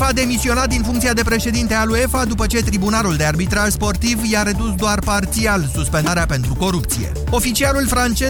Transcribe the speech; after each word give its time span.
va 0.00 0.12
demisiona 0.12 0.66
din 0.66 0.82
funcția 0.82 1.12
de 1.12 1.22
președinte 1.22 1.74
al 1.74 1.90
UEFA 1.90 2.24
după 2.24 2.46
ce 2.46 2.62
Tribunalul 2.62 3.16
de 3.16 3.24
Arbitraj 3.24 3.70
Sportiv 3.70 4.24
i-a 4.30 4.42
redus 4.42 4.74
doar 4.74 4.98
parțial 4.98 5.70
suspendarea 5.74 6.26
pentru 6.26 6.54
corupție. 6.54 7.12
Oficialul 7.30 7.86
francez 7.86 8.29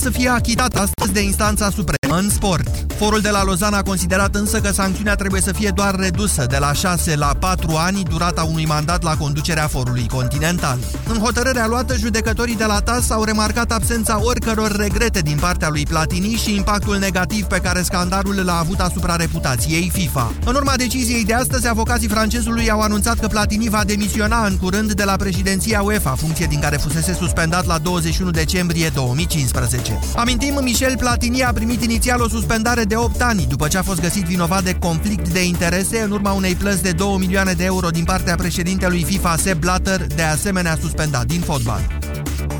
să 0.00 0.10
fie 0.10 0.28
achitat 0.28 0.76
astăzi 0.76 1.12
de 1.12 1.20
instanța 1.20 1.70
supremă 1.70 2.16
în 2.18 2.30
sport. 2.30 2.68
Forul 2.96 3.20
de 3.20 3.30
la 3.30 3.44
Lozana 3.44 3.76
a 3.76 3.82
considerat 3.82 4.34
însă 4.34 4.60
că 4.60 4.72
sancțiunea 4.72 5.14
trebuie 5.14 5.40
să 5.40 5.52
fie 5.52 5.70
doar 5.74 5.94
redusă 5.94 6.46
de 6.48 6.56
la 6.58 6.72
6 6.72 7.16
la 7.16 7.36
4 7.38 7.76
ani 7.76 8.02
durata 8.02 8.42
unui 8.42 8.64
mandat 8.64 9.02
la 9.02 9.16
conducerea 9.16 9.66
forului 9.66 10.08
continental. 10.08 10.78
În 11.08 11.18
hotărârea 11.18 11.66
luată, 11.66 11.96
judecătorii 11.96 12.56
de 12.56 12.64
la 12.64 12.80
TAS 12.80 13.10
au 13.10 13.24
remarcat 13.24 13.72
absența 13.72 14.20
oricăror 14.22 14.76
regrete 14.76 15.20
din 15.20 15.36
partea 15.40 15.68
lui 15.68 15.82
Platini 15.82 16.40
și 16.44 16.54
impactul 16.54 16.96
negativ 16.98 17.44
pe 17.44 17.58
care 17.58 17.82
scandalul 17.82 18.42
l-a 18.44 18.58
avut 18.58 18.80
asupra 18.80 19.16
reputației 19.16 19.90
FIFA. 19.92 20.32
În 20.44 20.54
urma 20.54 20.76
deciziei 20.76 21.24
de 21.24 21.34
astăzi, 21.34 21.68
avocații 21.68 22.08
francezului 22.08 22.70
au 22.70 22.80
anunțat 22.80 23.18
că 23.18 23.26
Platini 23.26 23.68
va 23.68 23.84
demisiona 23.84 24.46
în 24.46 24.56
curând 24.56 24.92
de 24.92 25.04
la 25.04 25.16
președinția 25.16 25.82
UEFA, 25.82 26.10
funcție 26.10 26.46
din 26.46 26.60
care 26.60 26.76
fusese 26.76 27.14
suspendat 27.14 27.66
la 27.66 27.78
21 27.78 28.30
decembrie 28.30 28.88
2015. 28.88 29.85
Amintim, 30.16 30.58
Michel 30.62 30.96
Platini 30.98 31.42
a 31.42 31.52
primit 31.52 31.82
inițial 31.82 32.20
o 32.20 32.28
suspendare 32.28 32.84
de 32.84 32.96
8 32.96 33.22
ani 33.22 33.46
după 33.48 33.68
ce 33.68 33.78
a 33.78 33.82
fost 33.82 34.00
găsit 34.00 34.24
vinovat 34.24 34.64
de 34.64 34.74
conflict 34.74 35.28
de 35.28 35.44
interese 35.44 36.00
în 36.00 36.10
urma 36.10 36.32
unei 36.32 36.54
plăți 36.54 36.82
de 36.82 36.92
2 36.92 37.16
milioane 37.18 37.52
de 37.52 37.64
euro 37.64 37.88
din 37.88 38.04
partea 38.04 38.34
președintelui 38.34 39.04
FIFA 39.04 39.36
Sepp 39.36 39.60
Blatter, 39.60 40.06
de 40.06 40.22
asemenea 40.22 40.78
suspendat 40.80 41.26
din 41.26 41.40
fotbal. 41.40 41.80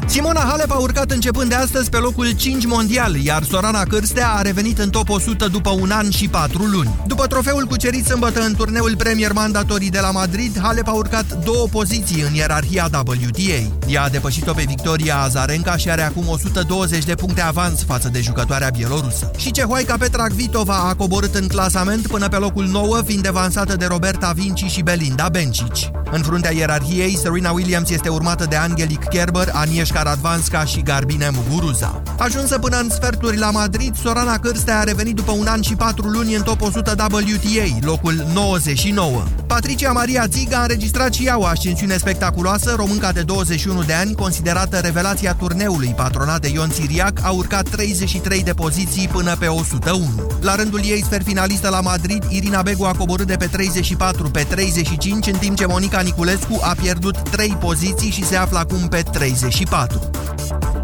Simona 0.09 0.41
Halep 0.41 0.71
a 0.71 0.75
urcat 0.75 1.11
începând 1.11 1.49
de 1.49 1.55
astăzi 1.55 1.91
pe 1.91 1.97
locul 1.97 2.31
5 2.31 2.67
mondial, 2.67 3.17
iar 3.17 3.43
Sorana 3.43 3.83
Cârstea 3.83 4.29
a 4.29 4.43
revenit 4.43 4.79
în 4.79 4.91
top 4.91 5.09
100 5.09 5.47
după 5.47 5.71
un 5.71 5.91
an 5.91 6.11
și 6.11 6.29
4 6.29 6.63
luni. 6.63 6.95
După 7.07 7.27
trofeul 7.27 7.65
cucerit 7.65 8.05
sâmbătă 8.05 8.41
în 8.41 8.55
turneul 8.55 8.97
Premier 8.97 9.33
Mandatorii 9.33 9.91
de 9.91 10.01
la 10.01 10.11
Madrid, 10.11 10.61
Halep 10.63 10.89
a 10.89 10.93
urcat 10.93 11.45
două 11.45 11.67
poziții 11.71 12.21
în 12.21 12.35
ierarhia 12.35 12.89
WTA. 12.93 13.77
Ea 13.89 14.03
a 14.03 14.09
depășit-o 14.09 14.53
pe 14.53 14.65
Victoria 14.67 15.19
Azarenka 15.19 15.77
și 15.77 15.91
are 15.91 16.03
acum 16.03 16.29
120 16.29 17.05
de 17.05 17.15
puncte 17.15 17.41
avans 17.41 17.85
față 17.85 18.09
de 18.09 18.21
jucătoarea 18.21 18.71
bielorusă. 18.77 19.31
Și 19.37 19.51
cehoaica 19.51 19.97
Petra 19.99 20.25
Kvitova 20.25 20.77
a 20.89 20.95
coborât 20.95 21.35
în 21.35 21.47
clasament 21.47 22.07
până 22.07 22.29
pe 22.29 22.37
locul 22.37 22.65
9, 22.65 23.03
fiind 23.07 23.23
devansată 23.23 23.77
de 23.77 23.87
Roberta 23.87 24.33
Vinci 24.35 24.65
și 24.65 24.83
Belinda 24.83 25.29
Bencic. 25.29 25.75
În 26.11 26.23
fruntea 26.23 26.53
ierarhiei, 26.53 27.17
Serena 27.17 27.51
Williams 27.51 27.91
este 27.91 28.09
urmată 28.09 28.47
de 28.49 28.57
Angelic 28.57 29.05
Kerber, 29.05 29.51
Agnieszka 29.53 29.96
Radvanska 30.03 30.65
și 30.65 30.81
Garbine 30.81 31.31
Muguruza. 31.33 32.03
Ajunsă 32.19 32.59
până 32.59 32.79
în 32.79 32.91
sferturi 32.91 33.39
la 33.39 33.51
Madrid, 33.51 33.97
Sorana 33.97 34.39
Cârstea 34.39 34.79
a 34.79 34.85
revenit 34.85 35.15
după 35.15 35.33
un 35.33 35.47
an 35.47 35.61
și 35.61 35.75
patru 35.75 36.09
luni 36.09 36.35
în 36.35 36.43
top 36.43 36.61
100 36.61 36.95
WTA, 36.99 37.87
locul 37.87 38.27
99. 38.35 39.23
Patricia 39.57 39.93
Maria 39.93 40.27
Ziga 40.31 40.59
a 40.59 40.63
înregistrat 40.63 41.13
și 41.15 41.27
ea 41.27 41.39
o 41.39 41.45
ascensiune 41.45 41.97
spectaculoasă, 41.97 42.75
românca 42.77 43.13
de 43.13 43.23
21 43.23 43.83
de 43.83 43.93
ani, 43.93 44.15
considerată 44.15 44.79
revelația 44.79 45.35
turneului 45.35 45.93
patronat 45.97 46.41
de 46.41 46.49
Ion 46.49 46.71
Siriac, 46.71 47.21
a 47.23 47.31
urcat 47.31 47.69
33 47.69 48.43
de 48.43 48.53
poziții 48.53 49.09
până 49.09 49.37
pe 49.39 49.47
101. 49.47 50.31
La 50.41 50.55
rândul 50.55 50.81
ei, 50.85 51.03
sfer 51.05 51.23
finalistă 51.23 51.69
la 51.69 51.81
Madrid, 51.81 52.25
Irina 52.29 52.63
Begu 52.63 52.85
a 52.85 52.95
coborât 52.99 53.27
de 53.27 53.37
pe 53.37 53.47
34 53.47 54.31
pe 54.31 54.47
35, 54.49 55.27
în 55.27 55.39
timp 55.39 55.57
ce 55.57 55.67
Monica 55.67 56.01
Niculescu 56.01 56.61
a 56.63 56.75
pierdut 56.81 57.19
3 57.31 57.57
poziții 57.61 58.11
și 58.11 58.25
se 58.25 58.37
află 58.37 58.59
acum 58.59 58.89
pe 58.89 59.03
34. 59.13 60.11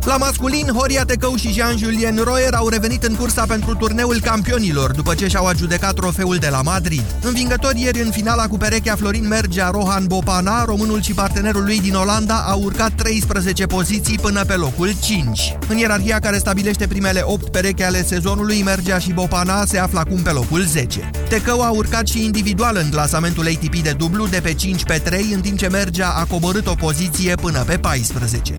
La 0.04 0.16
masculin, 0.16 0.68
Horia 0.74 1.04
Tecău 1.04 1.36
și 1.36 1.52
Jean-Julien 1.52 2.20
Royer 2.24 2.54
au 2.54 2.68
revenit 2.68 3.02
în 3.02 3.14
cursa 3.14 3.44
pentru 3.46 3.74
turneul 3.74 4.20
campionilor, 4.20 4.90
după 4.90 5.14
ce 5.14 5.28
și-au 5.28 5.46
adjudecat 5.46 5.94
trofeul 5.94 6.36
de 6.36 6.48
la 6.48 6.62
Madrid. 6.62 7.04
Învingători 7.20 7.80
ieri 7.80 8.00
în 8.00 8.10
finala 8.10 8.46
cu 8.46 8.56
perechea 8.56 8.96
Florin 8.96 9.28
Mergea 9.28 9.70
Rohan 9.70 10.06
Bopana, 10.06 10.64
românul 10.64 11.02
și 11.02 11.12
partenerul 11.12 11.64
lui 11.64 11.80
din 11.80 11.94
Olanda 11.94 12.34
au 12.34 12.62
urcat 12.62 12.92
13 12.92 13.66
poziții 13.66 14.18
până 14.18 14.44
pe 14.44 14.54
locul 14.54 14.92
5. 15.02 15.56
În 15.68 15.76
ierarhia 15.76 16.18
care 16.18 16.38
stabilește 16.38 16.86
primele 16.86 17.22
8 17.24 17.48
pereche 17.48 17.84
ale 17.84 18.04
sezonului, 18.04 18.62
Mergea 18.62 18.98
și 18.98 19.12
Bopana 19.12 19.64
se 19.64 19.78
află 19.78 19.98
acum 19.98 20.22
pe 20.22 20.30
locul 20.30 20.64
10. 20.64 21.10
Tecău 21.28 21.60
a 21.60 21.70
urcat 21.70 22.06
și 22.06 22.24
individual 22.24 22.76
în 22.82 22.90
clasamentul 22.90 23.46
ATP 23.46 23.76
de 23.76 23.94
dublu 23.98 24.26
de 24.26 24.40
pe 24.42 24.54
5 24.54 24.84
pe 24.84 25.00
3, 25.04 25.30
în 25.34 25.40
timp 25.40 25.58
ce 25.58 25.68
Mergea 25.68 26.08
a 26.08 26.24
coborât 26.24 26.66
o 26.66 26.74
poziție 26.74 27.34
până 27.34 27.58
pe 27.66 27.78
14. 27.78 28.54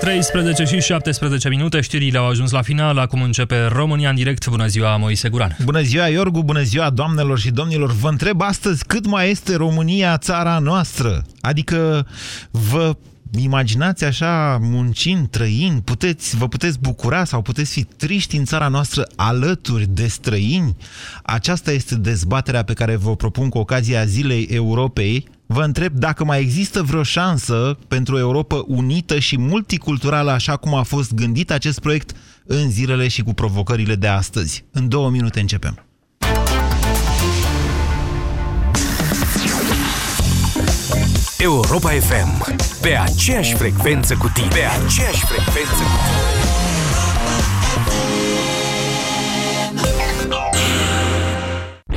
13 0.00 0.64
și 0.64 0.80
17 0.80 1.48
minute, 1.48 1.80
știrile 1.80 2.18
au 2.18 2.28
ajuns 2.28 2.50
la 2.50 2.62
final, 2.62 2.98
acum 2.98 3.22
începe 3.22 3.66
România 3.66 4.08
în 4.08 4.14
direct. 4.14 4.48
Bună 4.48 4.66
ziua, 4.66 4.96
Moise 4.96 5.28
Guran. 5.28 5.56
Bună 5.64 5.80
ziua, 5.80 6.08
Iorgu, 6.08 6.42
bună 6.42 6.62
ziua, 6.62 6.90
doamnelor 6.90 7.38
și 7.38 7.50
domnilor. 7.50 7.92
Vă 7.92 8.08
întreb 8.08 8.40
astăzi 8.40 8.84
cât 8.84 9.06
mai 9.06 9.30
este 9.30 9.56
România 9.56 10.18
țara 10.18 10.58
noastră? 10.58 11.24
Adică 11.40 12.06
vă 12.50 12.96
imaginați 13.38 14.04
așa, 14.04 14.58
muncind, 14.60 15.28
trăind, 15.28 15.80
puteți, 15.80 16.36
vă 16.36 16.48
puteți 16.48 16.78
bucura 16.80 17.24
sau 17.24 17.42
puteți 17.42 17.72
fi 17.72 17.84
triști 17.84 18.36
în 18.36 18.44
țara 18.44 18.68
noastră 18.68 19.06
alături 19.16 19.86
de 19.86 20.06
străini? 20.06 20.76
Aceasta 21.22 21.72
este 21.72 21.94
dezbaterea 21.94 22.62
pe 22.62 22.72
care 22.72 22.96
vă 22.96 23.16
propun 23.16 23.48
cu 23.48 23.58
ocazia 23.58 24.04
Zilei 24.04 24.42
Europei. 24.42 25.28
Vă 25.50 25.62
întreb 25.62 25.92
dacă 25.92 26.24
mai 26.24 26.40
există 26.40 26.82
vreo 26.82 27.02
șansă 27.02 27.78
pentru 27.88 28.14
o 28.14 28.18
Europa 28.18 28.64
unită 28.66 29.18
și 29.18 29.38
multiculturală, 29.38 30.30
așa 30.30 30.56
cum 30.56 30.74
a 30.74 30.82
fost 30.82 31.14
gândit 31.14 31.50
acest 31.50 31.80
proiect 31.80 32.16
în 32.46 32.70
zilele 32.70 33.08
și 33.08 33.22
cu 33.22 33.34
provocările 33.34 33.94
de 33.94 34.06
astăzi. 34.06 34.64
În 34.72 34.88
două 34.88 35.10
minute 35.10 35.40
începem. 35.40 35.84
Europa 41.38 41.90
FM. 41.90 42.56
Pe 42.80 42.96
aceeași 42.96 43.54
frecvență 43.54 44.14
cu 44.14 44.30
tine. 44.34 44.48
Pe 44.48 44.84
aceeași 44.84 45.24
frecvență 45.24 45.82
cu 45.82 45.98
tine. 46.06 46.87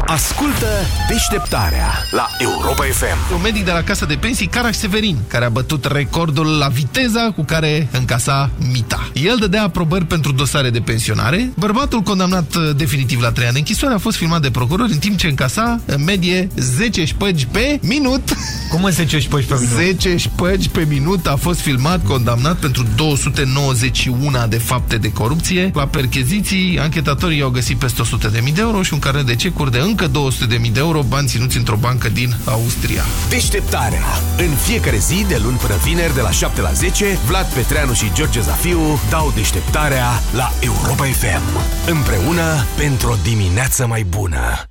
Ascultă 0.05 0.67
deșteptarea 1.09 1.87
la 2.11 2.27
Europa 2.37 2.83
FM. 2.83 3.33
Un 3.33 3.41
medic 3.41 3.65
de 3.65 3.71
la 3.71 3.83
Casa 3.83 4.05
de 4.05 4.15
Pensii, 4.15 4.47
Caraș 4.47 4.75
Severin, 4.75 5.17
care 5.27 5.45
a 5.45 5.49
bătut 5.49 5.85
recordul 5.85 6.57
la 6.57 6.67
viteza 6.67 7.31
cu 7.35 7.43
care 7.43 7.87
încasa 7.91 8.49
mita. 8.71 9.09
El 9.13 9.35
dădea 9.39 9.63
aprobări 9.63 10.05
pentru 10.05 10.31
dosare 10.31 10.69
de 10.69 10.79
pensionare. 10.79 11.51
Bărbatul 11.57 11.99
condamnat 11.99 12.55
uh, 12.55 12.75
definitiv 12.75 13.21
la 13.21 13.31
3 13.31 13.45
ani 13.45 13.53
de 13.53 13.59
închisoare 13.59 13.93
a 13.93 13.97
fost 13.97 14.17
filmat 14.17 14.41
de 14.41 14.51
procuror 14.51 14.87
în 14.91 14.97
timp 14.97 15.17
ce 15.17 15.27
încasa 15.27 15.79
în 15.85 16.03
medie 16.03 16.47
10 16.55 17.05
șpăgi 17.05 17.45
pe 17.45 17.79
minut. 17.81 18.35
Cum 18.69 18.83
în 18.83 18.91
10 18.91 19.19
șpăgi 19.19 19.45
pe 19.45 19.53
minut? 19.53 19.75
10 19.75 20.17
șpăgi 20.17 20.69
pe 20.69 20.85
minut 20.89 21.27
a 21.27 21.35
fost 21.35 21.59
filmat, 21.59 22.05
condamnat 22.05 22.55
pentru 22.55 22.85
291 22.95 24.45
de 24.49 24.57
fapte 24.57 24.97
de 24.97 25.11
corupție. 25.11 25.71
La 25.73 25.87
percheziții, 25.87 26.79
anchetatorii 26.79 27.41
au 27.41 27.49
găsit 27.49 27.77
peste 27.77 28.01
100.000 28.03 28.53
de 28.53 28.61
euro 28.61 28.81
și 28.81 28.93
un 28.93 28.99
carnet 28.99 29.25
de 29.25 29.35
cecuri 29.35 29.71
de 29.71 29.77
încă 29.91 30.01
încă 30.01 30.57
200.000 30.65 30.71
de 30.71 30.79
euro, 30.79 31.01
bani 31.01 31.27
ținuți 31.27 31.57
într-o 31.57 31.75
bancă 31.75 32.09
din 32.09 32.35
Austria. 32.45 33.03
Deșteptarea. 33.29 34.03
În 34.37 34.49
fiecare 34.49 34.97
zi, 34.97 35.25
de 35.27 35.39
luni 35.43 35.57
până 35.57 35.75
vineri, 35.75 36.13
de 36.13 36.21
la 36.21 36.31
7 36.31 36.61
la 36.61 36.71
10, 36.71 37.17
Vlad 37.25 37.45
Petreanu 37.45 37.93
și 37.93 38.11
George 38.13 38.41
Zafiu 38.41 38.99
dau 39.09 39.31
deșteptarea 39.35 40.07
la 40.33 40.51
Europa 40.59 41.03
FM. 41.05 41.59
Împreună 41.89 42.65
pentru 42.77 43.11
o 43.11 43.15
dimineață 43.23 43.87
mai 43.87 44.03
bună. 44.03 44.70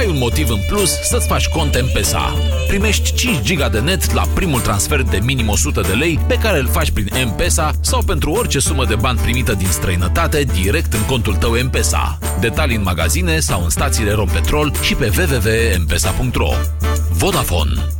ai 0.00 0.08
un 0.08 0.18
motiv 0.18 0.50
în 0.50 0.60
plus 0.66 0.90
să-ți 1.02 1.26
faci 1.26 1.48
cont 1.48 1.80
M-Pesa. 1.80 2.34
Primești 2.68 3.12
5 3.14 3.40
giga 3.40 3.68
de 3.68 3.80
net 3.80 4.12
la 4.12 4.22
primul 4.34 4.60
transfer 4.60 5.02
de 5.02 5.18
minim 5.24 5.48
100 5.48 5.80
de 5.80 5.92
lei 5.92 6.18
pe 6.28 6.34
care 6.34 6.58
îl 6.58 6.66
faci 6.66 6.90
prin 6.90 7.08
M-Pesa 7.26 7.70
sau 7.80 8.02
pentru 8.02 8.30
orice 8.30 8.58
sumă 8.58 8.84
de 8.84 8.94
bani 8.94 9.18
primită 9.18 9.52
din 9.52 9.66
străinătate 9.70 10.42
direct 10.42 10.92
în 10.92 11.04
contul 11.06 11.34
tău 11.34 11.52
M-Pesa. 11.52 12.18
Detalii 12.40 12.76
în 12.76 12.82
magazine 12.82 13.38
sau 13.38 13.62
în 13.62 13.70
stațiile 13.70 14.12
Rompetrol 14.12 14.72
și 14.82 14.94
pe 14.94 15.12
www.mpesa.ro 15.16 16.50
Vodafone 17.10 17.99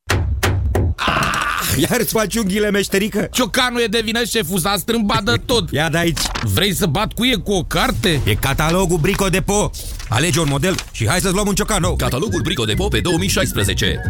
Iar 1.77 1.99
îți 1.99 2.11
faci 2.11 2.35
unghiile 2.35 2.71
meșterică? 2.71 3.27
Ciocanul 3.31 3.81
e 3.81 3.85
de 3.85 4.01
vină, 4.03 4.23
șeful, 4.23 4.59
s-a 4.59 4.75
strâmbat 4.77 5.23
de 5.23 5.41
tot. 5.45 5.71
Ia 5.71 5.89
de 5.89 5.97
aici. 5.97 6.19
Vrei 6.41 6.75
să 6.75 6.85
bat 6.85 7.13
cu 7.13 7.25
e 7.25 7.35
cu 7.35 7.51
o 7.51 7.63
carte? 7.63 8.21
E 8.25 8.35
catalogul 8.35 8.97
Brico 8.97 9.27
Depo. 9.29 9.71
Alege 10.09 10.39
un 10.39 10.47
model 10.49 10.75
și 10.91 11.07
hai 11.07 11.19
să-ți 11.19 11.33
luăm 11.33 11.47
un 11.47 11.55
ciocan 11.55 11.81
nou. 11.81 11.95
Catalogul 11.95 12.41
Brico 12.41 12.63
Depo 12.63 12.87
pe 12.87 12.99
2016. 12.99 14.01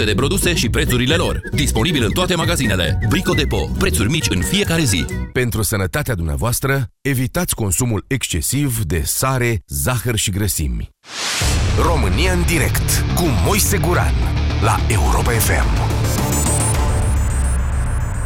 10.500 0.00 0.04
de 0.04 0.14
produse 0.16 0.54
și 0.54 0.68
prețurile 0.68 1.14
lor. 1.14 1.40
Disponibil 1.52 2.04
în 2.04 2.10
toate 2.10 2.34
magazinele. 2.34 2.98
Brico 3.08 3.32
Depo. 3.32 3.70
Prețuri 3.78 4.10
mici 4.10 4.28
în 4.30 4.42
fiecare 4.42 4.84
zi. 4.84 5.04
Pentru 5.32 5.62
sănătatea 5.62 6.14
dumneavoastră, 6.14 6.86
evitați 7.00 7.54
consumul 7.54 8.04
excesiv 8.06 8.82
de 8.84 9.02
sare, 9.04 9.62
zahăr 9.66 10.16
și 10.16 10.30
grăsimi. 10.30 10.88
România 11.82 12.32
în 12.32 12.42
direct 12.46 13.04
cu 13.14 13.24
Moise 13.44 13.78
Guran 13.78 14.14
la 14.62 14.80
Europa 14.88 15.30
FM. 15.30 15.87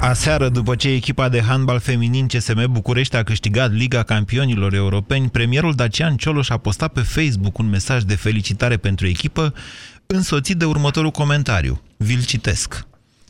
Aseară, 0.02 0.49
după 0.49 0.75
ce 0.75 0.88
echipa 0.88 1.28
de 1.28 1.43
handbal 1.43 1.78
feminin 1.78 2.26
CSM 2.26 2.72
București 2.72 3.16
a 3.16 3.22
câștigat 3.22 3.72
Liga 3.72 4.02
Campionilor 4.02 4.75
Europeni, 4.75 5.31
premierul 5.31 5.75
Dacian 5.75 6.16
Cioloș 6.16 6.49
a 6.49 6.56
postat 6.56 6.93
pe 6.93 7.00
Facebook 7.00 7.58
un 7.58 7.69
mesaj 7.69 8.02
de 8.02 8.14
felicitare 8.14 8.76
pentru 8.76 9.06
echipă, 9.06 9.54
însoțit 10.06 10.56
de 10.56 10.64
următorul 10.64 11.10
comentariu. 11.10 11.81
Vi-l 11.96 12.25
citesc. 12.25 12.87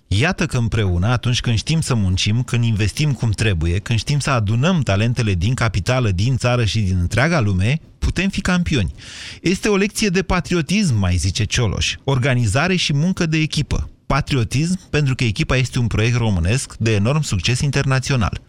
Iată 0.07 0.47
că 0.47 0.57
împreună, 0.57 1.07
atunci 1.07 1.41
când 1.41 1.57
știm 1.57 1.81
să 1.81 1.95
muncim, 1.95 2.43
când 2.43 2.65
investim 2.65 3.13
cum 3.13 3.31
trebuie, 3.31 3.79
când 3.79 3.99
știm 3.99 4.19
să 4.19 4.31
adunăm 4.31 4.81
talentele 4.81 5.35
din 5.35 5.55
capitală, 5.55 6.11
din 6.11 6.37
țară 6.37 6.65
și 6.65 6.81
din 6.81 6.99
întreaga 7.01 7.41
lume, 7.41 7.81
putem 7.99 8.29
fi 8.29 8.41
campioni. 8.41 8.95
Este 9.43 9.69
o 9.69 9.77
lecție 9.77 10.09
de 10.09 10.23
patriotism, 10.23 10.95
mai 10.99 11.17
zice 11.17 11.45
Cioloș, 11.45 11.95
organizare 12.05 12.77
și 12.77 12.93
muncă 12.93 13.27
de 13.27 13.39
echipă. 13.39 13.92
Patriotism 14.13 14.79
pentru 14.91 15.15
că 15.15 15.25
echipa 15.25 15.57
este 15.57 15.79
un 15.79 15.87
proiect 15.87 16.17
românesc 16.17 16.77
de 16.77 16.95
enorm 16.95 17.21
succes 17.21 17.61
internațional. 17.61 18.41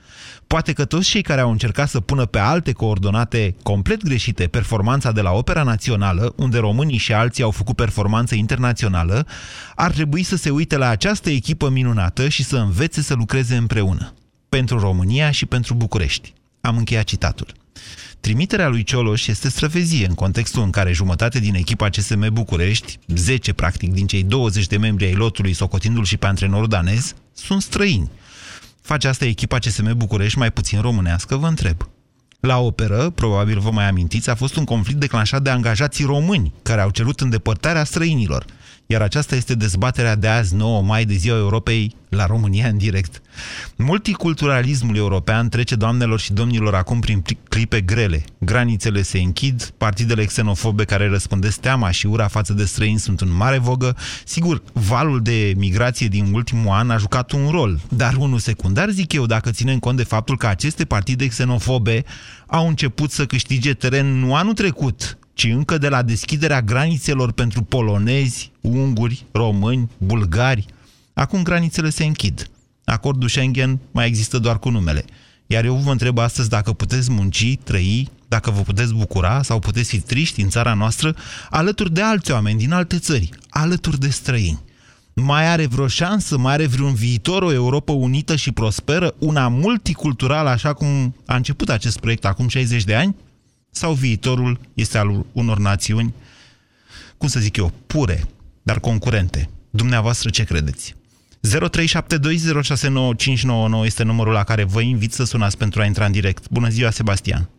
Poate 0.47 0.73
că 0.73 0.85
toți 0.85 1.09
cei 1.09 1.21
care 1.21 1.41
au 1.41 1.51
încercat 1.51 1.89
să 1.89 1.99
pună 1.99 2.25
pe 2.25 2.39
alte 2.39 2.71
coordonate 2.71 3.55
complet 3.63 4.03
greșite 4.03 4.47
performanța 4.47 5.11
de 5.11 5.21
la 5.21 5.31
Opera 5.31 5.63
Națională, 5.63 6.33
unde 6.35 6.57
românii 6.57 6.97
și 6.97 7.13
alții 7.13 7.43
au 7.43 7.51
făcut 7.51 7.75
performanță 7.75 8.35
internațională, 8.35 9.27
ar 9.75 9.91
trebui 9.91 10.23
să 10.23 10.35
se 10.35 10.49
uite 10.49 10.77
la 10.77 10.87
această 10.87 11.29
echipă 11.29 11.69
minunată 11.69 12.29
și 12.29 12.43
să 12.43 12.57
învețe 12.57 13.01
să 13.01 13.13
lucreze 13.13 13.55
împreună. 13.55 14.13
Pentru 14.49 14.79
România 14.79 15.31
și 15.31 15.45
pentru 15.45 15.73
București. 15.73 16.33
Am 16.61 16.77
încheiat 16.77 17.03
citatul. 17.03 17.47
Trimiterea 18.23 18.67
lui 18.67 18.83
Cioloș 18.83 19.27
este 19.27 19.49
străvezie 19.49 20.05
în 20.05 20.13
contextul 20.13 20.63
în 20.63 20.69
care 20.69 20.91
jumătate 20.91 21.39
din 21.39 21.55
echipa 21.55 21.89
CSM 21.89 22.33
București, 22.33 22.99
10 23.07 23.53
practic 23.53 23.91
din 23.91 24.07
cei 24.07 24.23
20 24.23 24.67
de 24.67 24.77
membri 24.77 25.05
ai 25.05 25.13
lotului, 25.13 25.53
socotindu-l 25.53 26.03
și 26.03 26.17
pe 26.17 26.25
antrenorul 26.25 26.67
danez, 26.67 27.13
sunt 27.33 27.61
străini. 27.61 28.11
Face 28.81 29.07
asta 29.07 29.25
echipa 29.25 29.59
CSM 29.59 29.97
București 29.97 30.37
mai 30.37 30.51
puțin 30.51 30.81
românească, 30.81 31.35
vă 31.35 31.47
întreb. 31.47 31.89
La 32.39 32.59
operă, 32.59 33.09
probabil 33.09 33.59
vă 33.59 33.71
mai 33.71 33.87
amintiți, 33.87 34.29
a 34.29 34.35
fost 34.35 34.55
un 34.55 34.63
conflict 34.63 34.99
declanșat 34.99 35.41
de 35.41 35.49
angajații 35.49 36.05
români, 36.05 36.53
care 36.61 36.81
au 36.81 36.89
cerut 36.89 37.19
îndepărtarea 37.19 37.83
străinilor– 37.83 38.45
iar 38.85 39.01
aceasta 39.01 39.35
este 39.35 39.55
dezbaterea 39.55 40.15
de 40.15 40.27
azi, 40.27 40.55
9 40.55 40.81
mai, 40.81 41.05
de 41.05 41.13
Ziua 41.13 41.37
Europei, 41.37 41.95
la 42.09 42.25
România 42.25 42.67
în 42.67 42.77
direct. 42.77 43.21
Multiculturalismul 43.75 44.95
european 44.95 45.49
trece, 45.49 45.75
doamnelor 45.75 46.19
și 46.19 46.33
domnilor, 46.33 46.75
acum 46.75 46.99
prin 46.99 47.23
clipe 47.49 47.81
grele. 47.81 48.23
Granițele 48.37 49.01
se 49.01 49.19
închid, 49.19 49.73
partidele 49.77 50.25
xenofobe 50.25 50.83
care 50.83 51.09
răspândesc 51.09 51.59
teama 51.59 51.91
și 51.91 52.07
ura 52.07 52.27
față 52.27 52.53
de 52.53 52.65
străini 52.65 52.99
sunt 52.99 53.21
în 53.21 53.35
mare 53.35 53.57
vogă. 53.57 53.95
Sigur, 54.25 54.61
valul 54.73 55.21
de 55.21 55.53
migrație 55.57 56.07
din 56.07 56.33
ultimul 56.33 56.71
an 56.71 56.89
a 56.89 56.97
jucat 56.97 57.31
un 57.31 57.49
rol, 57.49 57.79
dar 57.89 58.15
unul 58.15 58.39
secundar, 58.39 58.89
zic 58.89 59.13
eu, 59.13 59.25
dacă 59.25 59.51
ținem 59.51 59.79
cont 59.79 59.97
de 59.97 60.03
faptul 60.03 60.37
că 60.37 60.47
aceste 60.47 60.85
partide 60.85 61.27
xenofobe 61.27 62.03
au 62.47 62.67
început 62.67 63.11
să 63.11 63.25
câștige 63.25 63.73
teren 63.73 64.19
nu 64.19 64.35
anul 64.35 64.53
trecut, 64.53 65.17
ci 65.33 65.43
încă 65.43 65.77
de 65.77 65.89
la 65.89 66.01
deschiderea 66.01 66.61
granițelor 66.61 67.31
pentru 67.31 67.61
polonezi, 67.61 68.51
unguri, 68.61 69.25
români, 69.31 69.89
bulgari. 69.97 70.65
Acum 71.13 71.43
granițele 71.43 71.89
se 71.89 72.05
închid. 72.05 72.49
Acordul 72.85 73.29
Schengen 73.29 73.79
mai 73.91 74.07
există 74.07 74.39
doar 74.39 74.59
cu 74.59 74.69
numele. 74.69 75.05
Iar 75.47 75.65
eu 75.65 75.75
vă 75.75 75.91
întreb 75.91 76.17
astăzi 76.17 76.49
dacă 76.49 76.73
puteți 76.73 77.11
munci, 77.11 77.57
trăi, 77.63 78.09
dacă 78.27 78.51
vă 78.51 78.61
puteți 78.61 78.93
bucura 78.93 79.41
sau 79.41 79.59
puteți 79.59 79.89
fi 79.89 79.99
triști 79.99 80.41
în 80.41 80.49
țara 80.49 80.73
noastră 80.73 81.15
alături 81.49 81.93
de 81.93 82.01
alți 82.01 82.31
oameni 82.31 82.59
din 82.59 82.71
alte 82.71 82.99
țări, 82.99 83.29
alături 83.49 83.99
de 83.99 84.09
străini. 84.09 84.59
Mai 85.13 85.47
are 85.47 85.65
vreo 85.65 85.87
șansă, 85.87 86.37
mai 86.37 86.53
are 86.53 86.65
vreun 86.65 86.93
viitor 86.93 87.43
o 87.43 87.53
Europa 87.53 87.91
unită 87.91 88.35
și 88.35 88.51
prosperă, 88.51 89.13
una 89.19 89.47
multiculturală, 89.47 90.49
așa 90.49 90.73
cum 90.73 91.15
a 91.25 91.35
început 91.35 91.69
acest 91.69 91.99
proiect 91.99 92.25
acum 92.25 92.47
60 92.47 92.83
de 92.83 92.95
ani? 92.95 93.15
Sau 93.75 93.93
viitorul 93.93 94.59
este 94.73 94.97
al 94.97 95.25
unor 95.31 95.57
națiuni, 95.57 96.13
cum 97.17 97.27
să 97.27 97.39
zic 97.39 97.57
eu, 97.57 97.71
pure, 97.87 98.19
dar 98.63 98.79
concurente? 98.79 99.49
Dumneavoastră 99.69 100.29
ce 100.29 100.43
credeți? 100.43 100.95
0372069599 100.95 100.99
este 103.83 104.03
numărul 104.03 104.33
la 104.33 104.43
care 104.43 104.63
vă 104.63 104.81
invit 104.81 105.11
să 105.11 105.25
sunați 105.25 105.57
pentru 105.57 105.81
a 105.81 105.85
intra 105.85 106.05
în 106.05 106.11
direct. 106.11 106.49
Bună 106.49 106.67
ziua, 106.67 106.89
Sebastian! 106.89 107.49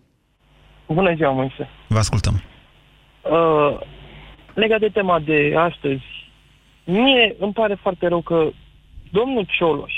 Bună 0.87 1.15
ziua, 1.15 1.31
Moise! 1.31 1.69
Vă 1.89 1.99
ascultăm! 1.99 2.43
Uh, 3.23 3.79
legat 4.55 4.81
de 4.81 4.89
tema 4.89 5.21
de 5.21 5.55
astăzi, 5.57 6.05
mie 6.85 7.37
îmi 7.39 7.53
pare 7.53 7.75
foarte 7.75 8.07
rău 8.07 8.21
că 8.21 8.51
domnul 9.11 9.47
Cioloș, 9.59 9.93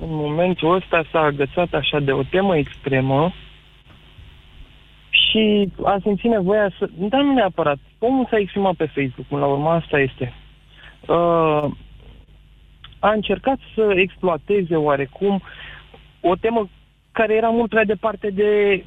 în 0.00 0.08
momentul 0.10 0.74
ăsta, 0.74 1.04
s-a 1.12 1.20
agățat 1.20 1.72
așa 1.72 2.00
de 2.00 2.12
o 2.12 2.22
temă 2.22 2.56
extremă 2.56 3.32
și 5.34 5.72
a 5.84 5.98
simțit 6.02 6.30
nevoia 6.30 6.70
să... 6.78 6.88
Dar 6.98 7.22
nu 7.22 7.32
neapărat. 7.32 7.78
Omul 7.98 8.26
s-a 8.30 8.38
exprimat 8.38 8.74
pe 8.74 8.90
Facebook, 8.94 9.40
la 9.40 9.46
urmă 9.46 9.68
asta 9.68 9.98
este. 9.98 10.32
Uh, 11.08 11.64
a 12.98 13.10
încercat 13.12 13.58
să 13.74 13.92
exploateze 13.94 14.76
oarecum 14.76 15.42
o 16.20 16.34
temă 16.34 16.68
care 17.12 17.34
era 17.34 17.48
mult 17.48 17.70
prea 17.70 17.84
departe 17.84 18.30
de 18.30 18.84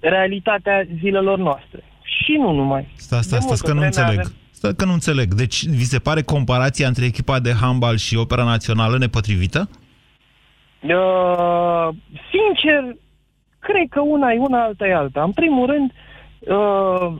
realitatea 0.00 0.86
zilelor 1.00 1.38
noastre. 1.38 1.84
Și 2.02 2.32
nu 2.32 2.52
numai. 2.52 2.88
Stai, 2.96 3.22
stai, 3.22 3.40
stai, 3.40 3.56
că 3.62 3.72
nu 3.72 3.84
înțeleg. 3.84 4.18
Avem... 4.18 4.32
Stai 4.50 4.74
că 4.76 4.84
nu 4.84 4.92
înțeleg. 4.92 5.34
Deci, 5.34 5.64
vi 5.64 5.84
se 5.84 5.98
pare 5.98 6.22
comparația 6.22 6.86
între 6.86 7.04
echipa 7.04 7.40
de 7.40 7.52
handbal 7.60 7.96
și 7.96 8.16
opera 8.16 8.44
națională 8.44 8.98
nepotrivită? 8.98 9.68
Uh, 10.80 11.88
sincer, 12.30 12.96
Cred 13.66 13.88
că 13.90 14.00
una 14.00 14.32
e 14.32 14.38
una, 14.38 14.62
alta 14.62 14.86
e 14.86 14.94
alta. 14.94 15.22
În 15.22 15.32
primul 15.32 15.66
rând, 15.66 15.92
uh, 16.40 17.18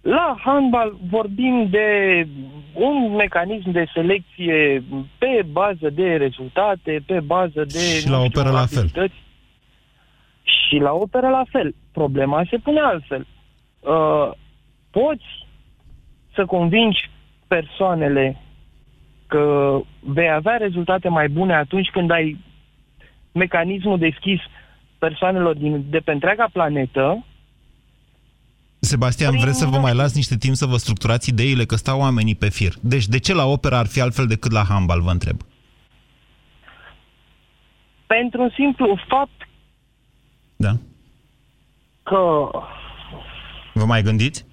la 0.00 0.36
handbal 0.44 0.96
vorbim 1.10 1.68
de 1.70 1.88
un 2.74 3.14
mecanism 3.14 3.70
de 3.70 3.84
selecție 3.94 4.84
pe 5.18 5.44
bază 5.50 5.90
de 5.90 6.16
rezultate, 6.16 7.02
pe 7.06 7.20
bază 7.20 7.64
de... 7.64 7.78
Și 7.78 8.08
la 8.08 8.18
operă 8.18 8.50
la 8.50 8.66
fel. 8.66 9.10
Și 10.42 10.76
la 10.76 10.92
operă 10.92 11.28
la 11.28 11.44
fel. 11.50 11.74
Problema 11.92 12.42
se 12.50 12.56
pune 12.56 12.80
altfel. 12.80 13.26
Uh, 13.80 14.30
poți 14.90 15.46
să 16.34 16.44
convingi 16.44 17.10
persoanele 17.46 18.36
că 19.26 19.78
vei 20.00 20.30
avea 20.30 20.56
rezultate 20.56 21.08
mai 21.08 21.28
bune 21.28 21.54
atunci 21.54 21.88
când 21.88 22.10
ai 22.10 22.36
mecanismul 23.32 23.98
deschis 23.98 24.40
persoanelor 25.06 25.54
din, 25.56 25.84
de 25.90 25.98
pe 25.98 26.12
întreaga 26.12 26.48
planetă. 26.52 27.24
Sebastian, 28.78 29.30
prin... 29.30 29.42
vreți 29.42 29.58
să 29.58 29.66
vă 29.66 29.78
mai 29.78 29.94
las 29.94 30.14
niște 30.14 30.36
timp 30.36 30.54
să 30.54 30.66
vă 30.66 30.76
structurați 30.76 31.28
ideile, 31.28 31.64
că 31.64 31.76
stau 31.76 31.98
oamenii 32.00 32.34
pe 32.34 32.48
fir. 32.48 32.72
Deci 32.80 33.06
de 33.06 33.18
ce 33.18 33.34
la 33.34 33.44
opera 33.44 33.78
ar 33.78 33.86
fi 33.86 34.00
altfel 34.00 34.26
decât 34.26 34.52
la 34.52 34.64
handbal, 34.68 35.00
vă 35.00 35.10
întreb? 35.10 35.36
Pentru 38.06 38.42
un 38.42 38.50
simplu 38.54 38.98
fapt 39.08 39.48
da. 40.56 40.72
că... 42.02 42.48
Vă 43.72 43.84
mai 43.84 44.02
gândiți? 44.02 44.46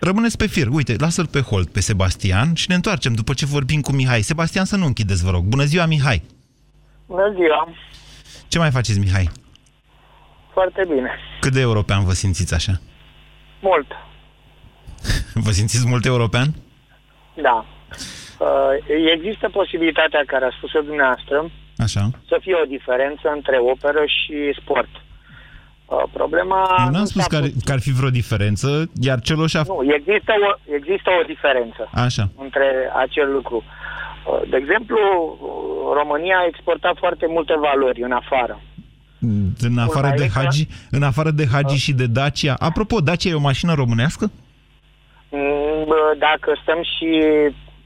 Rămâneți 0.00 0.36
pe 0.36 0.46
fir. 0.46 0.68
Uite, 0.68 0.94
lasă-l 0.98 1.26
pe 1.26 1.40
hold 1.40 1.68
pe 1.68 1.80
Sebastian 1.80 2.54
și 2.54 2.68
ne 2.68 2.74
întoarcem 2.74 3.12
după 3.12 3.32
ce 3.32 3.46
vorbim 3.46 3.80
cu 3.80 3.92
Mihai. 3.92 4.20
Sebastian, 4.20 4.64
să 4.64 4.76
nu 4.76 4.86
închideți, 4.86 5.24
vă 5.24 5.30
rog. 5.30 5.44
Bună 5.44 5.64
ziua, 5.64 5.86
Mihai! 5.86 6.22
Bună 7.06 7.32
ziua! 7.34 7.68
Ce 8.52 8.58
mai 8.58 8.70
faceți, 8.70 8.98
Mihai? 8.98 9.30
Foarte 10.52 10.84
bine. 10.88 11.10
Cât 11.40 11.52
de 11.52 11.60
european 11.60 12.04
vă 12.04 12.12
simțiți 12.12 12.54
așa? 12.54 12.72
Mult. 13.60 13.86
Vă 15.44 15.50
simțiți 15.50 15.86
mult 15.88 16.04
european? 16.04 16.48
Da. 17.34 17.66
Uh, 18.38 18.48
există 19.16 19.48
posibilitatea, 19.48 20.22
care 20.26 20.44
a 20.44 20.54
spus-o 20.56 20.80
dumneavoastră, 20.80 21.50
Așa. 21.76 22.10
să 22.28 22.36
fie 22.40 22.54
o 22.62 22.66
diferență 22.76 23.26
între 23.34 23.56
operă 23.72 24.02
și 24.06 24.36
sport. 24.60 24.92
Uh, 24.94 26.02
problema... 26.12 26.60
Eu 26.84 26.90
n-am 26.90 27.04
spus 27.04 27.26
că 27.26 27.36
ar, 27.36 27.46
că 27.64 27.72
ar 27.72 27.80
fi 27.80 27.92
vreo 27.92 28.10
diferență, 28.10 28.90
iar 29.00 29.20
celor 29.20 29.48
și-a... 29.48 29.62
Nu, 29.66 29.80
există 29.98 30.32
o, 30.48 30.72
există 30.74 31.10
o 31.20 31.22
diferență 31.26 31.90
Așa. 31.92 32.24
între 32.36 32.68
acel 33.04 33.32
lucru. 33.32 33.56
Uh, 33.56 33.81
De 34.50 34.56
exemplu, 34.56 34.98
uh, 34.98 35.96
România 36.00 36.36
a 36.38 36.46
exportat 36.48 36.94
foarte 36.98 37.26
multe 37.28 37.54
valori 37.68 38.02
în 38.02 38.12
afară. 38.12 38.60
În 39.68 39.78
afară 39.78 40.12
de 40.16 40.24
Urmaica- 40.24 40.32
Hagi, 40.34 40.66
în 40.90 41.02
afară 41.02 41.30
de 41.30 41.46
Hagi 41.52 41.76
și 41.76 41.92
de 41.92 42.06
Dacia. 42.06 42.54
Apropo, 42.58 43.00
Dacia 43.00 43.28
e 43.30 43.34
o 43.34 43.48
mașină 43.50 43.74
românească? 43.74 44.30
Mm, 45.28 45.84
bă, 45.86 45.98
Dacă 46.18 46.58
stăm 46.62 46.80
și 46.82 47.08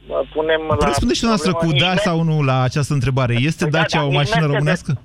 uh, 0.07 0.29
punem 0.33 0.61
la... 0.81 0.87
Răspunde 0.87 1.15
și 1.15 1.25
noastră 1.25 1.53
cu 1.53 1.59
problemă 1.59 1.85
da 1.85 1.91
nici 1.93 2.01
sau 2.01 2.23
nu 2.23 2.43
la 2.43 2.61
această 2.63 2.93
întrebare. 2.95 3.35
Este 3.41 3.65
Da, 3.65 3.71
Dacia 3.79 3.99
da, 3.99 4.05
o 4.05 4.09
nici 4.09 4.17
mașină 4.17 4.35
Mercedes- 4.37 4.57
românească? 4.57 5.01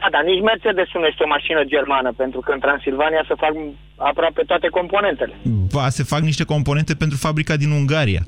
Da, 0.00 0.06
dar 0.10 0.22
nici 0.30 0.42
Mercedes 0.42 0.88
nu 0.94 1.06
este 1.06 1.22
o 1.22 1.26
mașină 1.36 1.64
germană, 1.64 2.12
pentru 2.16 2.40
că 2.40 2.52
în 2.52 2.60
Transilvania 2.60 3.24
se 3.28 3.34
fac 3.36 3.52
aproape 3.96 4.42
toate 4.46 4.68
componentele. 4.68 5.34
Ba, 5.72 5.88
se 5.88 6.02
fac 6.02 6.20
niște 6.20 6.44
componente 6.44 6.94
pentru 6.94 7.16
fabrica 7.16 7.56
din 7.56 7.70
Ungaria, 7.70 8.22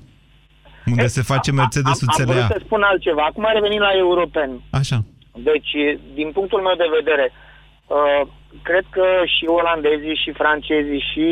unde 0.95 1.07
se 1.17 1.23
face 1.33 1.51
Mercedes-ul 1.53 2.09
Am, 2.11 2.15
am 2.19 2.25
vrut 2.27 2.37
CLA. 2.39 2.47
să 2.55 2.61
spun 2.67 2.83
altceva. 2.91 3.23
Acum 3.31 3.45
revenim 3.57 3.81
la 3.89 3.93
europeni. 4.05 4.55
Așa. 4.81 4.99
Deci, 5.51 5.73
din 6.19 6.29
punctul 6.37 6.61
meu 6.67 6.77
de 6.83 6.89
vedere, 6.99 7.27
uh, 7.97 8.23
cred 8.69 8.85
că 8.97 9.07
și 9.35 9.45
olandezii, 9.59 10.21
și 10.23 10.31
francezii, 10.41 11.03
și 11.11 11.25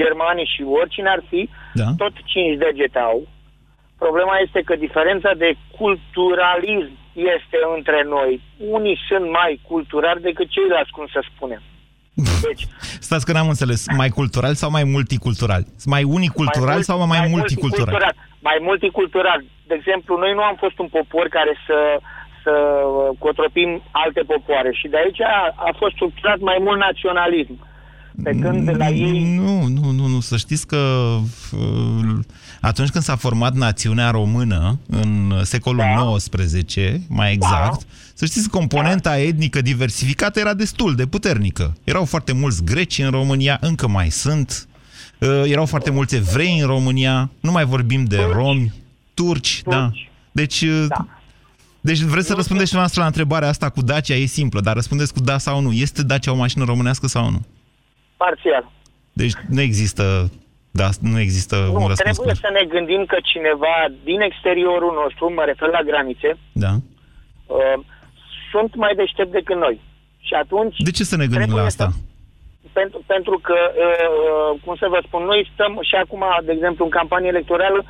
germanii, 0.00 0.52
și 0.54 0.62
oricine 0.80 1.08
ar 1.16 1.22
fi, 1.30 1.40
Da. 1.80 1.88
tot 2.02 2.14
cinci 2.32 2.56
degete 2.64 2.98
au. 3.10 3.18
Problema 4.04 4.34
este 4.46 4.60
că 4.68 4.74
diferența 4.86 5.30
de 5.44 5.50
culturalism 5.78 6.92
este 7.34 7.58
între 7.76 8.00
noi. 8.14 8.32
Unii 8.76 8.96
sunt 9.08 9.26
mai 9.40 9.52
culturali 9.70 10.20
decât 10.28 10.48
ceilalți, 10.56 10.90
cum 10.96 11.06
să 11.14 11.20
spunem. 11.34 11.62
Deci, 12.48 12.62
Stați 13.08 13.24
că 13.26 13.32
n-am 13.32 13.48
înțeles. 13.48 13.84
Mai 13.96 14.08
cultural 14.08 14.54
sau 14.54 14.70
mai 14.70 14.84
multicultural? 14.84 15.62
Mai 15.84 16.02
unicultural 16.04 16.72
mult- 16.72 16.84
sau 16.84 17.06
mai, 17.06 17.26
multicultural? 17.30 18.14
Mai 18.48 18.58
multicultural. 18.68 19.40
De 19.70 19.74
exemplu, 19.78 20.12
noi 20.24 20.32
nu 20.38 20.42
am 20.50 20.56
fost 20.64 20.76
un 20.82 20.88
popor 20.96 21.26
care 21.38 21.52
să, 21.66 21.78
să 22.42 22.52
uh, 22.52 23.18
cotropim 23.24 23.70
alte 24.04 24.22
popoare 24.32 24.70
și 24.78 24.86
de 24.92 24.98
aici 25.02 25.20
a, 25.20 25.38
a 25.68 25.70
fost 25.80 25.94
structurat 25.94 26.38
mai 26.50 26.58
mult 26.66 26.78
naționalism. 26.88 27.56
Pe 28.24 28.30
când 28.42 28.64
de 28.64 28.72
la 28.72 28.88
ei... 28.88 29.34
Nu, 29.40 29.56
nu, 29.76 29.90
nu, 29.98 30.06
nu. 30.06 30.20
Să 30.20 30.36
știți 30.36 30.66
că 30.66 30.82
uh, 31.62 32.18
atunci 32.60 32.88
când 32.88 33.04
s-a 33.04 33.16
format 33.16 33.54
națiunea 33.54 34.10
română, 34.10 34.78
în 35.00 35.12
secolul 35.42 35.84
Da. 35.96 36.14
XIX, 36.16 36.76
mai 37.08 37.32
exact, 37.32 37.80
să 38.14 38.24
știți 38.26 38.50
că 38.50 38.56
componenta 38.56 39.18
etnică 39.18 39.60
diversificată 39.60 40.40
era 40.40 40.54
destul 40.54 40.94
de 40.94 41.06
puternică. 41.06 41.74
Erau 41.84 42.04
foarte 42.04 42.32
mulți 42.32 42.64
greci 42.64 42.98
în 42.98 43.10
România, 43.10 43.58
încă 43.60 43.88
mai 43.88 44.08
sunt. 44.08 44.68
Uh, 45.20 45.42
Erau 45.44 45.66
foarte 45.66 45.90
mulți 45.90 46.16
evrei 46.16 46.58
în 46.60 46.66
România, 46.66 47.30
nu 47.40 47.50
mai 47.50 47.64
vorbim 47.64 48.04
de 48.04 48.18
romi, 48.32 48.72
turci, 49.14 49.62
da. 49.66 49.90
Deci, 50.32 50.60
uh, 50.60 50.86
deci 51.80 51.98
vreți 52.00 52.26
să 52.26 52.34
răspundeți 52.34 52.68
și 52.70 52.74
noastră 52.76 53.00
la 53.00 53.06
întrebarea 53.06 53.48
asta 53.48 53.68
cu 53.70 53.82
Dacia, 53.82 54.14
e 54.14 54.24
simplă, 54.24 54.60
dar 54.60 54.74
răspundeți 54.74 55.12
cu 55.12 55.20
da 55.20 55.38
sau 55.38 55.60
nu. 55.60 55.72
Este 55.72 56.02
Dacia 56.02 56.32
o 56.32 56.36
mașină 56.36 56.64
românească 56.64 57.06
sau 57.06 57.30
nu? 57.30 57.40
Parțial. 58.16 58.70
Deci 59.12 59.32
nu 59.48 59.60
există, 59.60 60.30
da, 60.70 60.88
nu 61.00 61.20
există 61.20 61.56
un 61.56 61.62
Nu, 61.62 61.88
răspuns. 61.88 62.16
trebuie 62.16 62.34
clar. 62.34 62.52
să 62.52 62.58
ne 62.58 62.64
gândim 62.74 63.04
că 63.06 63.16
cineva 63.22 63.74
din 64.04 64.20
exteriorul 64.20 64.92
nostru, 65.02 65.32
mă 65.34 65.42
refer 65.46 65.68
la 65.68 65.82
granițe, 65.90 66.38
Da. 66.52 66.72
uh, 67.46 67.84
sunt 68.50 68.74
mai 68.76 68.94
deștept 68.94 69.32
decât 69.32 69.56
noi. 69.56 69.80
Și 70.18 70.34
atunci... 70.34 70.76
De 70.78 70.90
ce 70.90 71.04
să 71.04 71.16
ne 71.16 71.26
gândim 71.26 71.54
la 71.54 71.62
asta? 71.64 71.92
Pentru, 72.78 72.98
pentru 73.14 73.36
că, 73.46 73.58
uh, 73.72 74.50
cum 74.64 74.74
să 74.82 74.86
vă 74.94 75.00
spun, 75.06 75.22
noi 75.24 75.50
stăm 75.52 75.72
și 75.88 75.94
acum, 75.94 76.22
de 76.46 76.52
exemplu, 76.52 76.84
în 76.84 76.90
campanie 76.98 77.28
electorală, 77.34 77.80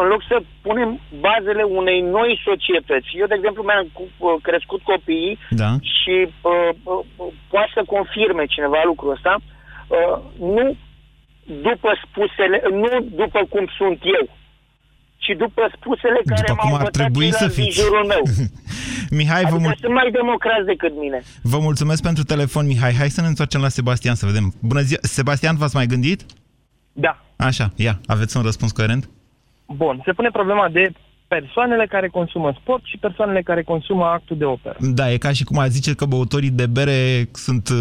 în 0.00 0.06
loc 0.12 0.22
să 0.28 0.36
punem 0.62 0.90
bazele 1.26 1.62
unei 1.62 2.00
noi 2.00 2.40
societăți. 2.48 3.08
Eu, 3.20 3.26
de 3.26 3.34
exemplu, 3.38 3.62
mi-am 3.62 3.86
cu- 3.92 4.10
uh, 4.26 4.34
crescut 4.42 4.80
copiii 4.82 5.38
Da. 5.50 5.70
și 5.96 6.16
uh, 6.26 6.68
uh, 6.82 7.04
uh, 7.16 7.32
poate 7.50 7.70
să 7.74 7.82
confirme 7.94 8.44
cineva 8.54 8.80
lucrul 8.84 9.10
ăsta, 9.16 9.34
uh, 9.40 10.16
nu 10.54 10.76
după 11.68 11.90
spusele, 12.04 12.62
nu 12.70 12.90
după 13.22 13.40
cum 13.52 13.64
sunt 13.78 13.98
eu, 14.02 14.24
ci 15.24 15.32
după 15.36 15.62
spusele 15.76 16.20
care 16.30 16.40
După 16.46 16.52
m-au 16.56 16.64
cum 16.64 16.74
ar 16.74 16.78
învățat 16.80 16.92
trebui 17.00 17.28
să 17.30 17.36
ceilalți 17.36 17.56
din 17.56 17.64
fiți. 17.64 17.80
jurul 17.80 18.04
meu. 18.12 18.22
Mihai, 19.18 19.42
vă, 19.42 19.46
Adică 19.48 19.62
mul- 19.62 19.76
sunt 19.80 19.92
mai 19.92 20.10
democrați 20.10 20.64
decât 20.66 20.92
mine. 20.98 21.18
vă 21.42 21.58
mulțumesc 21.58 22.02
pentru 22.02 22.22
telefon, 22.24 22.66
Mihai. 22.66 22.94
Hai 22.94 23.08
să 23.16 23.20
ne 23.20 23.26
întoarcem 23.26 23.60
la 23.60 23.68
Sebastian 23.68 24.14
să 24.14 24.26
vedem. 24.26 24.54
Bună 24.60 24.80
ziua! 24.80 25.00
Sebastian, 25.02 25.56
v-ați 25.56 25.76
mai 25.76 25.86
gândit? 25.86 26.20
Da. 26.92 27.12
Așa, 27.36 27.66
ia, 27.76 28.00
aveți 28.06 28.36
un 28.36 28.42
răspuns 28.42 28.72
coerent? 28.72 29.08
Bun, 29.66 30.00
se 30.04 30.12
pune 30.12 30.30
problema 30.32 30.68
de 30.68 30.92
persoanele 31.28 31.86
care 31.86 32.08
consumă 32.08 32.54
sport 32.60 32.82
și 32.84 32.96
persoanele 32.96 33.42
care 33.42 33.62
consumă 33.62 34.04
actul 34.04 34.36
de 34.36 34.44
operă. 34.44 34.76
Da, 34.80 35.12
e 35.12 35.16
ca 35.16 35.32
și 35.32 35.44
cum 35.44 35.58
a 35.58 35.66
zice 35.66 35.94
că 35.94 36.04
băutorii 36.04 36.50
de 36.50 36.66
bere 36.66 37.28
sunt 37.32 37.68
uh, 37.68 37.76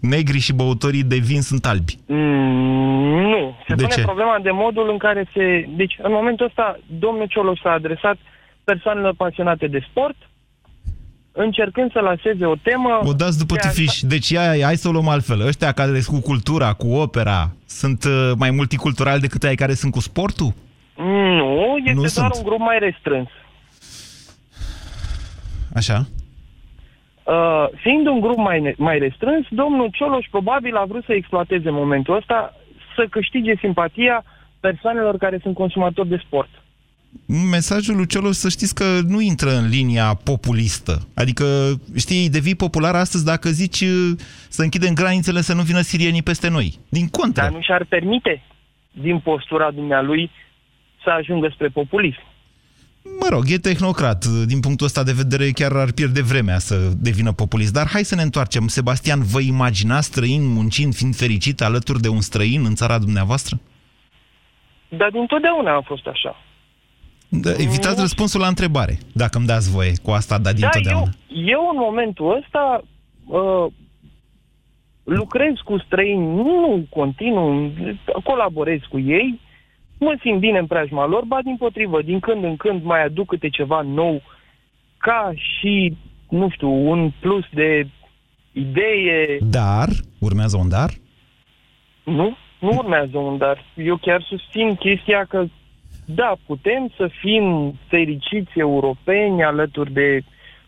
negri 0.00 0.38
și 0.38 0.52
băutorii 0.52 1.02
de 1.02 1.16
vin 1.16 1.42
sunt 1.42 1.66
albi. 1.66 1.98
Mm, 2.06 3.20
nu. 3.32 3.54
Se 3.66 3.74
De 3.74 3.82
pune 3.82 3.94
ce? 3.94 4.00
problema 4.02 4.38
de 4.42 4.50
modul 4.50 4.90
în 4.90 4.98
care 4.98 5.28
se... 5.34 5.68
Deci, 5.76 5.94
în 6.02 6.12
momentul 6.12 6.46
ăsta, 6.46 6.78
domnul 6.98 7.26
Cioloș 7.26 7.60
s-a 7.60 7.70
adresat 7.70 8.16
persoanelor 8.64 9.14
pasionate 9.16 9.66
de 9.66 9.86
sport, 9.90 10.16
încercând 11.32 11.92
să 11.92 12.00
lanseze 12.00 12.44
o 12.44 12.54
temă... 12.54 13.00
O 13.04 13.12
dați 13.12 13.38
după 13.38 13.54
de 13.54 13.60
a- 13.64 13.68
tufiș. 13.68 14.00
Deci 14.00 14.28
ia, 14.28 14.42
hai 14.64 14.76
să 14.76 14.88
o 14.88 14.92
luăm 14.92 15.08
altfel. 15.08 15.46
Ăștia 15.46 15.72
care 15.72 16.00
sunt 16.00 16.22
cu 16.22 16.28
cultura, 16.28 16.72
cu 16.72 16.86
opera, 16.86 17.50
sunt 17.66 18.04
uh, 18.04 18.30
mai 18.36 18.50
multiculturali 18.50 19.20
decât 19.20 19.42
ai 19.42 19.54
care 19.54 19.74
sunt 19.74 19.92
cu 19.92 20.00
sportul? 20.00 20.52
Nu, 21.38 21.71
este 21.84 21.94
Nu 21.94 22.00
doar 22.14 22.30
sunt. 22.32 22.34
un 22.34 22.42
grup 22.48 22.58
mai 22.58 22.78
restrâns. 22.78 23.28
Așa? 25.74 26.06
Uh, 27.24 27.66
fiind 27.82 28.06
un 28.06 28.20
grup 28.20 28.36
mai, 28.36 28.60
ne- 28.60 28.74
mai 28.76 28.98
restrâns, 28.98 29.46
domnul 29.50 29.90
Cioloș 29.92 30.26
probabil 30.30 30.76
a 30.76 30.84
vrut 30.84 31.04
să 31.04 31.12
exploateze 31.12 31.70
momentul 31.70 32.16
ăsta, 32.16 32.54
să 32.96 33.06
câștige 33.10 33.54
simpatia 33.60 34.24
persoanelor 34.60 35.16
care 35.16 35.38
sunt 35.42 35.54
consumatori 35.54 36.08
de 36.08 36.22
sport. 36.26 36.48
Mesajul 37.50 37.96
lui 37.96 38.06
Cioloș 38.06 38.34
să 38.34 38.48
știți 38.48 38.74
că 38.74 38.84
nu 39.08 39.20
intră 39.20 39.50
în 39.56 39.68
linia 39.68 40.14
populistă. 40.24 41.08
Adică, 41.14 41.44
știi, 41.96 42.30
devii 42.30 42.54
popular 42.54 42.94
astăzi 42.94 43.24
dacă 43.24 43.48
zici 43.48 43.80
uh, 43.80 44.10
să 44.48 44.62
închidem 44.62 44.94
granițele 44.94 45.40
să 45.40 45.54
nu 45.54 45.62
vină 45.62 45.80
sirienii 45.80 46.22
peste 46.22 46.48
noi. 46.48 46.78
Din 46.88 47.08
contră. 47.08 47.42
Dar 47.42 47.50
nu 47.52 47.60
și-ar 47.60 47.84
permite, 47.88 48.42
din 48.90 49.18
postura 49.18 49.70
dumnealui, 49.70 50.30
să 51.04 51.10
ajungă 51.10 51.50
spre 51.54 51.68
populism. 51.68 52.20
Mă 53.20 53.26
rog, 53.30 53.44
e 53.46 53.58
tehnocrat. 53.58 54.24
Din 54.24 54.60
punctul 54.60 54.86
ăsta 54.86 55.02
de 55.02 55.12
vedere 55.12 55.50
chiar 55.50 55.72
ar 55.72 55.92
pierde 55.92 56.22
vremea 56.22 56.58
să 56.58 56.76
devină 56.96 57.32
populist. 57.32 57.72
Dar 57.72 57.88
hai 57.88 58.04
să 58.04 58.14
ne 58.14 58.22
întoarcem. 58.22 58.66
Sebastian, 58.66 59.22
vă 59.22 59.40
imaginați 59.40 60.06
străin 60.06 60.52
muncind, 60.52 60.94
fiind 60.94 61.14
fericit 61.16 61.60
alături 61.60 62.00
de 62.00 62.08
un 62.08 62.20
străin 62.20 62.64
în 62.64 62.74
țara 62.74 62.98
dumneavoastră? 62.98 63.60
Dar 64.88 65.10
dintotdeauna 65.10 65.76
a 65.76 65.80
fost 65.80 66.06
așa. 66.06 66.36
Da, 67.28 67.50
evitați 67.50 68.00
răspunsul 68.00 68.40
la 68.40 68.46
întrebare, 68.46 68.98
dacă 69.12 69.38
îmi 69.38 69.46
dați 69.46 69.70
voie 69.70 69.92
cu 70.02 70.10
asta, 70.10 70.38
da, 70.38 70.42
Da, 70.42 70.52
dintotdeauna. 70.52 71.10
eu, 71.28 71.44
eu 71.46 71.68
în 71.72 71.78
momentul 71.78 72.36
ăsta 72.42 72.82
uh, 73.26 73.72
lucrez 75.04 75.54
cu 75.64 75.78
străini, 75.78 76.26
nu 76.34 76.86
continuu, 76.90 77.72
colaborez 78.24 78.80
cu 78.88 78.98
ei, 78.98 79.40
mă 80.02 80.18
simt 80.20 80.38
bine 80.38 80.58
în 80.58 80.66
preajma 80.66 81.06
lor, 81.06 81.24
ba 81.24 81.38
din 81.44 81.56
potrivă, 81.56 82.02
din 82.02 82.20
când 82.20 82.44
în 82.44 82.56
când 82.56 82.82
mai 82.82 83.04
aduc 83.04 83.26
câte 83.26 83.48
ceva 83.48 83.80
nou, 83.80 84.22
ca 84.96 85.32
și, 85.34 85.96
nu 86.28 86.50
știu, 86.50 86.70
un 86.90 87.12
plus 87.20 87.44
de 87.50 87.86
idee. 88.52 89.38
Dar, 89.40 89.88
urmează 90.18 90.56
un 90.56 90.68
dar, 90.68 90.90
Nu, 92.04 92.36
nu 92.58 92.70
urmează 92.76 93.18
un 93.18 93.38
dar. 93.38 93.64
Eu 93.74 93.96
chiar 93.96 94.22
susțin 94.22 94.74
chestia 94.74 95.24
că, 95.28 95.44
da, 96.04 96.34
putem 96.46 96.92
să 96.96 97.10
fim 97.20 97.74
fericiți 97.88 98.50
europeni 98.54 99.44
alături 99.44 99.92
de, 99.92 100.20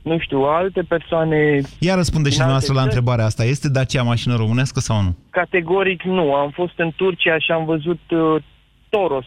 nu 0.03 0.19
știu, 0.19 0.39
alte 0.43 0.83
persoane. 0.83 1.61
Ia 1.79 1.95
răspunde 1.95 2.29
și 2.31 2.37
din 2.37 2.45
alte 2.45 2.67
dumneavoastră 2.67 2.73
la 2.73 2.81
țări. 2.81 2.95
întrebarea 2.95 3.25
asta. 3.25 3.45
Este 3.45 3.69
Dacia 3.69 4.03
mașină 4.03 4.37
românească 4.37 4.81
sau 4.81 5.03
nu? 5.03 5.17
Categoric 5.31 6.03
nu. 6.03 6.35
Am 6.35 6.51
fost 6.51 6.79
în 6.79 6.91
Turcia 6.97 7.39
și 7.39 7.51
am 7.51 7.65
văzut 7.65 8.01
uh, 8.11 8.43
Toros. 8.95 9.27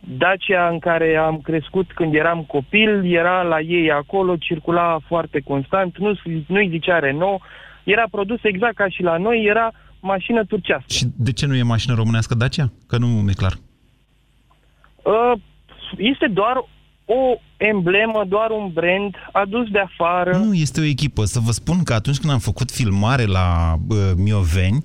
Dacia 0.00 0.68
în 0.68 0.78
care 0.78 1.16
am 1.16 1.40
crescut 1.40 1.92
când 1.92 2.14
eram 2.14 2.44
copil, 2.44 3.14
era 3.14 3.42
la 3.42 3.60
ei 3.60 3.90
acolo, 3.90 4.36
circula 4.36 4.98
foarte 5.06 5.40
constant, 5.40 5.98
nu, 5.98 6.12
nu-i 6.46 6.68
zicea 6.68 6.98
Renault, 6.98 7.42
era 7.84 8.04
produs 8.10 8.38
exact 8.42 8.74
ca 8.74 8.88
și 8.88 9.02
la 9.02 9.16
noi, 9.16 9.44
era 9.44 9.72
mașină 10.00 10.44
turcească. 10.44 10.92
Și 10.92 11.04
de 11.16 11.32
ce 11.32 11.46
nu 11.46 11.54
e 11.54 11.62
mașină 11.62 11.94
românească 11.94 12.34
Dacia? 12.34 12.72
Că 12.88 12.98
nu 12.98 13.06
mi-e 13.06 13.32
clar. 13.32 13.52
Uh, 15.02 15.40
este 15.96 16.26
doar 16.26 16.56
o 17.04 17.38
emblemă, 17.56 18.24
doar 18.28 18.50
un 18.50 18.70
brand 18.72 19.14
adus 19.32 19.68
de 19.70 19.78
afară. 19.78 20.36
Nu, 20.36 20.54
este 20.54 20.80
o 20.80 20.84
echipă. 20.84 21.24
Să 21.24 21.40
vă 21.40 21.50
spun 21.50 21.82
că 21.82 21.92
atunci 21.92 22.18
când 22.18 22.32
am 22.32 22.38
făcut 22.38 22.70
filmare 22.70 23.24
la 23.24 23.74
uh, 23.88 23.96
Mioveni, 24.16 24.80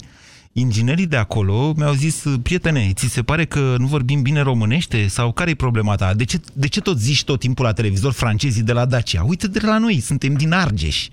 Inginerii 0.53 1.08
de 1.08 1.15
acolo 1.15 1.74
mi-au 1.77 1.91
zis, 1.91 2.39
prietene, 2.44 2.91
ți 2.94 3.06
se 3.06 3.22
pare 3.22 3.46
că 3.46 3.75
nu 3.77 3.86
vorbim 3.86 4.22
bine 4.22 4.41
românește? 4.41 5.08
Sau 5.08 5.32
care 5.32 5.50
e 5.50 5.56
problema 5.56 5.96
ta? 5.96 6.13
De 6.13 6.25
ce, 6.25 6.38
de 6.53 6.68
ce 6.68 6.82
tot 6.82 6.98
zici 6.98 7.24
tot 7.24 7.39
timpul 7.39 7.65
la 7.65 7.74
televizor 7.74 8.12
francezii 8.12 8.63
de 8.63 8.74
la 8.74 8.86
Dacia? 8.86 9.24
Uite 9.27 9.48
de 9.48 9.60
la 9.63 9.77
noi, 9.77 9.94
suntem 9.94 10.34
din 10.34 10.51
Argeș. 10.51 11.08
0372069599. 11.08 11.12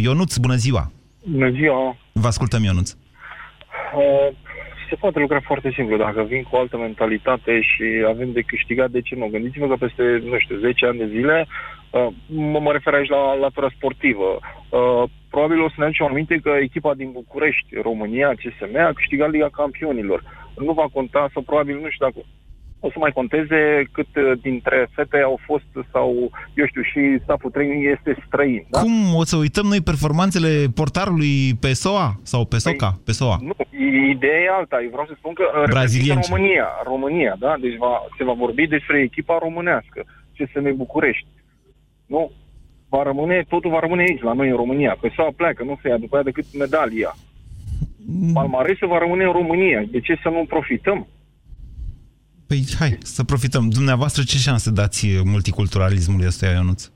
Ionuț, 0.00 0.36
bună 0.36 0.54
ziua! 0.54 0.90
Bună 1.24 1.50
ziua! 1.50 1.96
Vă 2.12 2.26
ascultăm, 2.26 2.62
Ionuț. 2.62 2.90
Uh, 2.90 2.98
se 4.88 4.94
poate 4.94 5.18
lucra 5.18 5.40
foarte 5.40 5.72
simplu. 5.74 5.96
Dacă 5.96 6.22
vin 6.22 6.42
cu 6.42 6.56
o 6.56 6.58
altă 6.58 6.76
mentalitate 6.76 7.60
și 7.60 7.84
avem 8.08 8.32
de 8.32 8.40
câștigat, 8.40 8.90
de 8.90 9.00
ce 9.00 9.14
nu? 9.14 9.26
Gândiți-vă 9.26 9.66
că 9.66 9.76
peste, 9.78 10.02
nu 10.24 10.38
știu, 10.38 10.56
10 10.56 10.86
ani 10.86 10.98
de 10.98 11.06
zile, 11.06 11.46
uh, 11.90 12.06
mă, 12.26 12.58
mă 12.60 12.72
refer 12.72 12.94
aici 12.94 13.08
la 13.08 13.34
latura 13.34 13.70
sportivă, 13.76 14.38
uh, 14.68 15.02
probabil 15.38 15.64
o 15.64 15.68
să 15.68 15.74
ne 15.78 15.84
aducem 15.84 16.06
aminte 16.06 16.36
că 16.44 16.52
echipa 16.68 16.92
din 16.94 17.10
București, 17.20 17.68
România, 17.88 18.28
CSM, 18.40 18.74
a 18.76 18.98
câștigat 18.98 19.30
Liga 19.30 19.50
Campionilor. 19.60 20.20
Nu 20.66 20.72
va 20.72 20.86
conta, 20.92 21.30
sau 21.32 21.42
probabil, 21.42 21.74
nu 21.74 21.88
știu 21.90 22.06
dacă 22.06 22.20
o 22.80 22.88
să 22.90 22.98
mai 22.98 23.12
conteze 23.18 23.60
cât 23.92 24.10
uh, 24.16 24.32
dintre 24.40 24.88
fete 24.94 25.18
au 25.30 25.38
fost 25.48 25.70
sau, 25.92 26.30
eu 26.54 26.66
știu, 26.66 26.82
și 26.82 27.00
staful 27.22 27.50
training 27.50 27.82
este 27.96 28.22
străin. 28.26 28.66
Da? 28.70 28.80
Cum 28.80 29.14
o 29.14 29.24
să 29.24 29.36
uităm 29.36 29.66
noi 29.66 29.80
performanțele 29.80 30.52
portarului 30.74 31.54
pe 31.60 31.72
SOA 31.72 32.08
sau 32.22 32.44
pe 32.44 32.58
SOCA? 32.58 32.90
Pe 33.04 33.12
SOA. 33.12 33.36
Nu, 33.48 33.54
ideea 34.14 34.40
e 34.40 34.56
alta. 34.58 34.76
Eu 34.82 34.90
vreau 34.94 35.06
să 35.06 35.14
spun 35.16 35.32
că 35.32 35.44
uh, 35.46 35.68
Brazilieni. 35.76 36.08
reprezintă 36.08 36.34
România, 36.34 36.68
România, 36.92 37.34
da? 37.38 37.52
Deci 37.60 37.76
va, 37.76 37.94
se 38.16 38.24
va 38.24 38.32
vorbi 38.32 38.66
despre 38.66 38.96
echipa 39.00 39.38
românească, 39.46 40.00
CSM 40.36 40.76
București. 40.76 41.26
Nu? 42.06 42.22
Va 42.88 43.02
rămâne, 43.02 43.44
totul 43.48 43.70
va 43.70 43.78
rămâne 43.78 44.02
aici, 44.02 44.22
la 44.22 44.32
noi 44.32 44.48
în 44.48 44.56
România. 44.56 44.96
Pe 45.00 45.12
SOA 45.16 45.32
pleacă, 45.36 45.64
nu 45.64 45.78
se 45.82 45.88
ia 45.88 45.96
după 45.96 46.14
aia 46.14 46.24
decât 46.24 46.44
medalia. 46.58 47.16
Palmaresul 48.32 48.88
va 48.88 48.98
rămâne 48.98 49.24
în 49.24 49.32
România. 49.32 49.84
De 49.90 50.00
ce 50.00 50.18
să 50.22 50.28
nu 50.28 50.44
profităm? 50.48 51.06
Păi 52.46 52.64
hai, 52.78 52.98
să 53.02 53.24
profităm. 53.24 53.68
Dumneavoastră 53.68 54.22
ce 54.22 54.36
șanse 54.36 54.70
dați 54.70 55.06
multiculturalismului 55.24 56.26
ăsta, 56.26 56.46
Ionuț? 56.46 56.90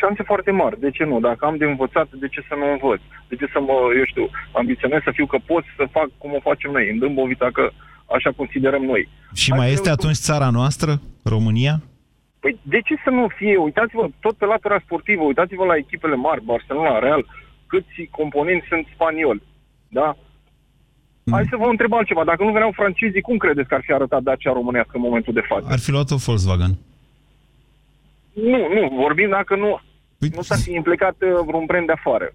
șanse 0.00 0.22
foarte 0.22 0.50
mari. 0.50 0.80
De 0.80 0.90
ce 0.90 1.04
nu? 1.04 1.20
Dacă 1.20 1.42
am 1.46 1.56
de 1.56 1.64
învățat, 1.64 2.08
de 2.22 2.28
ce 2.28 2.40
să 2.48 2.54
nu 2.60 2.66
învăț? 2.72 3.00
De 3.28 3.34
ce 3.40 3.46
să 3.52 3.58
mă, 3.60 3.76
eu 3.98 4.04
știu, 4.12 4.26
ambiționez 4.52 5.00
să 5.04 5.10
fiu 5.14 5.26
că 5.26 5.38
pot 5.46 5.64
să 5.76 5.84
fac 5.96 6.08
cum 6.18 6.30
o 6.38 6.40
facem 6.48 6.70
noi, 6.70 6.90
în 6.90 6.98
Dâmbovita, 6.98 7.48
că 7.52 7.64
așa 8.16 8.30
considerăm 8.40 8.82
noi. 8.82 9.08
Și 9.34 9.50
mai 9.50 9.72
este 9.72 9.90
atunci 9.90 10.26
țara 10.28 10.50
noastră, 10.50 11.00
România? 11.22 11.82
Păi 12.46 12.58
de 12.62 12.80
ce 12.86 12.94
să 13.04 13.10
nu 13.10 13.26
fie? 13.38 13.56
Uitați-vă 13.56 14.08
tot 14.20 14.36
pe 14.36 14.44
latura 14.44 14.78
sportivă, 14.84 15.22
uitați-vă 15.22 15.64
la 15.64 15.76
echipele 15.76 16.14
mari, 16.14 16.44
Barcelona, 16.44 16.98
Real, 16.98 17.22
câți 17.66 18.08
componenți 18.10 18.66
sunt 18.68 18.86
spanioli. 18.94 19.42
Da? 19.88 20.16
Hai 21.30 21.46
să 21.50 21.56
vă 21.56 21.68
întreb 21.68 21.92
altceva. 21.92 22.24
Dacă 22.24 22.44
nu 22.44 22.52
veneau 22.52 22.72
francezii, 22.80 23.20
cum 23.20 23.36
credeți 23.36 23.68
că 23.68 23.74
ar 23.74 23.82
fi 23.84 23.92
arătat 23.92 24.22
Dacia 24.22 24.52
românească 24.52 24.92
în 24.94 25.00
momentul 25.00 25.32
de 25.32 25.44
față? 25.48 25.66
Ar 25.70 25.78
fi 25.78 25.90
luat 25.90 26.10
o 26.10 26.16
Volkswagen. 26.16 26.72
Nu, 28.32 28.60
nu. 28.76 28.82
Vorbim 29.04 29.28
dacă 29.28 29.56
nu, 29.56 29.80
nu 30.36 30.42
s-ar 30.42 30.58
fi 30.58 30.72
implicat 30.74 31.16
uh, 31.20 31.28
vreun 31.46 31.64
brand 31.66 31.86
de 31.86 31.92
afară. 31.92 32.28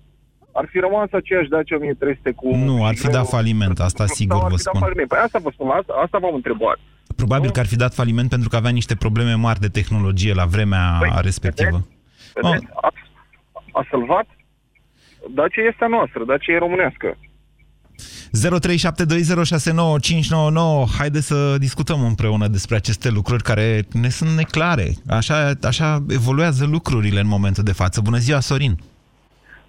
Ar 0.52 0.66
fi 0.72 0.80
rămas 0.80 1.10
aceeași 1.12 1.50
Dacia 1.50 1.76
1300 1.76 2.32
cu... 2.32 2.56
Nu, 2.56 2.86
ar 2.86 2.96
fi 2.96 3.08
dat 3.08 3.28
faliment, 3.28 3.80
asta 3.80 4.06
sigur 4.06 4.36
Sau 4.36 4.46
ar 4.46 4.52
vă 4.52 4.58
fi 4.58 4.64
dat 4.64 4.74
spun. 4.74 4.86
faliment. 4.88 5.08
Păi 5.08 5.20
asta 5.20 5.40
vă 5.40 5.50
spun, 5.54 5.70
asta, 5.70 5.94
asta 6.04 6.18
v-am 6.18 6.36
întrebat. 6.36 6.80
Probabil 7.26 7.52
că 7.52 7.60
ar 7.60 7.66
fi 7.66 7.76
dat 7.76 7.94
faliment 7.94 8.30
pentru 8.30 8.50
că 8.50 8.56
avea 8.56 8.72
niște 8.72 8.96
probleme 8.96 9.34
mari 9.34 9.60
de 9.60 9.68
tehnologie 9.68 10.34
la 10.34 10.46
vremea 10.46 11.00
respectivă. 11.22 11.88
Vedeți? 12.34 12.66
A, 12.82 12.94
a 13.72 13.88
salvat 13.90 14.26
Dacia 15.30 15.62
este 15.62 15.84
a 15.84 15.88
noastră, 15.88 16.24
Dacia 16.24 16.54
e 16.54 16.58
românească. 16.58 17.18
0372069599. 18.32 18.34
Haideți 20.98 21.28
să 21.28 21.58
discutăm 21.58 22.04
împreună 22.04 22.48
despre 22.48 22.76
aceste 22.76 23.10
lucruri 23.10 23.44
care 23.44 23.82
ne 24.02 24.10
sunt 24.10 24.30
neclare. 24.30 24.94
Așa, 25.10 25.52
așa 25.64 26.00
evoluează 26.10 26.66
lucrurile 26.66 27.20
în 27.20 27.28
momentul 27.28 27.64
de 27.64 27.74
față. 27.74 28.02
Bună 28.04 28.18
ziua, 28.18 28.40
Sorin! 28.40 28.78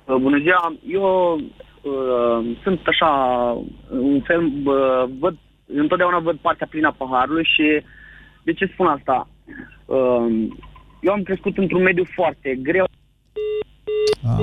Uh, 0.04 0.16
Bună 0.16 0.38
ziua! 0.38 0.76
Eu 0.86 1.38
uh, 1.82 2.56
sunt 2.62 2.80
așa, 2.86 3.10
un 3.90 4.22
fel, 4.26 4.52
uh, 4.64 5.04
văd, 5.18 5.36
întotdeauna 5.74 6.18
văd 6.18 6.36
partea 6.36 6.66
plină 6.70 6.86
a 6.86 6.94
paharului 6.98 7.44
și 7.44 7.82
de 8.42 8.52
ce 8.52 8.70
spun 8.72 8.86
asta? 8.86 9.28
Uh, 9.84 10.48
eu 11.00 11.12
am 11.12 11.22
crescut 11.22 11.56
într-un 11.58 11.82
mediu 11.82 12.04
foarte 12.14 12.58
greu. 12.62 12.86
A, 14.24 14.40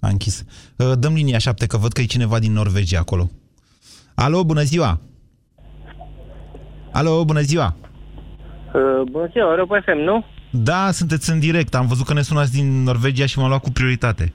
a 0.00 0.08
închis. 0.08 0.44
Uh, 0.78 0.92
Dăm 0.98 1.14
linia 1.14 1.38
7, 1.38 1.66
că 1.66 1.76
văd 1.76 1.92
că 1.92 2.00
e 2.00 2.04
cineva 2.04 2.38
din 2.38 2.52
Norvegia 2.52 2.98
acolo. 2.98 3.30
Alo, 4.14 4.44
bună 4.44 4.62
ziua! 4.62 5.00
Alo, 6.92 7.24
bună 7.24 7.40
ziua! 7.40 7.76
Uh, 8.74 9.02
bună 9.10 9.28
ziua, 9.32 9.50
Europa 9.50 9.80
FM, 9.80 9.98
nu? 9.98 10.24
Da, 10.50 10.90
sunteți 10.90 11.30
în 11.30 11.38
direct. 11.38 11.74
Am 11.74 11.86
văzut 11.86 12.06
că 12.06 12.12
ne 12.12 12.22
sunați 12.22 12.52
din 12.52 12.82
Norvegia 12.82 13.26
și 13.26 13.38
m-am 13.38 13.48
luat 13.48 13.62
cu 13.62 13.70
prioritate. 13.70 14.32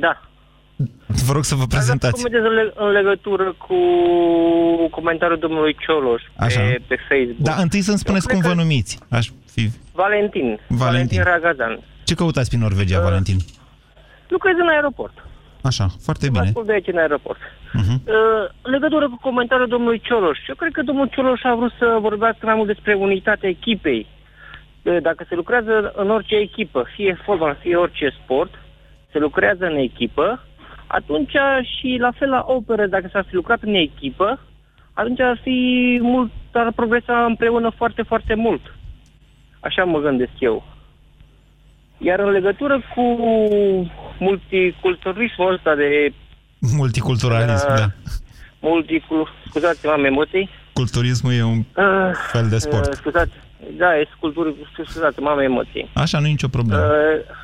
Da. 0.00 0.29
Vă 1.26 1.32
rog 1.32 1.44
să 1.44 1.54
vă 1.54 1.64
prezentați. 1.68 2.12
Cum 2.22 2.22
vedeți 2.30 2.46
în, 2.50 2.54
leg- 2.60 2.74
în 2.74 2.90
legătură 2.90 3.54
cu 3.66 3.76
comentariul 4.90 5.38
domnului 5.38 5.76
Cioloș 5.86 6.22
Așa. 6.36 6.60
pe, 6.60 6.80
pe 6.86 6.96
Facebook? 7.08 7.36
Da, 7.38 7.54
întâi 7.62 7.80
să-mi 7.80 7.98
spuneți 7.98 8.28
cum 8.28 8.40
vă 8.40 8.52
numiți. 8.54 8.98
Aș 9.10 9.26
fi... 9.52 9.70
Valentin. 9.92 10.58
Valentin. 10.68 11.22
Ragazan. 11.22 11.80
Ce 12.04 12.14
căutați 12.14 12.48
prin 12.48 12.60
Norvegia, 12.60 13.00
Valentin? 13.00 13.36
Lucrez 14.28 14.54
în 14.60 14.68
aeroport. 14.68 15.14
Așa, 15.62 15.86
foarte 16.02 16.26
Vă 16.26 16.32
bine. 16.32 16.44
ascult 16.46 16.66
de 16.66 16.72
aici 16.72 16.86
în 16.86 16.98
aeroport. 16.98 17.38
Mhm. 17.72 17.92
Uh, 18.06 18.14
în 18.62 18.70
legătură 18.72 19.08
cu 19.08 19.18
comentariul 19.20 19.68
domnului 19.68 20.00
Cioloș, 20.00 20.38
eu 20.48 20.54
cred 20.54 20.72
că 20.72 20.82
domnul 20.82 21.08
Cioloș 21.14 21.40
a 21.44 21.54
vrut 21.54 21.72
să 21.78 21.98
vorbească 22.00 22.46
mai 22.46 22.54
mult 22.54 22.66
despre 22.66 22.94
unitatea 22.94 23.48
echipei. 23.48 24.06
Uh, 24.82 24.96
Dacă 25.02 25.24
se 25.28 25.34
lucrează 25.34 25.92
în 25.96 26.10
orice 26.10 26.36
echipă, 26.36 26.86
fie 26.94 27.20
fotbal, 27.24 27.56
fie 27.60 27.76
orice 27.76 28.14
sport, 28.22 28.54
se 29.12 29.18
lucrează 29.18 29.64
în 29.64 29.76
echipă, 29.76 30.44
atunci 30.92 31.32
și 31.78 31.96
la 32.00 32.10
fel 32.18 32.28
la 32.28 32.44
operă, 32.46 32.86
dacă 32.86 33.08
s-ar 33.12 33.24
fi 33.28 33.34
lucrat 33.34 33.62
în 33.62 33.74
echipă, 33.74 34.40
atunci 34.92 35.20
ar 35.20 35.38
fi 35.42 35.58
mult, 36.02 36.30
ar 36.52 36.72
progresa 36.72 37.24
împreună 37.24 37.70
foarte, 37.76 38.02
foarte 38.02 38.34
mult. 38.34 38.60
Așa 39.60 39.84
mă 39.84 39.98
gândesc 39.98 40.32
eu. 40.38 40.64
Iar 41.98 42.18
în 42.18 42.30
legătură 42.30 42.82
cu 42.94 43.02
multiculturalismul 44.18 45.52
ăsta 45.54 45.74
de 45.74 46.12
Multiculturalism, 46.82 47.66
Uh, 47.70 47.76
da. 47.78 47.86
multicul... 48.60 49.28
Scuzați-mă, 49.48 49.92
am 49.92 50.04
emoții. 50.04 50.48
Culturismul 50.72 51.32
e 51.32 51.42
un 51.42 51.58
Uh, 51.76 52.10
fel 52.32 52.48
de 52.48 52.58
sport. 52.58 52.86
Uh, 52.88 52.92
scuzați, 52.94 53.32
da, 53.76 53.98
e 53.98 54.08
cultură, 54.20 54.54
scuzați-mă, 54.88 55.28
am 55.30 55.38
emoții. 55.38 55.90
Așa, 55.94 56.18
nu 56.18 56.26
e 56.26 56.30
nicio 56.30 56.48
problemă. 56.48 56.82
Uh, 56.82 56.88
uh, 57.18 57.36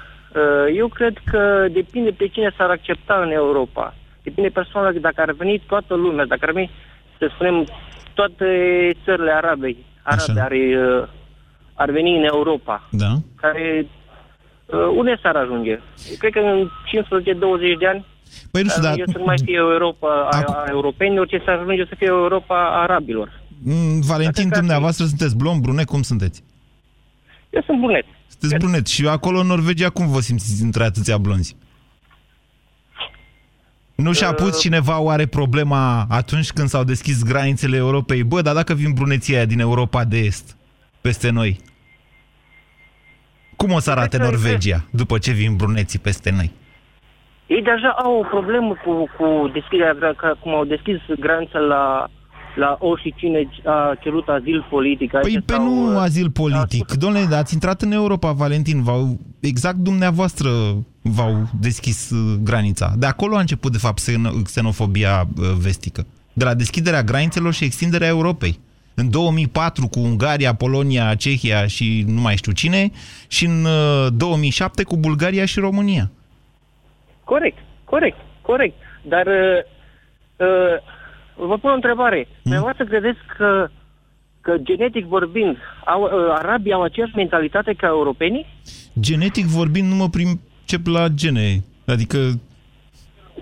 eu 0.75 0.88
cred 0.88 1.18
că 1.31 1.66
depinde 1.72 2.11
pe 2.11 2.27
cine 2.29 2.55
s-ar 2.57 2.70
accepta 2.70 3.20
în 3.25 3.31
Europa. 3.31 3.94
Depinde 4.22 4.49
persoana, 4.49 4.90
dacă 4.90 5.20
ar 5.20 5.33
veni 5.33 5.62
toată 5.66 5.94
lumea, 5.94 6.27
dacă 6.27 6.40
ar 6.42 6.53
veni, 6.53 6.70
să 7.18 7.31
spunem, 7.35 7.66
toate 8.14 8.46
țările 9.05 9.31
arabe, 9.31 9.77
arabe 10.03 10.40
ar, 10.40 10.53
uh, 10.53 11.09
ar 11.75 11.90
veni 11.90 12.16
în 12.16 12.25
Europa, 12.25 12.88
Da? 12.90 13.12
care 13.35 13.87
uh, 14.66 14.88
unde 14.96 15.18
s-ar 15.22 15.37
ajunge? 15.37 15.70
Eu 16.11 16.16
cred 16.18 16.33
că 16.33 16.38
în 16.38 16.70
15-20 17.75 17.79
de 17.79 17.87
ani 17.87 18.05
Păi 18.51 18.62
nu 18.62 18.68
știu, 18.68 18.83
dar... 18.83 18.99
eu 18.99 19.05
să 19.07 19.18
nu 19.18 19.25
mai 19.25 19.38
fie 19.44 19.57
Europa 19.57 20.29
a, 20.31 20.42
a 20.46 20.64
europenilor, 20.68 21.27
ci 21.27 21.42
să 21.44 21.51
ajunge 21.51 21.85
să 21.88 21.94
fie 21.99 22.07
Europa 22.07 22.57
a 22.57 22.83
arabilor. 22.83 23.42
Mm, 23.64 24.01
Valentin, 24.01 24.49
dumneavoastră 24.49 25.05
sunteți 25.05 25.37
blond, 25.37 25.62
brunet, 25.62 25.87
cum 25.87 26.03
sunteți? 26.03 26.44
Eu 27.51 27.62
sunt 27.66 27.79
brunet. 27.81 28.05
Sunteți 28.38 28.64
brunet. 28.64 28.87
Și 28.87 29.09
acolo, 29.09 29.38
în 29.38 29.46
Norvegia, 29.46 29.90
cum 29.90 30.07
vă 30.09 30.20
simțiți 30.20 30.62
între 30.62 30.85
atâția 30.85 31.18
blonzi? 31.18 31.57
Nu 33.94 34.12
și-a 34.12 34.33
pus 34.33 34.55
Uh, 34.55 34.61
cineva 34.61 35.01
oare 35.01 35.27
problema 35.27 36.07
atunci 36.09 36.51
când 36.51 36.68
s-au 36.68 36.85
deschis 36.85 37.25
granițele 37.25 37.77
Europei? 37.77 38.25
Bă, 38.25 38.40
dar 38.40 38.55
dacă 38.55 38.75
vin 38.75 38.92
bruneții 38.92 39.35
aia 39.35 39.44
din 39.44 39.61
Europa 39.61 40.05
de 40.05 40.18
Est 40.18 40.57
peste 41.01 41.31
noi? 41.31 41.61
Cum 43.57 43.72
o 43.72 43.79
să 43.79 43.90
arate 43.90 44.18
Norvegia 44.18 44.85
după 44.90 45.18
ce 45.18 45.33
vin 45.33 45.57
bruneții 45.57 45.99
peste 45.99 46.31
noi? 46.31 46.51
Ei 47.46 47.62
deja 47.62 47.88
au 47.88 48.18
o 48.18 48.22
problemă 48.22 48.77
cu, 48.85 49.11
cu 49.16 49.51
deschiderea, 49.53 50.14
că 50.16 50.35
cum 50.40 50.55
au 50.55 50.64
deschis 50.64 50.99
granița 51.20 51.59
la, 51.59 52.07
la 52.56 52.76
oricine 52.80 53.48
a 53.64 53.96
cerut 54.00 54.28
azil 54.28 54.66
politic. 54.70 55.10
Păi 55.10 55.20
aici 55.24 55.44
pe 55.44 55.52
sau, 55.52 55.64
nu 55.64 55.92
uh, 55.92 56.00
azil 56.00 56.30
politic. 56.30 56.92
Domnule, 56.92 57.34
ați 57.34 57.54
intrat 57.54 57.82
în 57.82 57.92
Europa, 57.92 58.32
Valentin. 58.32 58.82
V-au, 58.82 59.18
exact 59.40 59.76
dumneavoastră 59.76 60.48
v-au 61.02 61.48
deschis 61.60 62.10
uh, 62.10 62.38
granița. 62.42 62.92
De 62.98 63.06
acolo 63.06 63.36
a 63.36 63.40
început, 63.40 63.72
de 63.72 63.78
fapt, 63.78 64.00
xeno- 64.00 64.42
xenofobia 64.44 65.26
uh, 65.38 65.44
vestică. 65.60 66.06
De 66.32 66.44
la 66.44 66.54
deschiderea 66.54 67.02
granițelor 67.02 67.52
și 67.52 67.64
extinderea 67.64 68.08
Europei. 68.08 68.58
În 68.94 69.10
2004 69.10 69.88
cu 69.88 69.98
Ungaria, 69.98 70.54
Polonia, 70.54 71.14
Cehia 71.14 71.66
și 71.66 72.04
nu 72.06 72.20
mai 72.20 72.36
știu 72.36 72.52
cine 72.52 72.90
și 73.28 73.44
în 73.44 73.64
uh, 73.64 74.06
2007 74.16 74.82
cu 74.82 74.96
Bulgaria 74.96 75.44
și 75.44 75.60
România. 75.60 76.10
Corect, 77.24 77.58
corect, 77.84 78.16
corect. 78.42 78.74
Dar 79.02 79.26
uh, 79.26 79.62
uh, 80.36 80.94
vă 81.37 81.59
pun 81.59 81.70
o 81.70 81.75
întrebare. 81.75 82.29
Mm. 82.44 82.72
să 82.77 82.85
credeți 82.85 83.18
că, 83.37 83.68
că 84.40 84.57
genetic 84.62 85.05
vorbind, 85.05 85.57
au, 85.85 86.03
uh, 86.03 86.11
arabii 86.29 86.72
au 86.72 86.83
aceeași 86.83 87.16
mentalitate 87.16 87.72
ca 87.72 87.87
europenii? 87.87 88.46
Genetic 89.01 89.44
vorbind, 89.44 89.88
nu 89.88 89.94
mă 89.94 90.09
pricep 90.09 90.87
la 90.87 91.09
gene. 91.09 91.64
Adică 91.87 92.18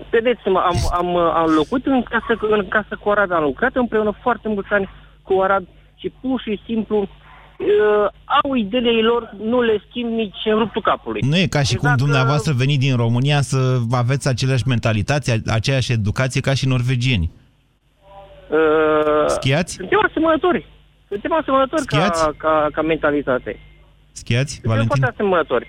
Vedeți-mă, 0.09 0.59
am, 0.59 0.77
am, 0.91 1.15
am 1.17 1.49
locuit 1.49 1.85
în 1.85 2.03
casă, 2.03 2.39
în 2.49 2.67
casă 2.67 2.97
cu 2.99 3.09
arabi, 3.09 3.33
am 3.33 3.43
lucrat 3.43 3.75
împreună 3.75 4.13
foarte 4.21 4.47
mulți 4.47 4.69
ani 4.71 4.89
cu 5.21 5.39
arabi 5.41 5.67
și 5.95 6.11
pur 6.21 6.41
și 6.41 6.61
simplu 6.65 6.97
uh, 6.99 8.07
au 8.43 8.53
ideile 8.53 9.01
lor, 9.01 9.35
nu 9.43 9.61
le 9.61 9.81
schimb 9.89 10.09
nici 10.11 10.41
în 10.45 10.57
ruptul 10.57 10.81
capului. 10.81 11.21
Nu 11.21 11.37
e 11.37 11.47
ca 11.47 11.61
și 11.61 11.73
exact, 11.73 11.97
cum 11.97 12.05
dumneavoastră 12.05 12.53
veniți 12.53 12.79
din 12.79 12.95
România 12.95 13.41
să 13.41 13.79
aveți 13.91 14.27
aceleași 14.27 14.67
mentalitate, 14.67 15.41
aceeași 15.47 15.91
educație 15.91 16.41
ca 16.41 16.53
și 16.53 16.67
norvegieni. 16.67 17.31
Uh, 18.49 19.25
Schiați? 19.27 19.73
Suntem 19.73 19.99
asemănători. 20.09 20.65
Suntem 21.07 21.33
asemănători 21.33 21.85
ca, 21.85 22.33
ca, 22.37 22.67
ca 22.71 22.81
mentalitate. 22.81 23.59
Schiați, 24.11 24.51
Suntem 24.53 24.69
Valentin? 24.71 24.97
foarte 24.97 25.13
asemănători. 25.15 25.67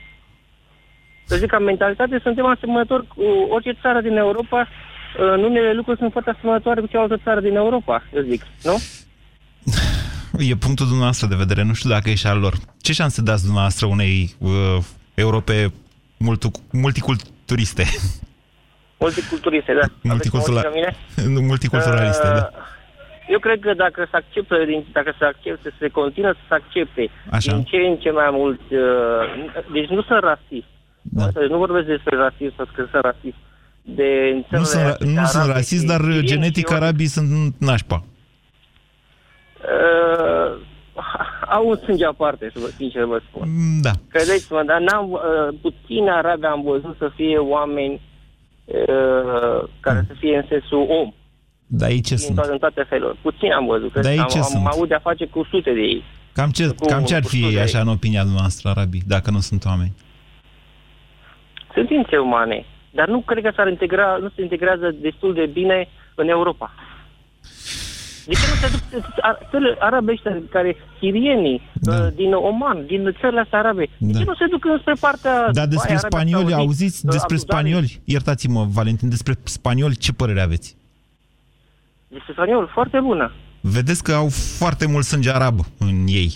Să 1.25 1.37
zic, 1.37 1.51
ca 1.51 1.59
mentalitate 1.59 2.21
suntem 2.23 2.47
asemănători 2.47 3.07
cu 3.07 3.23
orice 3.51 3.73
țară 3.83 4.01
din 4.01 4.17
Europa. 4.17 4.69
În 5.19 5.43
unele 5.43 5.73
lucruri 5.73 5.99
sunt 5.99 6.12
foarte 6.12 6.31
asemănătoare 6.31 6.81
cu 6.81 6.87
cealaltă 6.87 7.17
țară 7.25 7.41
din 7.41 7.55
Europa, 7.57 8.03
eu 8.15 8.23
zic, 8.23 8.43
nu? 8.62 8.77
E 10.39 10.55
punctul 10.57 10.87
dumneavoastră 10.87 11.27
de 11.27 11.35
vedere, 11.35 11.62
nu 11.62 11.73
știu 11.75 11.91
dacă 11.91 12.11
e 12.11 12.15
și 12.15 12.27
al 12.27 12.39
lor. 12.39 12.55
Ce 12.81 12.93
șanse 12.93 13.23
dați 13.23 13.43
dumneavoastră 13.43 13.87
unei 13.87 14.35
uh, 14.39 14.51
Europe 15.15 15.73
multu- 16.17 16.51
multiculturiste? 16.73 17.85
Multiculturiste, 18.98 19.72
da. 19.80 19.87
Multicultura... 20.02 20.61
Aveți 20.66 21.28
Multiculturaliste, 21.52 22.26
Uh, 22.26 22.35
da. 22.35 22.50
Eu 23.28 23.38
cred 23.38 23.61
că 23.61 23.74
dacă 23.74 24.06
se 24.11 24.16
acceptă, 24.16 24.64
din- 24.64 24.87
dacă 24.92 25.14
se 25.18 25.24
accepte, 25.24 25.72
se 25.78 25.88
continuă 25.88 26.32
să 26.32 26.44
se 26.48 26.54
accepte 26.54 27.11
Așa. 27.30 27.52
din 27.52 27.62
ce 27.64 27.76
în 27.76 27.96
ce 27.96 28.11
mai 28.11 28.28
mult, 28.32 28.61
uh, 28.70 28.80
deci 29.72 29.88
nu 29.88 30.02
sunt 30.02 30.20
rasist. 30.20 30.66
Da. 31.02 31.26
Nu 31.48 31.59
vorbesc 31.59 31.87
despre 31.87 32.16
rasism, 32.16 32.54
să 32.56 32.64
că 32.74 32.87
sunt 32.90 33.02
rasist. 33.02 33.37
De 33.82 34.09
în 34.32 34.37
Nu 34.37 34.42
țările 34.64 34.64
sunt, 34.64 34.82
ra- 34.82 34.87
acestea 34.87 35.20
nu 35.20 35.26
sunt 35.26 35.42
arabe 35.42 35.52
rasist, 35.59 35.80
și 35.82 35.87
dar 35.88 36.00
sirieni 36.00 36.26
genetic 36.26 36.66
și 36.68 36.72
ori- 36.74 36.76
arabii 36.76 37.06
sunt 37.06 37.54
nașpa. 37.59 38.04
Uh, 39.61 40.59
au 41.56 41.68
un 41.68 41.76
sânge 41.76 42.04
aparte, 42.06 42.50
să 42.54 42.59
vă 42.61 42.66
sincer 42.76 43.04
vă 43.04 43.20
spun. 43.28 43.48
Mm, 43.48 43.80
Da. 43.80 43.90
Credeți-mă, 44.09 44.62
dar 44.66 44.80
n-am, 44.80 45.11
uh, 45.12 45.20
puțin 45.62 46.09
arabe 46.09 46.46
am 46.46 46.62
văzut 46.62 46.96
să 46.98 47.11
fie 47.14 47.38
oameni 47.38 48.00
uh, 48.66 49.68
care 49.81 50.05
să 50.09 50.14
fie 50.18 50.37
în 50.37 50.44
sensul 50.48 50.87
om. 50.88 51.12
Dar 51.66 51.90
ei 51.90 52.00
ce 52.00 52.14
Din 52.14 52.24
sunt? 52.24 52.37
toate, 52.37 52.52
în 52.52 52.59
toate 52.59 52.83
felurile. 52.88 53.18
Puțin 53.22 53.52
am 53.52 53.66
văzut. 53.66 53.92
Dar 53.92 54.12
ei 54.12 54.18
am, 54.18 54.26
ce 54.29 54.37
am, 54.38 54.42
sunt? 54.42 54.66
am 54.66 54.70
avut 54.74 54.88
de-a 54.88 54.98
face 54.98 55.26
cu 55.26 55.46
sute 55.50 55.72
de 55.72 55.81
ei. 55.81 56.02
Cam 56.33 56.50
ce, 56.50 56.66
Cu- 56.68 56.87
cam 56.87 57.05
ce 57.05 57.14
ar 57.14 57.20
cu 57.22 57.29
fi 57.29 57.37
ei, 57.37 57.42
scuze. 57.42 57.61
așa, 57.61 57.81
în 57.81 57.88
opinia 57.88 58.22
noastră, 58.22 58.68
arabii, 58.68 59.02
dacă 59.07 59.31
nu 59.31 59.38
sunt 59.40 59.64
oameni? 59.64 59.92
Sunt 61.74 61.87
ființe 61.88 62.16
umane, 62.18 62.64
dar 62.90 63.09
nu 63.09 63.20
cred 63.20 63.42
că 63.44 63.52
s-ar 63.57 63.68
integra, 63.68 64.16
nu 64.20 64.29
se 64.35 64.42
integrează 64.42 64.90
destul 65.00 65.35
de 65.35 65.46
bine 65.46 65.88
în 66.14 66.29
Europa. 66.29 66.74
De 68.27 68.33
ce 68.35 68.47
nu 68.51 68.55
se 68.62 68.69
duc 68.75 69.03
a- 69.21 69.39
țările 69.51 69.77
arabe 69.79 70.12
ăștia 70.12 70.33
care, 70.51 70.77
sirienii, 70.99 71.62
da. 71.73 72.09
din 72.09 72.33
Oman, 72.33 72.87
din 72.87 73.17
țările 73.21 73.41
astea 73.41 73.59
arabe, 73.59 73.89
de 73.99 74.12
ce 74.12 74.25
Da. 74.25 74.31
nu 74.31 74.35
se 74.35 74.47
duc 74.51 74.65
înspre 74.65 74.93
partea... 75.01 75.33
Dar 75.53 75.67
despre 75.67 75.69
Dubai, 75.69 75.87
Arabia 75.97 76.09
spanioli, 76.09 76.39
Saudită, 76.51 76.57
auziți 76.61 77.05
despre 77.05 77.35
Abu 77.35 77.45
Dhabi? 77.45 77.51
spanioli? 77.51 78.01
Iertați-mă, 78.05 78.67
Valentin, 78.79 79.09
despre 79.09 79.35
spanioli 79.43 79.97
ce 79.97 80.12
părere 80.12 80.41
aveți? 80.41 80.77
Despre 82.09 82.33
spaniol, 82.33 82.71
foarte 82.73 83.01
bună. 83.01 83.33
Vedeți 83.61 84.03
că 84.03 84.12
au 84.12 84.29
foarte 84.59 84.87
mult 84.87 85.05
sânge 85.05 85.31
arab 85.31 85.59
în 85.79 86.05
ei. 86.07 86.33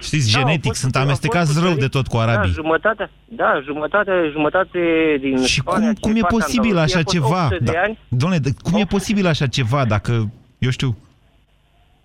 Știți, 0.00 0.32
Da, 0.32 0.38
au 0.38 0.44
genetic, 0.44 0.66
fost- 0.66 0.80
sunt 0.80 0.96
au 0.96 1.02
amestecați 1.02 1.46
fost 1.52 1.58
rău 1.58 1.68
de 1.68 1.74
cuceriți. 1.74 1.96
tot 1.96 2.06
cu 2.06 2.16
arabii. 2.16 2.50
Da, 2.50 2.54
jumătate, 2.62 3.10
da, 3.24 3.60
jumătate, 3.64 4.10
jumătate 4.32 4.78
din 5.20 5.42
Și 5.44 5.60
Spania, 5.60 5.86
cum, 5.86 5.96
cum 6.00 6.10
e 6.16 6.20
partea 6.20 6.38
posibil 6.38 6.70
Andaluzia, 6.70 6.82
așa 6.82 6.98
a 6.98 7.02
fost 7.02 7.14
ceva? 7.14 7.44
800 7.44 7.64
de 7.64 7.72
Da, 7.72 7.80
ani. 7.80 7.98
Doamne, 8.08 8.38
de- 8.38 8.54
cum 8.62 8.80
e 8.80 8.84
posibil 8.84 9.26
așa 9.26 9.46
ceva 9.46 9.84
dacă, 9.84 10.30
eu 10.64 10.70
știu... 10.70 10.96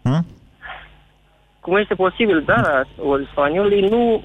Hă? 0.03 0.19
Cum 1.59 1.77
este 1.77 1.93
posibil, 1.95 2.43
da, 2.45 2.81
ori 2.97 3.27
spaniolii 3.31 3.87
nu 3.89 4.23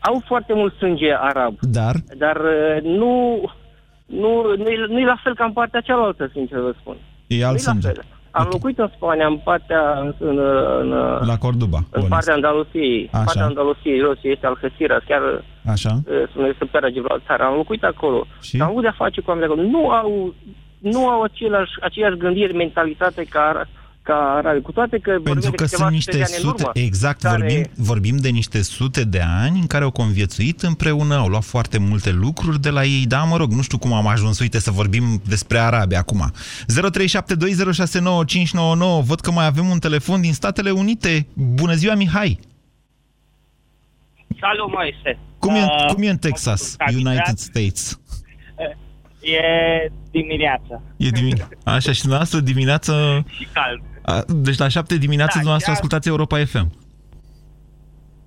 au 0.00 0.22
foarte 0.26 0.52
mult 0.54 0.74
sânge 0.76 1.14
arab, 1.20 1.54
Dar? 1.60 1.94
dar 2.16 2.36
uh, 2.36 2.82
nu, 2.82 3.40
nu, 4.06 4.42
nu, 4.56 4.68
e, 4.68 4.86
nu 4.88 4.98
e 4.98 5.04
la 5.04 5.20
fel 5.22 5.34
ca 5.34 5.44
în 5.44 5.52
partea 5.52 5.80
cealaltă, 5.80 6.30
sincer 6.32 6.58
vă 6.58 6.74
spun. 6.80 6.96
E 7.26 7.44
alt 7.44 7.54
Nu-i 7.56 7.62
la 7.64 7.70
sânge. 7.72 7.86
fel. 7.88 8.04
Am 8.30 8.48
locuit 8.52 8.78
în 8.78 8.90
Spania, 8.96 9.26
în 9.26 9.36
partea, 9.44 9.98
în, 10.00 10.14
în, 10.18 10.38
în, 10.80 10.88
La 11.26 11.36
Cordoba. 11.38 11.76
în 11.76 11.84
bănuiesc. 11.90 12.12
partea 12.14 12.34
Andalusiei. 12.34 13.08
Așa. 13.12 13.22
Partea 13.24 13.44
Andalusiei, 13.44 13.98
jos, 13.98 14.18
este 14.22 14.46
Algeciras, 14.46 15.02
chiar 15.08 15.22
Așa? 15.66 15.92
uh, 16.36 16.48
este 16.48 16.64
pe 16.64 16.90
Gibraltar. 16.92 17.40
Am 17.40 17.54
locuit 17.54 17.82
acolo. 17.84 18.26
Și? 18.40 18.60
Am 18.60 18.68
avut 18.68 18.82
de-a 18.82 18.94
face 18.96 19.20
cu 19.20 19.30
oameni 19.30 19.46
de 19.46 19.52
acolo. 19.52 19.68
Nu 19.68 19.88
au, 19.90 20.34
nu 20.78 21.08
au 21.08 21.22
același, 21.22 21.70
aceeași 21.82 22.16
gândire, 22.16 22.52
mentalitate 22.52 23.24
ca, 23.24 23.52
ara- 23.52 23.68
ca 24.02 24.14
arabi. 24.36 24.60
Cu 24.62 24.72
toate 24.72 24.98
că 24.98 25.10
vorbim 25.10 25.32
Pentru 25.32 25.50
de 25.50 25.56
că 25.56 25.64
câteva 25.64 25.88
sunt 25.88 26.02
sute 26.02 26.10
de 26.10 26.16
niște 26.18 26.34
ani 26.34 26.44
în 26.44 26.48
sute, 26.50 26.62
urmă, 26.62 26.72
exact, 26.74 27.20
care- 27.20 27.36
vorbim, 27.38 27.64
vorbim 27.76 28.16
de 28.16 28.28
niște 28.28 28.62
sute 28.62 29.04
de 29.04 29.20
ani 29.42 29.58
în 29.60 29.66
care 29.66 29.84
au 29.84 29.90
conviețuit 29.90 30.62
împreună, 30.62 31.14
au 31.14 31.26
luat 31.28 31.44
foarte 31.44 31.78
multe 31.78 32.10
lucruri 32.12 32.60
de 32.60 32.70
la 32.70 32.84
ei, 32.84 33.04
da, 33.06 33.22
mă 33.22 33.36
rog, 33.36 33.52
nu 33.52 33.62
știu 33.62 33.78
cum 33.78 33.92
am 33.92 34.06
ajuns, 34.06 34.38
uite, 34.38 34.58
să 34.58 34.70
vorbim 34.70 35.22
despre 35.28 35.58
arabi 35.58 35.94
acum. 35.94 36.30
0372069599, 36.30 36.34
văd 39.04 39.20
că 39.20 39.30
mai 39.30 39.46
avem 39.46 39.68
un 39.68 39.78
telefon 39.78 40.20
din 40.20 40.32
Statele 40.32 40.70
Unite. 40.70 41.26
Bună 41.34 41.74
ziua, 41.74 41.94
Mihai! 41.94 42.38
Salut, 44.40 44.72
Moise. 44.72 45.18
Cum 45.38 45.54
e, 45.54 45.62
Uh, 45.62 45.92
cum 45.94 46.02
e 46.02 46.08
în 46.10 46.16
Texas, 46.18 46.76
United 46.94 47.36
States? 47.36 48.00
E 49.32 49.90
dimineața. 50.10 50.82
E 50.96 51.08
dimine- 51.08 51.48
Așa, 51.64 51.92
și 51.92 52.00
dumneavoastră 52.00 52.40
dimineață... 52.40 53.24
Și 53.28 53.46
cald. 53.52 53.80
A, 54.02 54.24
deci 54.26 54.58
la 54.58 54.68
șapte 54.68 54.96
dimineața 54.96 55.32
Da, 55.34 55.40
dumneavoastră 55.40 55.72
chiar- 55.72 55.80
ascultați 55.82 56.08
Europa 56.08 56.44
FM. 56.44 56.72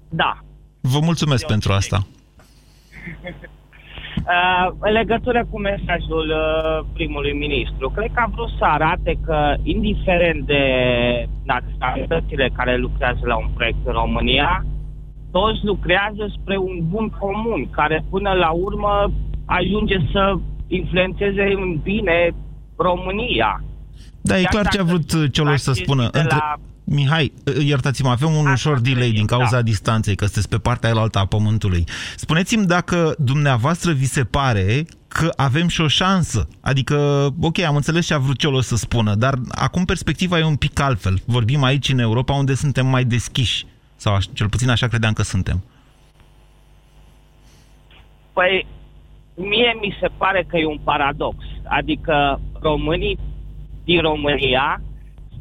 Da. 0.10 0.38
Vă 0.82 1.00
mulțumesc 1.02 1.46
pentru 1.46 1.72
asta. 1.74 1.98
Uh, 4.18 4.72
în 4.80 4.92
legătură 4.92 5.46
cu 5.50 5.60
mesajul 5.60 6.28
uh, 6.30 6.86
primului 6.94 7.34
ministru, 7.34 7.90
cred 7.90 8.12
că 8.14 8.22
a 8.26 8.32
vrut 8.34 8.50
să 8.58 8.64
arate 8.66 9.20
că, 9.26 9.54
indiferent 9.64 10.46
de 10.46 10.64
naționalitățile 11.44 12.50
care 12.56 12.76
lucrează 12.78 13.20
la 13.24 13.38
un 13.38 13.50
proiect 13.54 13.78
în 13.84 13.92
România, 13.92 14.66
toți 15.32 15.60
lucrează 15.64 16.24
spre 16.42 16.58
un 16.58 16.78
bun 16.90 17.10
comun, 17.20 17.70
care 17.70 18.04
până 18.10 18.32
la 18.32 18.50
urmă 18.50 19.12
ajunge 19.46 19.96
să 20.12 20.34
influențeze 20.76 21.42
în 21.56 21.80
bine 21.84 22.32
România. 22.76 23.64
Da, 24.22 24.40
e 24.40 24.42
Chiar 24.44 24.52
clar 24.52 24.68
ce 24.68 24.78
a 24.80 24.84
dacă 24.84 24.96
vrut 24.98 25.12
uh, 25.14 25.32
Cioloș 25.32 25.60
să 25.60 25.70
faceți 25.70 25.86
spună. 25.86 26.10
de 26.12 26.20
Între... 26.20 26.36
la- 26.36 26.56
Mihai, 26.84 27.34
uh, 27.46 27.66
iertați-mă, 27.66 28.10
avem 28.10 28.34
un 28.34 28.48
ușor 28.52 28.80
delay 28.80 29.12
din 29.12 29.26
cauza 29.26 29.56
da. 29.56 29.62
distanței, 29.62 30.16
că 30.16 30.24
sunteți 30.26 30.50
pe 30.50 30.58
partea 30.58 30.94
aia 30.94 31.08
a 31.12 31.26
pământului. 31.26 31.84
Spuneți-mi 32.16 32.66
dacă 32.66 33.16
dumneavoastră 33.18 33.92
vi 33.92 34.06
se 34.06 34.24
pare 34.24 34.86
că 35.08 35.30
avem 35.36 35.68
și 35.68 35.82
o 35.82 35.88
șansă. 35.88 36.48
Adică, 36.62 37.28
ok, 37.42 37.60
am 37.60 37.76
înțeles 37.76 38.06
ce 38.06 38.14
a 38.14 38.18
vrut 38.18 38.38
Cioloș 38.38 38.66
să 38.66 38.76
spună, 38.76 39.16
dar 39.16 39.34
acum 39.52 39.86
perspectiva 39.86 40.40
e 40.40 40.44
un 40.44 40.56
pic 40.56 40.80
altfel. 40.80 41.22
Vorbim 41.26 41.64
aici 41.64 41.90
în 41.90 42.00
Europa 42.00 42.34
unde 42.34 42.54
suntem 42.54 42.88
mai 42.88 43.04
deschiși. 43.04 43.66
Sau 43.96 44.14
aș- 44.16 44.26
cel 44.34 44.50
puțin 44.50 44.70
așa 44.70 44.88
credeam 44.88 45.14
că 45.14 45.24
suntem. 45.24 45.64
Păi, 48.34 48.66
mie 49.42 49.78
mi 49.82 49.98
se 50.00 50.08
pare 50.18 50.46
că 50.48 50.58
e 50.58 50.66
un 50.66 50.80
paradox. 50.84 51.36
Adică 51.64 52.40
românii 52.62 53.20
din 53.84 54.02
România 54.02 54.82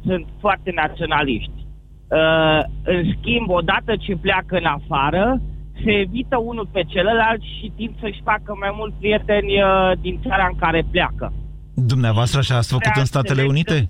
sunt 0.05 0.25
foarte 0.39 0.71
naționaliști. 0.75 1.59
Uh, 2.07 2.59
în 2.83 3.03
schimb, 3.17 3.49
odată 3.49 3.95
ce 3.95 4.15
pleacă 4.15 4.55
în 4.57 4.65
afară, 4.65 5.41
se 5.83 5.91
evită 5.91 6.37
unul 6.37 6.67
pe 6.71 6.83
celălalt 6.83 7.41
și 7.41 7.71
timp 7.75 7.99
să-și 7.99 8.21
facă 8.23 8.55
mai 8.59 8.71
mulți 8.73 8.95
prieteni 8.99 9.61
uh, 9.61 9.91
din 10.01 10.19
țara 10.27 10.47
în 10.51 10.57
care 10.57 10.85
pleacă. 10.91 11.33
Dumneavoastră 11.73 12.39
așa 12.39 12.55
ați 12.55 12.71
făcut 12.71 12.95
în 12.95 13.05
Statele 13.05 13.43
Unite? 13.43 13.89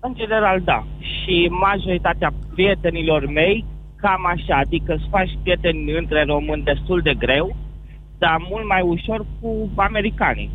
În 0.00 0.14
general, 0.14 0.60
da. 0.60 0.84
Și 0.98 1.48
majoritatea 1.50 2.32
prietenilor 2.54 3.26
mei, 3.26 3.64
cam 3.96 4.26
așa, 4.26 4.56
adică 4.56 4.92
îți 4.92 5.08
faci 5.10 5.38
prieteni 5.42 5.92
între 5.92 6.24
români 6.24 6.62
destul 6.62 7.00
de 7.00 7.14
greu, 7.14 7.56
dar 8.18 8.36
mult 8.50 8.66
mai 8.66 8.82
ușor 8.82 9.26
cu 9.40 9.70
americanii. 9.76 10.50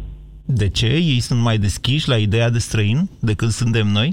De 0.46 0.70
ce? 0.70 0.86
Ei 0.86 1.20
sunt 1.20 1.42
mai 1.42 1.58
deschiși 1.58 2.10
la 2.10 2.18
ideea 2.18 2.50
de 2.50 2.58
străin 2.58 3.10
decât 3.20 3.50
suntem 3.50 3.88
noi? 3.88 4.12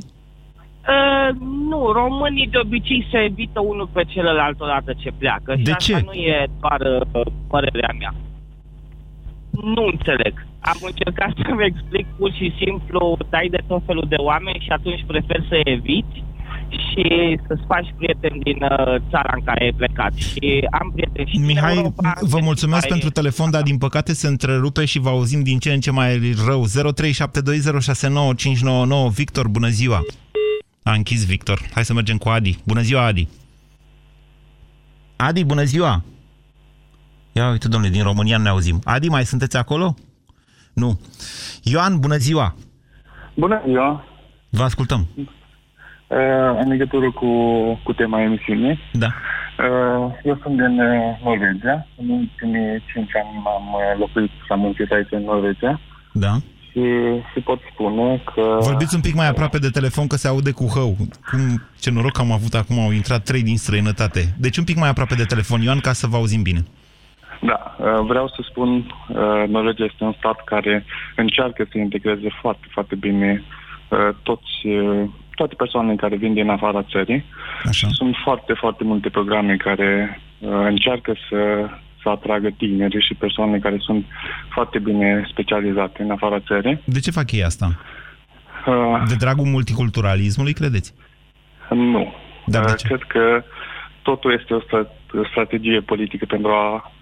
Uh, 0.89 1.37
nu, 1.71 1.93
românii 1.93 2.49
de 2.49 2.59
obicei 2.59 3.09
se 3.11 3.19
evită 3.19 3.61
unul 3.61 3.89
pe 3.93 4.05
celălalt 4.05 4.61
odată 4.61 4.93
ce 4.97 5.11
pleacă. 5.19 5.55
De 5.63 5.71
și 5.71 5.77
ce? 5.77 5.95
asta 5.95 6.07
nu 6.07 6.13
e 6.13 6.47
doar 6.61 6.81
uh, 6.81 7.33
părerea 7.49 7.95
mea. 7.99 8.15
nu 9.75 9.85
înțeleg. 9.85 10.47
Am 10.61 10.79
încercat 10.81 11.33
să-mi 11.47 11.65
explic 11.65 12.07
pur 12.19 12.33
și 12.33 12.55
simplu, 12.63 13.17
dai 13.31 13.49
de 13.51 13.63
tot 13.67 13.83
felul 13.87 14.07
de 14.09 14.17
oameni 14.19 14.65
și 14.67 14.71
atunci 14.71 15.05
prefer 15.07 15.41
să 15.49 15.61
eviți 15.65 16.25
și 16.71 17.39
să-ți 17.47 17.63
faci 17.67 17.95
prieteni 17.97 18.41
din 18.41 18.57
uh, 18.63 18.69
țara 19.11 19.33
în 19.35 19.43
care 19.45 19.65
ai 19.65 19.73
plecat. 19.77 20.15
Și 20.15 20.67
am 20.81 20.91
prieteni 20.95 21.29
și 21.29 21.37
din 21.37 21.45
Mihai, 21.45 21.77
Europa, 21.77 22.13
vă 22.21 22.39
mulțumesc 22.43 22.81
care- 22.81 22.93
pentru 22.93 23.11
telefon, 23.11 23.51
dar 23.51 23.63
din 23.63 23.79
păcate 23.79 24.13
se 24.13 24.27
întrerupe 24.27 24.85
și 24.85 24.99
vă 24.99 25.09
auzim 25.09 25.43
din 25.43 25.59
ce 25.59 25.73
în 25.73 25.81
ce 25.81 25.91
mai 25.91 26.35
rău. 26.47 26.65
0372069599. 26.67 26.71
Victor, 29.15 29.49
bună 29.49 29.69
ziua! 29.69 30.01
A 30.83 30.93
închis 30.93 31.27
Victor. 31.27 31.61
Hai 31.75 31.85
să 31.85 31.93
mergem 31.93 32.17
cu 32.17 32.29
Adi. 32.29 32.59
Bună 32.65 32.81
ziua, 32.81 33.05
Adi! 33.05 33.29
Adi, 35.17 35.45
bună 35.45 35.63
ziua! 35.65 36.03
Ia 37.33 37.51
uite, 37.51 37.69
domnule, 37.69 37.93
din 37.93 38.03
România 38.03 38.37
nu 38.37 38.43
ne 38.43 38.49
auzim. 38.49 38.81
Adi, 38.85 39.09
mai 39.09 39.25
sunteți 39.25 39.57
acolo? 39.57 39.95
Nu. 40.73 41.01
Ioan, 41.63 42.01
bună 42.01 42.17
ziua! 42.17 42.55
Bună 43.35 43.63
ziua! 43.67 44.05
Vă 44.51 44.63
ascultăm. 44.63 45.07
Uh, 46.09 46.59
în 46.63 46.69
legătură 46.69 47.11
cu, 47.11 47.31
cu 47.83 47.93
tema 47.93 48.23
emisiunii. 48.23 48.79
Da. 48.93 49.07
Uh, 49.07 50.13
eu 50.25 50.39
sunt 50.43 50.57
din 50.57 50.81
uh, 50.81 51.21
Norvegia. 51.25 51.87
În 51.97 52.09
ultimii 52.09 52.83
5 52.93 53.11
ani 53.17 53.43
am 53.57 53.75
uh, 53.75 53.99
locuit 53.99 54.31
și 54.31 54.53
am 54.53 54.61
muncit 54.61 54.93
aici 54.93 55.11
în 55.11 55.23
Norvegia. 55.23 55.81
Da. 56.13 56.33
Și, 56.71 56.83
și 57.33 57.41
pot 57.41 57.61
spune 57.73 58.23
că... 58.35 58.59
Vorbiți 58.61 58.95
un 58.95 59.01
pic 59.01 59.15
mai 59.15 59.29
aproape 59.29 59.59
de 59.59 59.69
telefon 59.69 60.07
că 60.07 60.17
se 60.17 60.29
aude 60.29 60.51
cu 60.51 60.65
hău. 60.67 60.97
Cum, 61.31 61.41
ce 61.81 61.91
noroc 61.91 62.13
că 62.13 62.21
am 62.21 62.33
avut 62.33 62.55
acum, 62.55 62.79
au 62.79 62.91
intrat 62.93 63.23
trei 63.23 63.43
din 63.43 63.57
străinătate. 63.57 64.35
Deci 64.39 64.57
un 64.57 64.65
pic 64.65 64.77
mai 64.77 64.89
aproape 64.89 65.15
de 65.15 65.25
telefon, 65.25 65.61
Ioan, 65.61 65.81
ca 65.81 65.93
să 65.93 66.07
vă 66.07 66.17
auzim 66.17 66.43
bine. 66.43 66.63
Da, 67.41 67.77
uh, 67.79 68.05
vreau 68.07 68.29
să 68.29 68.41
spun, 68.51 68.69
uh, 68.77 69.49
Norvegia 69.49 69.85
este 69.85 70.05
un 70.05 70.15
stat 70.19 70.45
care 70.45 70.85
încearcă 71.17 71.67
să 71.71 71.79
integreze 71.79 72.29
foarte, 72.41 72.67
foarte 72.71 72.95
bine 72.95 73.43
uh, 73.89 74.09
toți, 74.23 74.67
uh, 74.67 75.09
toate 75.39 75.55
persoanele 75.55 75.97
care 75.97 76.17
vin 76.17 76.35
din 76.35 76.49
afara 76.51 76.83
țării. 76.83 77.25
Așa. 77.69 77.89
Sunt 77.91 78.15
foarte, 78.25 78.53
foarte 78.53 78.85
multe 78.85 79.09
programe 79.09 79.57
care 79.57 80.21
uh, 80.39 80.49
încearcă 80.51 81.13
să, 81.29 81.41
să 82.03 82.09
atragă 82.09 82.49
tineri 82.57 83.05
și 83.07 83.15
persoane 83.15 83.59
care 83.59 83.77
sunt 83.79 84.05
foarte 84.55 84.79
bine 84.79 85.27
specializate 85.31 86.03
în 86.03 86.11
afara 86.11 86.41
țării. 86.41 86.81
De 86.85 87.01
ce 87.01 87.11
fac 87.11 87.33
ei 87.33 87.45
asta? 87.45 87.67
Uh, 88.67 89.03
De 89.09 89.15
dragul 89.15 89.45
multiculturalismului, 89.47 90.53
credeți? 90.53 90.95
nu. 91.71 92.13
Dar 92.47 92.65
de 92.65 92.71
Uh, 92.71 92.77
ce? 92.77 92.87
Cred 92.87 93.03
că 93.03 93.45
totul 94.03 94.33
este 94.41 94.55
o 94.55 94.61
stra- 94.61 94.93
o 95.23 95.25
strategie 95.31 95.81
politică 95.81 96.25
pentru 96.29 96.51
a, 96.51 96.93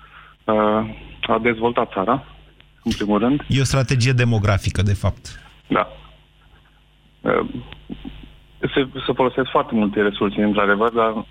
uh, 0.44 0.88
a 1.26 1.38
dezvolta 1.42 1.88
țara, 1.92 2.24
în 2.84 2.92
primul 2.92 3.18
rând. 3.18 3.40
E 3.48 3.60
o 3.60 3.64
strategie 3.64 4.12
demografică, 4.12 4.82
de 4.82 4.92
fapt. 4.94 5.40
Da. 5.68 5.88
Uh, 8.66 8.72
Se, 8.74 9.00
se 9.06 9.12
folosesc 9.12 9.50
foarte 9.50 9.74
multe 9.74 10.02
resurse, 10.02 10.42
într-adevăr, 10.42 10.90
dar 10.90 11.26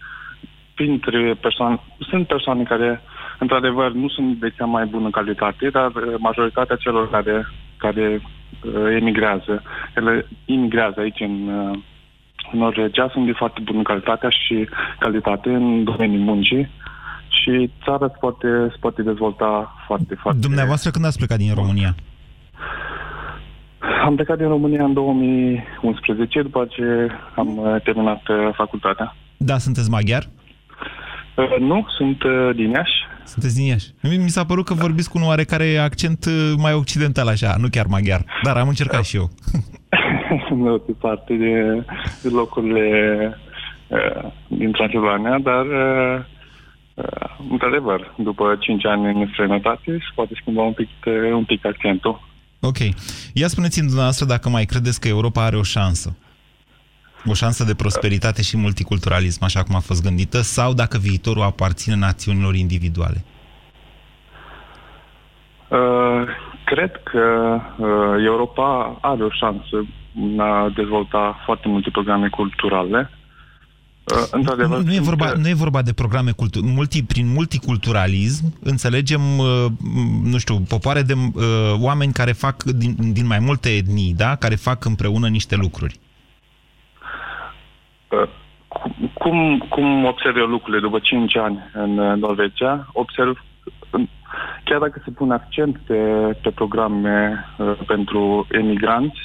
printre 0.76 1.38
persoane, 1.42 1.80
sunt 2.10 2.28
persoane 2.28 2.64
care, 2.64 3.02
într-adevăr, 3.40 3.92
nu 3.92 4.08
sunt 4.08 4.40
de 4.40 4.54
cea 4.58 4.66
mai 4.66 4.86
bună 4.86 5.10
calitate, 5.10 5.70
dar 5.70 5.92
uh, 5.96 6.16
majoritatea 6.18 6.76
celor 6.76 7.10
care, 7.10 7.48
care 7.78 8.22
uh, 8.22 8.96
emigrează, 9.00 9.64
ele 9.96 10.28
imigrează 10.46 11.00
aici 11.00 11.20
în, 11.20 11.48
uh, 11.48 11.80
în 12.52 12.60
Norvegia, 12.60 13.10
sunt 13.12 13.26
de 13.26 13.32
foarte 13.32 13.60
bună 13.64 13.82
calitate 13.82 14.28
și 14.30 14.68
calitate 15.00 15.50
în 15.50 15.84
domeniul 15.84 16.22
muncii 16.24 16.70
și 17.28 17.70
țara 17.84 18.08
se 18.08 18.18
poate, 18.20 18.48
se 18.70 18.78
poate 18.80 19.02
dezvolta 19.02 19.76
foarte, 19.86 20.16
foarte... 20.16 20.40
Dumneavoastră 20.40 20.92
când 20.92 21.06
ați 21.06 21.18
plecat 21.18 21.38
din 21.38 21.54
România? 21.54 21.96
Am 24.06 24.16
plecat 24.16 24.38
din 24.38 24.48
România 24.48 24.84
în 24.84 24.94
2011, 24.94 26.42
după 26.42 26.68
ce 26.70 26.84
am 27.36 27.58
uh, 27.58 27.82
terminat 27.84 28.22
uh, 28.28 28.54
facultatea. 28.56 29.16
Da, 29.38 29.58
sunteți 29.58 29.90
maghiar? 29.90 30.24
Uh, 31.36 31.60
Nu, 31.60 31.86
sunt 31.98 32.24
uh, 32.24 32.56
din 32.56 32.70
Iași. 32.70 32.98
Sunteți 33.24 33.56
din 33.56 33.66
Iași. 33.66 33.88
Mi 34.02 34.18
mi 34.18 34.30
s-a 34.30 34.46
părut 34.46 34.66
că 34.66 34.74
vorbiți 34.74 35.10
cu 35.10 35.18
un 35.18 35.28
oarecare 35.28 35.78
accent 35.78 36.26
uh, 36.26 36.54
mai 36.58 36.74
occidental, 36.74 37.28
așa, 37.28 37.56
nu 37.60 37.68
chiar 37.72 37.86
maghiar. 37.86 38.22
Dar 38.44 38.58
am 38.58 38.68
încercat 38.68 39.04
și 39.06 39.16
eu. 39.16 39.30
nu 40.64 40.78
pe 40.78 40.94
parte 41.00 41.34
de, 41.34 41.84
de 42.24 42.30
locurile 42.30 42.86
uh, 43.88 44.32
din 44.48 44.72
Transilvania, 44.72 45.40
dar 45.40 45.66
uh, 45.66 46.24
uh, 46.94 47.30
într-adevăr, 47.52 48.14
după 48.18 48.58
5 48.60 48.86
ani 48.86 49.22
în 49.22 49.28
străinătate, 49.32 49.86
se 49.86 50.12
poate 50.16 50.34
schimba 50.42 50.62
un 50.62 50.74
pic, 50.74 50.90
uh, 51.06 51.32
un 51.34 51.44
pic 51.44 51.66
accentul. 51.66 52.34
Ok. 52.66 52.78
Ia 53.34 53.48
spuneți-mi 53.48 53.86
dumneavoastră 53.86 54.26
dacă 54.26 54.50
mai 54.50 54.66
credeți 54.66 55.00
că 55.00 55.08
Europa 55.08 55.44
are 55.44 55.58
o 55.58 55.64
șansă. 55.64 56.16
O 57.26 57.34
șansă 57.34 57.64
de 57.64 57.76
prosperitate 57.76 58.42
și 58.42 58.58
multiculturalism, 58.58 59.44
așa 59.44 59.64
cum 59.64 59.76
a 59.76 59.80
fost 59.80 60.04
gândită, 60.04 60.42
sau 60.42 60.74
dacă 60.74 60.98
viitorul 60.98 61.44
aparține 61.44 61.96
națiunilor 61.96 62.56
individuale. 62.56 63.24
Uh, 65.68 66.24
cred 66.66 66.92
că 67.04 67.60
uh, 67.78 68.24
Europa 68.26 68.98
are 69.02 69.24
o 69.24 69.30
șansă 69.30 69.86
în 70.16 70.40
a 70.40 70.70
dezvolta 70.76 71.42
foarte 71.46 71.68
multe 71.68 71.90
programe 71.90 72.28
culturale. 72.28 73.10
Uh, 74.14 74.28
într-adevăr, 74.32 74.78
Nu, 74.78 74.84
nu, 74.84 74.92
e 74.92 74.94
sunt, 74.94 75.06
vorba, 75.06 75.26
uh, 75.26 75.38
nu 75.38 75.48
e 75.48 75.54
vorba 75.54 75.82
de 75.82 75.94
programe 75.94 76.32
cultu- 76.32 76.64
multi, 76.64 77.04
prin 77.04 77.34
multiculturalism 77.34 78.54
înțelegem, 78.64 79.38
uh, 79.38 79.66
m, 79.80 80.30
nu 80.30 80.38
știu, 80.38 80.60
popoare 80.60 81.02
de 81.02 81.14
uh, 81.14 81.44
oameni 81.80 82.14
care 82.14 82.32
fac 82.32 82.64
din, 82.64 82.96
din 83.14 83.28
mai 83.28 83.40
multe 83.40 83.70
etnii, 83.70 84.14
da? 84.14 84.36
care 84.36 84.56
fac 84.56 84.86
împreună 84.86 85.28
niște 85.28 85.56
lucruri. 85.56 86.00
Uh, 88.10 88.28
cum- 88.68 89.12
cum, 89.14 89.66
cum 89.70 90.06
observ 90.06 90.36
eu 90.38 90.46
lucrurile 90.46 90.82
după 90.82 91.00
5 91.00 91.38
ani 91.38 91.60
în 91.74 91.98
uh, 91.98 92.18
Norvegia? 92.18 92.90
Observ, 92.94 93.44
uh, 93.92 94.08
chiar 94.64 94.80
dacă 94.80 95.02
se 95.04 95.12
pune 95.12 95.34
accent 95.34 95.78
pe, 95.88 95.96
pe 96.42 96.50
programe 96.52 97.46
uh, 97.58 97.78
pentru 97.88 98.48
emigranți, 98.52 99.20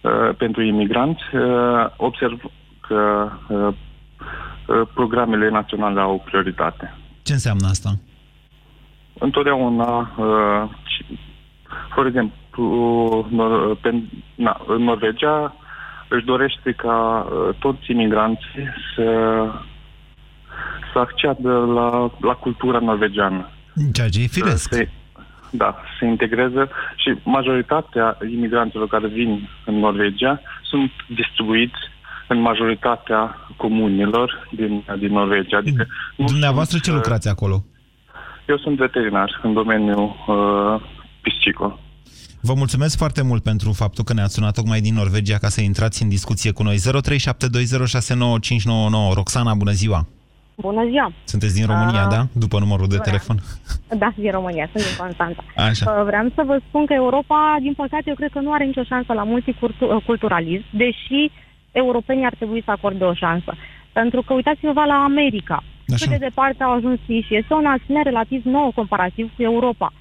uh, 0.00 0.34
pentru 0.36 0.62
imigranți, 0.62 1.22
uh, 1.34 1.86
observ 1.96 2.40
că 2.80 3.30
uh, 3.48 3.56
uh, 3.58 3.74
programele 4.94 5.50
naționale 5.50 6.00
au 6.00 6.22
prioritate. 6.24 6.94
Ce 7.22 7.32
înseamnă 7.32 7.68
asta? 7.68 7.90
întotdeauna, 9.18 10.14
uh, 10.16 10.68
ci- 10.84 11.18
for 11.94 12.06
exemplu, 12.06 13.26
nor, 13.30 13.76
pe, 13.76 14.02
na, 14.34 14.60
în 14.66 14.82
Norvegia 14.82 15.56
își 16.08 16.24
dorește 16.24 16.72
ca 16.72 17.26
uh, 17.30 17.54
toți 17.58 17.90
imigranții 17.90 18.68
să, 18.94 19.06
să 20.92 20.98
acceadă 20.98 21.50
la, 21.50 22.10
la 22.20 22.32
cultura 22.32 22.78
norvegiană. 22.78 23.48
Ceea 23.92 24.08
ce 24.08 24.22
e 24.22 24.26
firesc. 24.26 24.72
Se, 24.72 24.88
da, 25.50 25.76
se 25.98 26.06
integrează 26.06 26.70
și 26.96 27.18
majoritatea 27.24 28.18
imigranților 28.30 28.88
care 28.88 29.06
vin 29.06 29.48
în 29.64 29.78
Norvegia 29.78 30.40
sunt 30.62 30.90
distribuiți 31.06 31.78
în 32.28 32.40
majoritatea 32.40 33.36
comunilor 33.56 34.48
din, 34.56 34.84
din 34.98 35.12
Norvegia. 35.12 35.56
Adică 35.56 35.86
nu 36.16 36.24
Dumneavoastră 36.24 36.70
sunt, 36.78 36.82
ce 36.82 36.90
uh, 36.90 36.96
lucrați 36.96 37.28
acolo? 37.28 37.64
Eu 38.48 38.58
sunt 38.58 38.76
veterinar 38.76 39.40
în 39.42 39.52
domeniul 39.52 40.14
uh, 40.26 40.80
piscicol. 41.20 41.78
Vă 42.40 42.52
mulțumesc 42.56 42.96
foarte 42.98 43.22
mult 43.22 43.42
pentru 43.42 43.72
faptul 43.72 44.04
că 44.04 44.12
ne-ați 44.12 44.34
sunat 44.34 44.54
tocmai 44.54 44.80
din 44.80 44.94
Norvegia 44.94 45.38
ca 45.38 45.48
să 45.48 45.60
intrați 45.60 46.02
în 46.02 46.08
discuție 46.08 46.52
cu 46.52 46.62
noi. 46.62 46.76
0372069599. 46.76 46.80
Roxana, 49.14 49.54
bună 49.54 49.70
ziua! 49.70 50.06
Bună 50.60 50.84
ziua! 50.90 51.12
Sunteți 51.24 51.54
din 51.54 51.66
România, 51.66 52.02
Ah, 52.02 52.08
da? 52.10 52.26
După 52.32 52.58
numărul 52.58 52.86
de 52.88 52.96
bună. 52.96 53.06
telefon. 53.08 53.36
Da, 54.02 54.12
din 54.16 54.30
România, 54.30 54.68
sunt 54.72 54.84
din 54.84 54.96
Constanța. 55.04 55.42
Așa. 55.56 55.90
Uh, 55.90 56.04
Vreau 56.04 56.26
să 56.34 56.42
vă 56.46 56.60
spun 56.68 56.86
că 56.86 56.92
Europa, 56.92 57.56
din 57.60 57.74
păcate, 57.74 58.04
eu 58.06 58.14
cred 58.14 58.30
că 58.32 58.40
nu 58.40 58.52
are 58.52 58.64
nicio 58.64 58.82
șansă 58.92 59.12
la 59.12 59.22
multiculturalism, 59.32 60.64
deși 60.70 61.20
europenii 61.72 62.24
ar 62.24 62.34
trebui 62.34 62.62
să 62.64 62.70
acorde 62.70 63.04
o 63.04 63.14
șansă. 63.14 63.54
Pentru 63.92 64.22
că 64.22 64.32
uitați-vă 64.32 64.84
la 64.84 65.02
America. 65.02 65.64
Așa. 65.94 65.96
Cât 66.06 66.18
de 66.18 66.24
departe 66.28 66.62
au 66.62 66.72
ajuns 66.72 66.98
ei 67.06 67.24
și 67.26 67.36
este 67.36 67.54
o 67.54 67.60
națiune 67.60 68.02
relativ 68.02 68.44
nouă 68.44 68.70
comparativ 68.74 69.30
cu 69.36 69.42
Europa. 69.42 69.92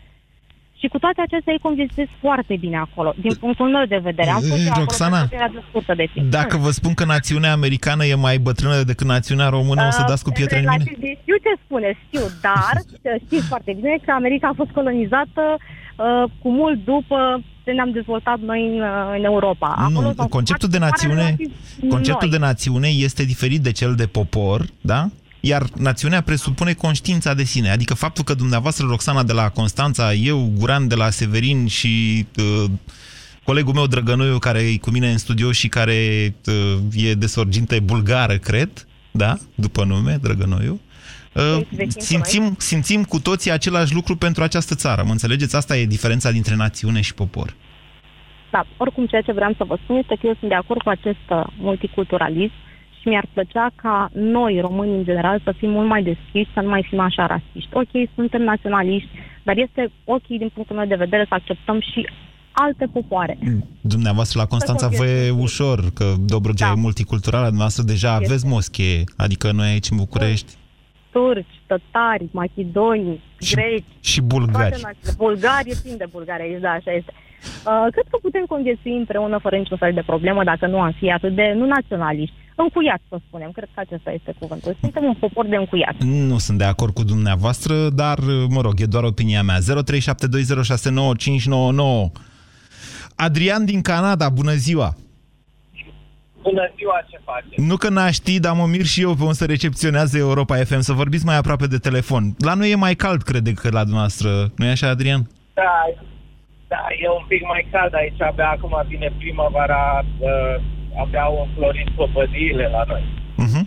Și 0.80 0.88
cu 0.88 1.00
toate 1.00 1.22
acestea 1.22 1.54
ei 1.54 1.60
conviețuiesc 1.60 2.12
foarte 2.20 2.56
bine 2.60 2.78
acolo, 2.78 3.14
din 3.22 3.36
punctul 3.40 3.70
meu 3.70 3.86
de 3.86 3.98
vedere. 3.98 4.30
Am 4.30 4.42
fost 4.42 4.66
eu 4.66 4.70
acolo 4.70 4.84
Roxana, 4.84 5.18
pentru 5.18 5.36
o 5.36 5.38
perioadă 5.38 5.66
scurtă 5.70 5.94
de 5.96 6.08
timp. 6.14 6.32
Dacă 6.32 6.58
vă 6.58 6.70
spun 6.70 6.94
că 6.94 7.06
națiunea 7.06 7.52
americană 7.52 8.06
e 8.06 8.16
mai 8.16 8.38
bătrână 8.38 8.82
decât 8.82 9.08
națiunea 9.08 9.50
română, 9.50 9.82
o 9.88 9.92
să 9.92 10.04
dați 10.08 10.24
cu 10.24 10.30
pietre 10.30 10.58
în 10.58 10.66
mine? 10.70 10.84
Relativ, 10.84 11.04
Uh, 11.04 11.18
Știu 11.22 11.36
ce 11.46 11.62
spune, 11.64 11.90
știu, 12.06 12.26
dar 12.42 12.74
știți 13.26 13.48
foarte 13.48 13.72
bine 13.74 13.98
că 14.06 14.12
America 14.12 14.48
a 14.48 14.60
fost 14.62 14.70
colonizată 14.70 15.44
uh, 15.58 16.24
cu 16.42 16.50
mult 16.52 16.84
după 16.84 17.44
ce 17.68 17.74
ne-am 17.74 17.92
dezvoltat 17.92 18.40
noi 18.40 18.66
în, 18.66 18.82
uh, 18.82 19.16
în 19.18 19.24
Europa. 19.24 19.68
Acolo 19.78 20.08
Nu, 20.08 20.14
s-au 20.14 20.28
conceptul 20.28 20.70
de 20.70 20.78
format 20.78 21.00
popoare 21.00 21.14
națiune, 21.14 21.36
relativ 21.38 21.90
conceptul 21.90 22.28
noi. 22.30 22.38
de 22.38 22.46
națiune 22.46 22.88
este 22.88 23.24
diferit 23.24 23.62
de 23.62 23.72
cel 23.72 23.96
de 23.96 24.06
popor, 24.06 24.66
da? 24.82 25.10
Iar 25.40 25.64
națiunea 25.78 26.22
presupune 26.22 26.74
conștiința 26.74 27.34
de 27.34 27.44
sine, 27.44 27.70
adică 27.70 27.94
faptul 27.94 28.24
că 28.24 28.34
dumneavoastră, 28.34 28.86
Roxana 28.90 29.24
de 29.24 29.34
la 29.34 29.50
Constanța, 29.50 30.14
eu, 30.14 30.52
Guran 30.58 30.88
de 30.88 30.96
la 30.96 31.10
Severin 31.10 31.68
și 31.68 32.26
uh, 32.38 32.70
colegul 33.44 33.74
meu, 33.74 33.88
Drăgănoiu, 33.88 34.38
care 34.38 34.60
e 34.60 34.78
cu 34.78 34.90
mine 34.90 35.12
în 35.12 35.18
studio 35.18 35.52
și 35.52 35.68
care 35.68 36.34
uh, 36.46 36.78
e 36.94 37.14
de 37.14 37.28
sorginte 37.28 37.80
bulgară, 37.80 38.38
cred, 38.38 38.88
da, 39.12 39.38
după 39.56 39.84
nume, 39.84 40.20
Drăgănoiu, 40.22 40.74
uh, 40.74 40.87
simțim, 41.98 42.56
simțim 42.58 43.04
cu 43.04 43.20
toții 43.20 43.52
același 43.52 43.94
lucru 43.94 44.16
pentru 44.16 44.44
această 44.44 44.76
țară. 44.76 45.04
Mă 45.06 45.12
înțelegeți? 45.12 45.56
Asta 45.56 45.78
e 45.78 45.86
diferența 45.86 46.32
dintre 46.32 46.56
națiune 46.56 47.02
și 47.02 47.14
popor. 47.14 47.56
Da, 48.52 48.66
oricum 48.78 49.06
ceea 49.06 49.22
ce 49.22 49.32
vreau 49.32 49.54
să 49.58 49.64
vă 49.64 49.78
spun 49.84 49.96
este 49.96 50.16
că 50.20 50.28
eu 50.28 50.36
sunt 50.40 50.50
de 50.50 50.56
acord 50.56 50.82
cu 50.82 50.90
acest 50.90 51.28
uh, 51.30 51.44
multiculturalism 51.60 52.54
și 53.00 53.08
mi-ar 53.08 53.26
plăcea 53.34 53.70
ca 53.76 54.10
noi, 54.14 54.60
români 54.60 54.98
în 54.98 55.04
general, 55.04 55.42
să 55.44 55.54
fim 55.58 55.70
mult 55.70 55.88
mai 55.88 56.04
deschiși, 56.04 56.54
să 56.54 56.60
nu 56.62 56.70
mai 56.70 56.86
fim 56.90 57.00
așa 57.00 57.26
rasiști. 57.26 57.70
Ok, 57.74 58.10
suntem 58.16 58.42
naționaliști, 58.42 59.10
dar 59.44 59.58
este 59.58 59.92
ok 60.06 60.28
din 60.28 60.52
punctul 60.54 60.76
meu 60.76 60.86
de 60.86 60.96
vedere 60.96 61.26
să 61.28 61.34
acceptăm 61.34 61.80
și 61.80 62.08
alte 62.52 62.86
popoare. 62.94 63.38
Dumneavoastră 63.82 64.40
la 64.40 64.46
Constanța 64.46 64.88
vă 64.88 65.06
e 65.06 65.30
ușor, 65.30 65.80
că 65.94 66.14
Dobrogea 66.26 66.66
da. 66.66 66.72
e 66.72 66.76
multiculturală, 66.76 67.44
dumneavoastră 67.44 67.84
deja 67.84 68.14
este. 68.14 68.26
aveți 68.26 68.46
moschee, 68.46 69.04
adică 69.18 69.52
noi 69.52 69.68
aici 69.68 69.90
în 69.90 69.98
București. 69.98 70.52
Turci, 71.18 71.56
tătari, 71.72 72.28
machidoni, 72.32 73.24
și, 73.40 73.54
greci. 73.56 73.92
Și 74.00 74.22
bulgari. 74.22 74.82
Bulgari, 75.18 75.70
e 75.70 75.76
plin 75.84 75.98
de 75.98 76.08
bulgari 76.12 76.42
aici, 76.42 76.62
da, 76.62 76.70
așa 76.70 76.92
este. 77.00 77.12
Uh, 77.70 77.86
cred 77.92 78.06
că 78.10 78.18
putem 78.22 78.46
conviețui 78.54 78.98
împreună 78.98 79.38
fără 79.38 79.56
niciun 79.56 79.78
fel 79.78 79.94
de 79.94 80.04
problemă 80.06 80.44
dacă 80.44 80.68
nu 80.68 80.80
am 80.80 80.94
fi 81.00 81.12
atât 81.12 81.36
de, 81.36 81.54
nu 81.56 81.66
naționaliști, 81.66 82.36
încuiați, 82.56 83.04
să 83.10 83.18
spunem. 83.28 83.52
Cred 83.52 83.70
că 83.74 83.80
acesta 83.80 84.12
este 84.12 84.36
cuvântul. 84.40 84.76
Suntem 84.80 85.04
un 85.04 85.14
popor 85.14 85.46
de 85.46 85.56
încuiat. 85.56 85.96
Nu 86.04 86.38
sunt 86.38 86.58
de 86.58 86.64
acord 86.64 86.94
cu 86.94 87.04
dumneavoastră, 87.04 87.90
dar, 87.90 88.18
mă 88.50 88.62
rog, 88.62 88.74
e 88.78 88.86
doar 88.86 89.04
opinia 89.04 89.44
mea. 89.44 89.58
0372069599. 89.60 89.62
Adrian 93.16 93.66
din 93.66 93.82
Canada, 93.82 94.30
bună 94.30 94.54
ziua! 94.54 94.96
Bună 96.50 96.72
ziua, 96.78 96.98
ce 97.10 97.20
faci? 97.24 97.68
Nu 97.70 97.76
că 97.76 97.90
n-aș 97.90 98.14
ști, 98.14 98.40
dar 98.40 98.54
mă 98.56 98.66
mir 98.66 98.86
și 98.86 99.02
eu 99.02 99.14
pe 99.14 99.22
unde 99.22 99.34
să 99.34 99.46
recepționează 99.46 100.18
Europa 100.18 100.56
FM, 100.56 100.80
să 100.80 100.94
vorbiți 100.94 101.26
mai 101.26 101.38
aproape 101.38 101.68
de 101.68 101.78
telefon. 101.78 102.24
La 102.48 102.54
noi 102.54 102.72
e 102.72 102.76
mai 102.76 102.96
cald, 102.96 103.22
cred, 103.22 103.42
decât 103.42 103.72
la 103.74 103.84
dumneavoastră. 103.88 104.30
nu 104.58 104.66
e 104.66 104.70
așa, 104.70 104.88
Adrian? 104.90 105.22
Da, 105.54 105.76
da, 106.68 106.82
e 107.04 107.08
un 107.20 107.26
pic 107.28 107.42
mai 107.48 107.68
cald 107.72 107.94
aici, 107.96 108.22
abia 108.22 108.50
acum 108.50 108.74
vine 108.88 109.14
primăvara, 109.18 110.06
uh, 110.20 110.56
abia 111.02 111.22
au 111.22 111.48
înflorit 111.48 111.90
păpădiile 111.96 112.68
la 112.68 112.84
noi. 112.88 113.04
Uh-huh. 113.44 113.66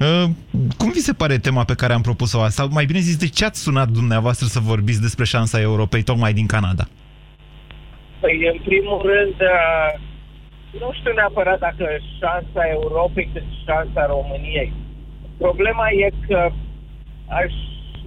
Uh, 0.00 0.30
cum 0.78 0.90
vi 0.90 1.06
se 1.08 1.12
pare 1.12 1.38
tema 1.38 1.64
pe 1.64 1.74
care 1.74 1.92
am 1.92 2.00
propus-o 2.00 2.40
asta? 2.40 2.62
Sau 2.62 2.72
mai 2.72 2.84
bine 2.84 2.98
zis, 2.98 3.16
de 3.16 3.28
ce 3.28 3.44
ați 3.44 3.62
sunat 3.62 3.88
dumneavoastră 3.88 4.46
să 4.46 4.60
vorbiți 4.60 5.00
despre 5.00 5.24
șansa 5.24 5.60
Europei 5.60 6.02
tocmai 6.02 6.32
din 6.32 6.46
Canada? 6.46 6.84
Păi, 8.20 8.50
în 8.54 8.60
primul 8.64 9.00
rând, 9.10 9.40
uh, 9.40 10.00
nu 10.70 10.92
știu 10.92 11.12
neapărat 11.12 11.58
dacă 11.58 11.86
șansa 12.18 12.62
Europei 12.70 13.30
cât 13.32 13.42
șansa 13.64 14.06
României. 14.06 14.72
Problema 15.38 15.90
e 15.90 16.08
că 16.28 16.50
aș, 17.28 17.52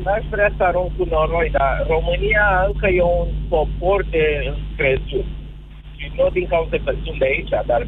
n-aș 0.04 0.24
vrea 0.30 0.52
să 0.58 0.64
arunc 0.64 0.92
cu 0.98 1.06
noroi, 1.10 1.50
dar 1.50 1.86
România 1.88 2.64
încă 2.68 2.88
e 2.88 3.02
un 3.02 3.28
popor 3.50 4.06
de 4.10 4.54
încrezut. 4.54 5.26
Și 5.96 6.12
nu 6.16 6.30
din 6.30 6.48
cauza 6.48 6.78
că 6.84 6.94
sunt 7.04 7.20
de 7.20 7.26
aici, 7.26 7.66
dar 7.66 7.88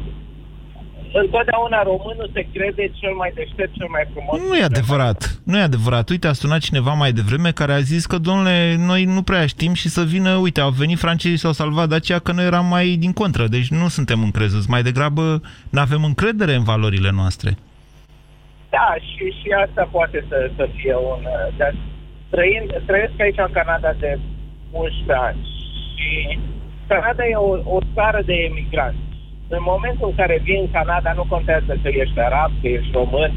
întotdeauna 1.12 1.82
românul 1.82 2.30
se 2.32 2.46
crede 2.52 2.90
cel 3.00 3.14
mai 3.14 3.32
deștept, 3.34 3.72
cel 3.78 3.86
mai 3.90 4.04
frumos. 4.12 4.48
Nu 4.48 4.56
e 4.56 4.62
adevărat. 4.62 5.40
Nu 5.44 5.58
e 5.58 5.60
adevărat. 5.60 6.08
Uite, 6.10 6.26
a 6.26 6.32
sunat 6.32 6.60
cineva 6.60 6.92
mai 6.92 7.12
devreme 7.12 7.50
care 7.50 7.72
a 7.72 7.78
zis 7.78 8.06
că, 8.06 8.18
domnule, 8.18 8.74
noi 8.78 9.04
nu 9.04 9.22
prea 9.22 9.46
știm 9.46 9.72
și 9.74 9.88
să 9.88 10.02
vină, 10.02 10.34
uite, 10.36 10.60
au 10.60 10.70
venit 10.70 10.98
francezii 10.98 11.38
s-au 11.38 11.52
salvat 11.52 11.88
de 11.88 11.94
aceea 11.94 12.18
că 12.18 12.32
noi 12.32 12.44
eram 12.44 12.66
mai 12.66 12.86
din 12.86 13.12
contră. 13.12 13.46
Deci 13.46 13.68
nu 13.68 13.88
suntem 13.88 14.22
încrezuți. 14.22 14.70
Mai 14.70 14.82
degrabă 14.82 15.40
nu 15.70 15.80
avem 15.80 16.04
încredere 16.04 16.54
în 16.54 16.64
valorile 16.64 17.10
noastre. 17.14 17.50
Da, 18.70 18.94
și, 19.08 19.24
și 19.40 19.48
asta 19.66 19.88
poate 19.90 20.24
să, 20.28 20.50
să 20.56 20.68
fie 20.76 20.94
un... 20.94 21.20
Dar 21.56 21.74
trăind, 22.30 22.82
trăiesc 22.86 23.12
aici 23.20 23.38
în 23.46 23.52
Canada 23.52 23.92
de 24.00 24.18
11 24.70 25.12
ani 25.26 25.38
și 25.94 26.38
Canada 26.86 27.26
e 27.26 27.34
o, 27.34 27.76
o 27.76 27.78
țară 27.94 28.22
de 28.24 28.32
emigranți 28.32 29.11
în 29.58 29.64
momentul 29.72 30.06
în 30.08 30.14
care 30.20 30.36
vii 30.46 30.64
în 30.64 30.70
Canada, 30.70 31.12
nu 31.12 31.24
contează 31.34 31.72
că 31.82 31.88
ești 32.02 32.18
arab, 32.28 32.50
că 32.60 32.68
ești 32.68 32.92
român, 32.92 33.32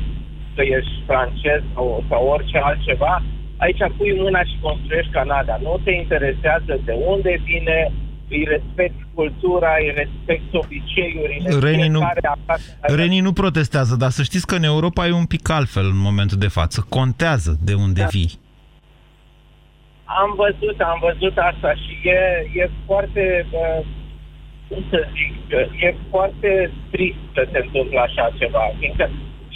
că 0.56 0.62
ești 0.78 0.96
francez 1.10 1.62
sau, 1.74 2.04
sau 2.10 2.22
orice 2.36 2.58
altceva, 2.58 3.24
aici 3.58 3.84
pui 3.98 4.14
mâna 4.24 4.44
și 4.44 4.56
construiești 4.62 5.12
Canada. 5.12 5.60
Nu 5.62 5.80
te 5.84 5.92
interesează 5.92 6.74
de 6.86 6.94
unde 7.14 7.42
vine, 7.44 7.92
îi 8.30 8.46
respecti 8.54 9.04
cultura, 9.14 9.72
îi 9.80 9.94
respecti 10.02 10.56
obiceiurile. 10.64 11.48
Renii 11.68 11.90
nu, 11.96 12.02
Renii 12.82 13.20
nu 13.28 13.34
protestează, 13.34 13.96
dar 13.96 14.10
să 14.10 14.24
știți 14.24 14.48
că 14.48 14.56
în 14.56 14.64
Europa 14.64 15.08
e 15.08 15.12
un 15.12 15.26
pic 15.26 15.50
altfel 15.50 15.86
în 15.86 16.02
momentul 16.10 16.38
de 16.38 16.48
față. 16.48 16.86
Contează 16.90 17.58
de 17.62 17.74
unde 17.74 18.02
da. 18.02 18.08
vii. 18.08 18.32
Am 20.22 20.34
văzut, 20.44 20.80
am 20.82 21.00
văzut 21.08 21.38
asta 21.38 21.74
și 21.74 22.10
e, 22.10 22.20
e 22.62 22.70
foarte 22.86 23.46
uh, 23.52 23.86
cum 24.68 24.84
să 24.90 25.00
zic, 25.16 25.34
e 25.88 25.96
foarte 26.10 26.72
trist 26.92 27.24
să 27.34 27.48
se 27.52 27.60
întâmplă 27.66 28.00
așa 28.00 28.26
ceva. 28.40 28.64
Fiindcă 28.80 29.10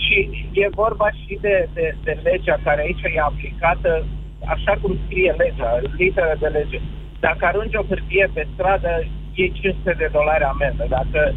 și 0.03 0.17
e 0.51 0.77
vorba 0.83 1.09
și 1.21 1.37
de, 1.41 1.69
de, 1.73 1.95
de 2.03 2.13
legea 2.23 2.57
care 2.63 2.81
aici 2.81 3.03
e 3.15 3.19
aplicată 3.19 4.05
așa 4.45 4.73
cum 4.81 4.97
scrie 5.05 5.35
legea, 5.37 5.79
literă 5.97 6.35
de 6.39 6.47
lege. 6.47 6.79
Dacă 7.19 7.45
arunci 7.45 7.79
o 7.81 7.87
hârtie 7.89 8.29
pe 8.33 8.47
stradă, 8.53 9.05
e 9.33 9.47
500 9.47 9.95
de 9.97 10.09
dolari 10.11 10.43
amendă. 10.43 10.85
Dacă 10.89 11.35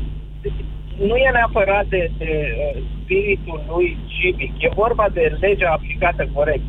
nu 0.98 1.16
e 1.16 1.30
neapărat 1.30 1.86
de, 1.86 2.10
de 2.18 2.32
uh, 2.56 2.82
spiritul 3.02 3.60
lui 3.68 3.98
civic, 4.06 4.52
e 4.58 4.68
vorba 4.74 5.06
de 5.12 5.36
legea 5.40 5.70
aplicată 5.70 6.28
corect. 6.32 6.64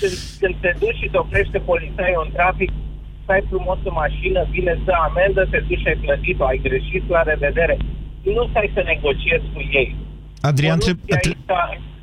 Când, 0.00 0.12
când 0.40 0.54
te 0.60 0.72
duci 0.78 1.00
și 1.00 1.08
te 1.08 1.18
oprește 1.18 1.58
polițaiul 1.58 2.22
în 2.26 2.32
trafic, 2.32 2.70
stai 3.26 3.42
frumos 3.50 3.78
în 3.90 3.94
mașină, 4.04 4.40
vine 4.56 4.74
să 4.84 4.92
amendă, 5.08 5.40
te 5.50 5.58
duci, 5.68 5.86
ai 5.90 5.98
plătit 6.04 6.38
ai 6.40 6.60
greșit, 6.66 7.04
la 7.14 7.22
revedere. 7.30 7.76
Nu 8.36 8.42
stai 8.50 8.70
să 8.74 8.80
negociezi 8.92 9.46
cu 9.54 9.60
ei. 9.80 9.88
Adrian, 10.48 10.78
tre- 10.78 10.92
tre- 11.06 11.36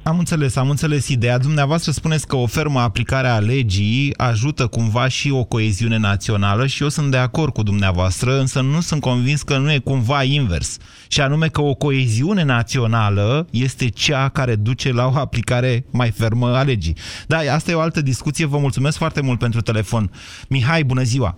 am 0.04 0.18
înțeles, 0.18 0.56
am 0.56 0.70
înțeles 0.70 1.08
ideea. 1.08 1.38
Dumneavoastră 1.38 1.92
spuneți 1.92 2.28
că 2.28 2.36
o 2.36 2.46
fermă 2.46 2.80
aplicare 2.80 3.28
a 3.28 3.40
legii 3.40 4.14
ajută 4.18 4.68
cumva 4.68 5.08
și 5.08 5.30
o 5.32 5.44
coeziune 5.44 5.98
națională 5.98 6.68
și 6.68 6.84
eu 6.84 6.90
sunt 6.90 7.12
de 7.12 7.18
acord 7.18 7.54
cu 7.54 7.64
dumneavoastră, 7.64 8.40
însă 8.40 8.62
nu 8.62 8.82
sunt 8.82 9.02
convins 9.02 9.42
că 9.42 9.58
nu 9.58 9.72
e 9.72 9.78
cumva 9.78 10.24
invers. 10.24 10.78
Și 11.08 11.22
anume 11.22 11.48
că 11.48 11.62
o 11.62 11.74
coeziune 11.74 12.44
națională 12.44 13.48
este 13.52 13.88
cea 13.88 14.30
care 14.30 14.56
duce 14.56 14.92
la 14.92 15.08
o 15.08 15.18
aplicare 15.18 15.86
mai 15.92 16.12
fermă 16.12 16.56
a 16.56 16.64
legii. 16.64 16.98
Da, 17.28 17.38
asta 17.38 17.72
e 17.72 17.76
o 17.76 17.80
altă 17.80 18.02
discuție. 18.02 18.46
Vă 18.46 18.58
mulțumesc 18.58 18.98
foarte 18.98 19.22
mult 19.22 19.40
pentru 19.40 19.62
telefon. 19.62 20.12
Mihai, 20.48 20.84
bună 20.84 21.04
ziua! 21.04 21.38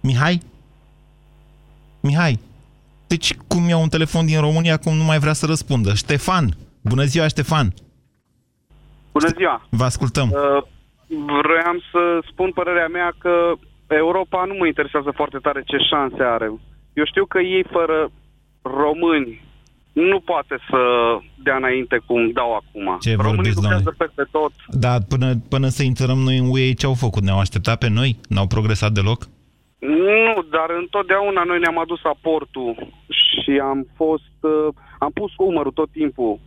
Mihai? 0.00 0.40
Mihai? 2.00 2.38
Deci 3.06 3.34
cum 3.46 3.68
iau 3.68 3.82
un 3.82 3.88
telefon 3.88 4.26
din 4.26 4.40
România, 4.40 4.76
cum 4.76 4.96
nu 4.96 5.04
mai 5.04 5.18
vrea 5.18 5.32
să 5.32 5.46
răspundă? 5.46 5.94
Ștefan, 5.94 6.56
Bună 6.82 7.04
ziua, 7.04 7.28
Ștefan! 7.28 7.72
Bună 9.12 9.28
ziua! 9.36 9.66
Vă 9.70 9.84
ascultăm! 9.84 10.28
Uh, 10.30 10.62
vreau 11.42 11.76
să 11.92 12.02
spun 12.30 12.50
părerea 12.50 12.88
mea 12.88 13.12
că 13.18 13.52
Europa 13.86 14.44
nu 14.44 14.54
mă 14.58 14.66
interesează 14.66 15.10
foarte 15.14 15.38
tare 15.38 15.62
ce 15.66 15.76
șanse 15.90 16.22
are. 16.22 16.46
Eu 16.92 17.04
știu 17.04 17.24
că 17.24 17.38
ei 17.38 17.64
fără 17.70 18.10
români 18.62 19.50
nu 19.92 20.20
poate 20.20 20.56
să 20.70 20.80
dea 21.42 21.56
înainte 21.56 22.00
cum 22.06 22.30
dau 22.30 22.54
acum. 22.54 22.96
Ce 23.00 23.10
Românii 23.10 23.34
vorbiți, 23.34 23.54
lucrează 23.54 23.82
doamne? 23.82 24.04
peste 24.04 24.24
tot. 24.30 24.52
Da, 24.68 24.94
până, 25.08 25.34
până 25.48 25.68
să 25.68 25.82
intrăm 25.82 26.18
noi 26.18 26.36
în 26.38 26.46
UE, 26.50 26.72
ce 26.72 26.86
au 26.86 26.94
făcut? 26.94 27.22
Ne-au 27.22 27.38
așteptat 27.38 27.78
pe 27.78 27.88
noi? 27.88 28.16
N-au 28.28 28.46
progresat 28.46 28.92
deloc? 28.92 29.20
Nu, 29.78 30.42
dar 30.50 30.68
întotdeauna 30.80 31.42
noi 31.42 31.58
ne-am 31.58 31.78
adus 31.78 32.00
aportul 32.04 32.92
și 33.08 33.50
am 33.62 33.86
fost... 33.96 34.36
Uh, 34.40 34.74
am 35.04 35.10
pus 35.14 35.32
umărul 35.36 35.72
tot 35.72 35.90
timpul. 35.90 36.38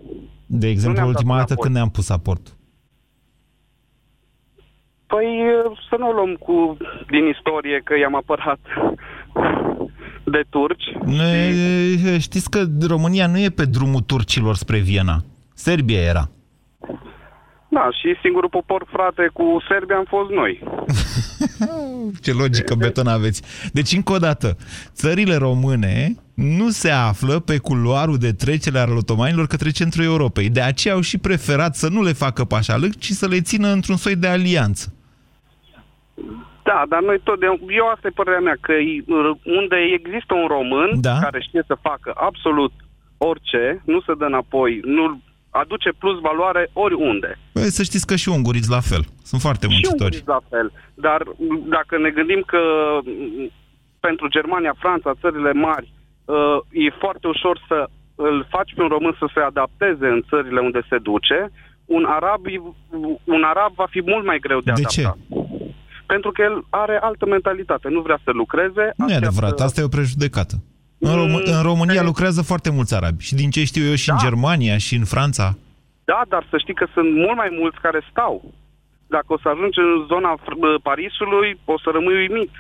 De 0.45 0.68
exemplu, 0.68 1.08
ultima 1.08 1.38
dată 1.38 1.56
când 1.56 1.74
ne-am 1.74 1.89
pus 1.89 2.10
aport? 2.10 2.58
Păi 5.08 5.28
să 5.89 5.95
nu 5.99 6.08
o 6.08 6.12
luăm 6.12 6.34
cu, 6.34 6.78
din 7.10 7.26
istorie 7.28 7.82
că 7.84 7.97
i-am 7.97 8.16
apărat 8.16 8.60
de 10.24 10.43
turci. 10.49 10.91
Ne, 11.06 12.18
știți 12.20 12.49
că 12.49 12.64
România 12.88 13.28
nu 13.28 13.39
e 13.39 13.49
pe 13.49 13.66
drumul 13.66 14.01
turcilor 14.01 14.56
spre 14.56 14.78
Viena. 14.80 15.18
Serbia 15.53 16.01
era. 16.01 16.30
Da, 17.70 17.89
și 17.91 18.16
singurul 18.22 18.49
popor, 18.49 18.88
frate, 18.91 19.30
cu 19.34 19.43
Serbia 19.70 19.95
am 19.95 20.06
fost 20.08 20.30
noi. 20.30 20.64
Ce 22.24 22.34
logică 22.34 22.76
beton 22.76 23.08
aveți. 23.08 23.70
Deci, 23.74 23.91
încă 23.91 24.14
o 24.14 24.18
dată, 24.18 24.58
țările 24.93 25.36
române 25.36 26.16
nu 26.36 26.70
se 26.70 26.90
află 26.90 27.40
pe 27.40 27.58
culoarul 27.58 28.18
de 28.18 28.32
trecere 28.32 28.80
al 28.80 28.98
otomanilor 28.98 29.48
către 29.48 29.70
centrul 29.70 30.04
Europei. 30.04 30.50
De 30.50 30.62
aceea 30.62 30.94
au 30.94 31.02
și 31.02 31.18
preferat 31.18 31.76
să 31.76 31.90
nu 31.90 32.02
le 32.04 32.14
facă 32.14 32.44
pașalâc, 32.44 32.96
ci 33.00 33.10
să 33.10 33.28
le 33.28 33.42
țină 33.42 33.68
într-un 33.68 33.96
soi 33.96 34.16
de 34.16 34.28
alianță. 34.28 34.94
Da, 36.64 36.84
dar 36.90 37.02
noi 37.02 37.20
tot 37.24 37.40
de... 37.40 37.46
Eu 37.70 37.88
asta 37.94 38.08
e 38.08 38.20
părerea 38.22 38.40
mea, 38.40 38.58
că 38.62 38.74
unde 39.44 39.78
există 39.98 40.34
un 40.34 40.48
român 40.48 40.90
da? 41.02 41.20
care 41.20 41.40
știe 41.42 41.64
să 41.68 41.78
facă 41.82 42.14
absolut 42.16 42.74
orice, 43.18 43.82
nu 43.86 44.02
se 44.02 44.14
dă 44.18 44.26
înapoi, 44.26 44.80
nu 44.84 45.22
aduce 45.50 45.90
plus 46.00 46.20
valoare 46.20 46.70
oriunde. 46.74 47.40
Păi, 47.52 47.64
să 47.64 47.84
știți 47.84 48.06
că 48.06 48.16
și 48.16 48.30
unguriți 48.30 48.70
la 48.70 48.80
fel. 48.80 49.04
Sunt 49.24 49.42
foarte 49.42 49.68
muncitori. 49.68 50.16
Și 50.16 50.22
la 50.26 50.42
fel. 50.50 50.72
Dar 50.94 51.22
dacă 51.70 51.98
ne 51.98 52.10
gândim 52.10 52.44
că 52.46 52.60
pentru 54.00 54.28
Germania, 54.28 54.74
Franța, 54.78 55.14
țările 55.22 55.52
mari, 55.52 55.88
uh, 55.92 55.95
e 56.71 56.89
foarte 56.89 57.28
ușor 57.28 57.55
să 57.67 57.89
îl 58.15 58.47
faci 58.49 58.73
pe 58.76 58.82
un 58.82 58.88
român 58.88 59.15
să 59.19 59.28
se 59.34 59.39
adapteze 59.39 60.07
în 60.07 60.21
țările 60.30 60.59
unde 60.59 60.82
se 60.89 60.97
duce, 60.97 61.51
un 61.86 62.05
arab, 62.07 62.41
un 63.23 63.43
arab 63.43 63.73
va 63.76 63.88
fi 63.89 64.01
mult 64.05 64.26
mai 64.26 64.39
greu 64.39 64.59
de, 64.59 64.63
de 64.63 64.71
adaptat. 64.71 64.91
Ce? 64.91 65.03
Pentru 66.05 66.32
că 66.32 66.41
el 66.41 66.65
are 66.69 66.97
altă 67.01 67.26
mentalitate, 67.26 67.89
nu 67.89 68.01
vrea 68.01 68.19
să 68.23 68.32
lucreze. 68.32 68.93
Nu 68.95 69.09
e 69.09 69.15
adevărat, 69.15 69.59
asta 69.59 69.82
e 69.82 69.84
o 69.84 69.97
prejudecată. 69.97 70.55
În, 70.99 71.15
Rom- 71.21 71.43
în 71.43 71.61
România 71.61 72.03
lucrează 72.03 72.41
foarte 72.41 72.69
mulți 72.71 72.95
arabi 72.95 73.23
și 73.23 73.36
din 73.36 73.49
ce 73.49 73.63
știu 73.63 73.86
eu 73.86 73.95
și 73.95 74.07
da. 74.07 74.13
în 74.13 74.19
Germania 74.19 74.78
și 74.78 74.95
în 74.95 75.05
Franța. 75.05 75.57
Da, 76.03 76.21
dar 76.28 76.47
să 76.49 76.57
știi 76.57 76.73
că 76.73 76.88
sunt 76.93 77.15
mult 77.15 77.36
mai 77.36 77.49
mulți 77.59 77.80
care 77.82 78.07
stau. 78.09 78.53
Dacă 79.07 79.26
o 79.28 79.38
să 79.38 79.47
ajungi 79.49 79.80
în 79.80 80.05
zona 80.07 80.39
Parisului, 80.84 81.59
o 81.65 81.80
să 81.80 81.89
rămâi 81.93 82.15
uimit. 82.15 82.51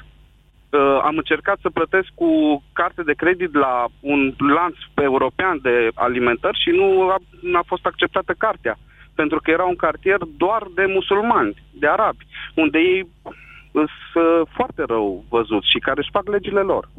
Uh, 0.75 0.99
am 1.09 1.17
încercat 1.17 1.57
să 1.61 1.69
plătesc 1.69 2.09
cu 2.21 2.29
carte 2.73 3.01
de 3.03 3.13
credit 3.13 3.53
la 3.53 3.85
un 3.99 4.33
lanț 4.55 4.77
european 5.09 5.59
de 5.61 5.75
alimentări 5.93 6.61
și 6.63 6.69
nu 6.69 6.87
a, 7.09 7.17
a 7.59 7.63
fost 7.65 7.85
acceptată 7.85 8.33
cartea. 8.37 8.77
Pentru 9.13 9.39
că 9.43 9.51
era 9.51 9.63
un 9.63 9.75
cartier 9.75 10.19
doar 10.37 10.63
de 10.75 10.85
musulmani, 10.87 11.53
de 11.81 11.87
arabi, 11.87 12.27
unde 12.55 12.77
ei 12.79 13.07
sunt 13.71 13.89
uh, 14.15 14.47
foarte 14.55 14.83
rău 14.87 15.25
văzuți 15.29 15.71
și 15.71 15.79
care 15.79 15.99
își 15.99 16.15
fac 16.17 16.27
legile 16.29 16.61
lor. 16.61 16.89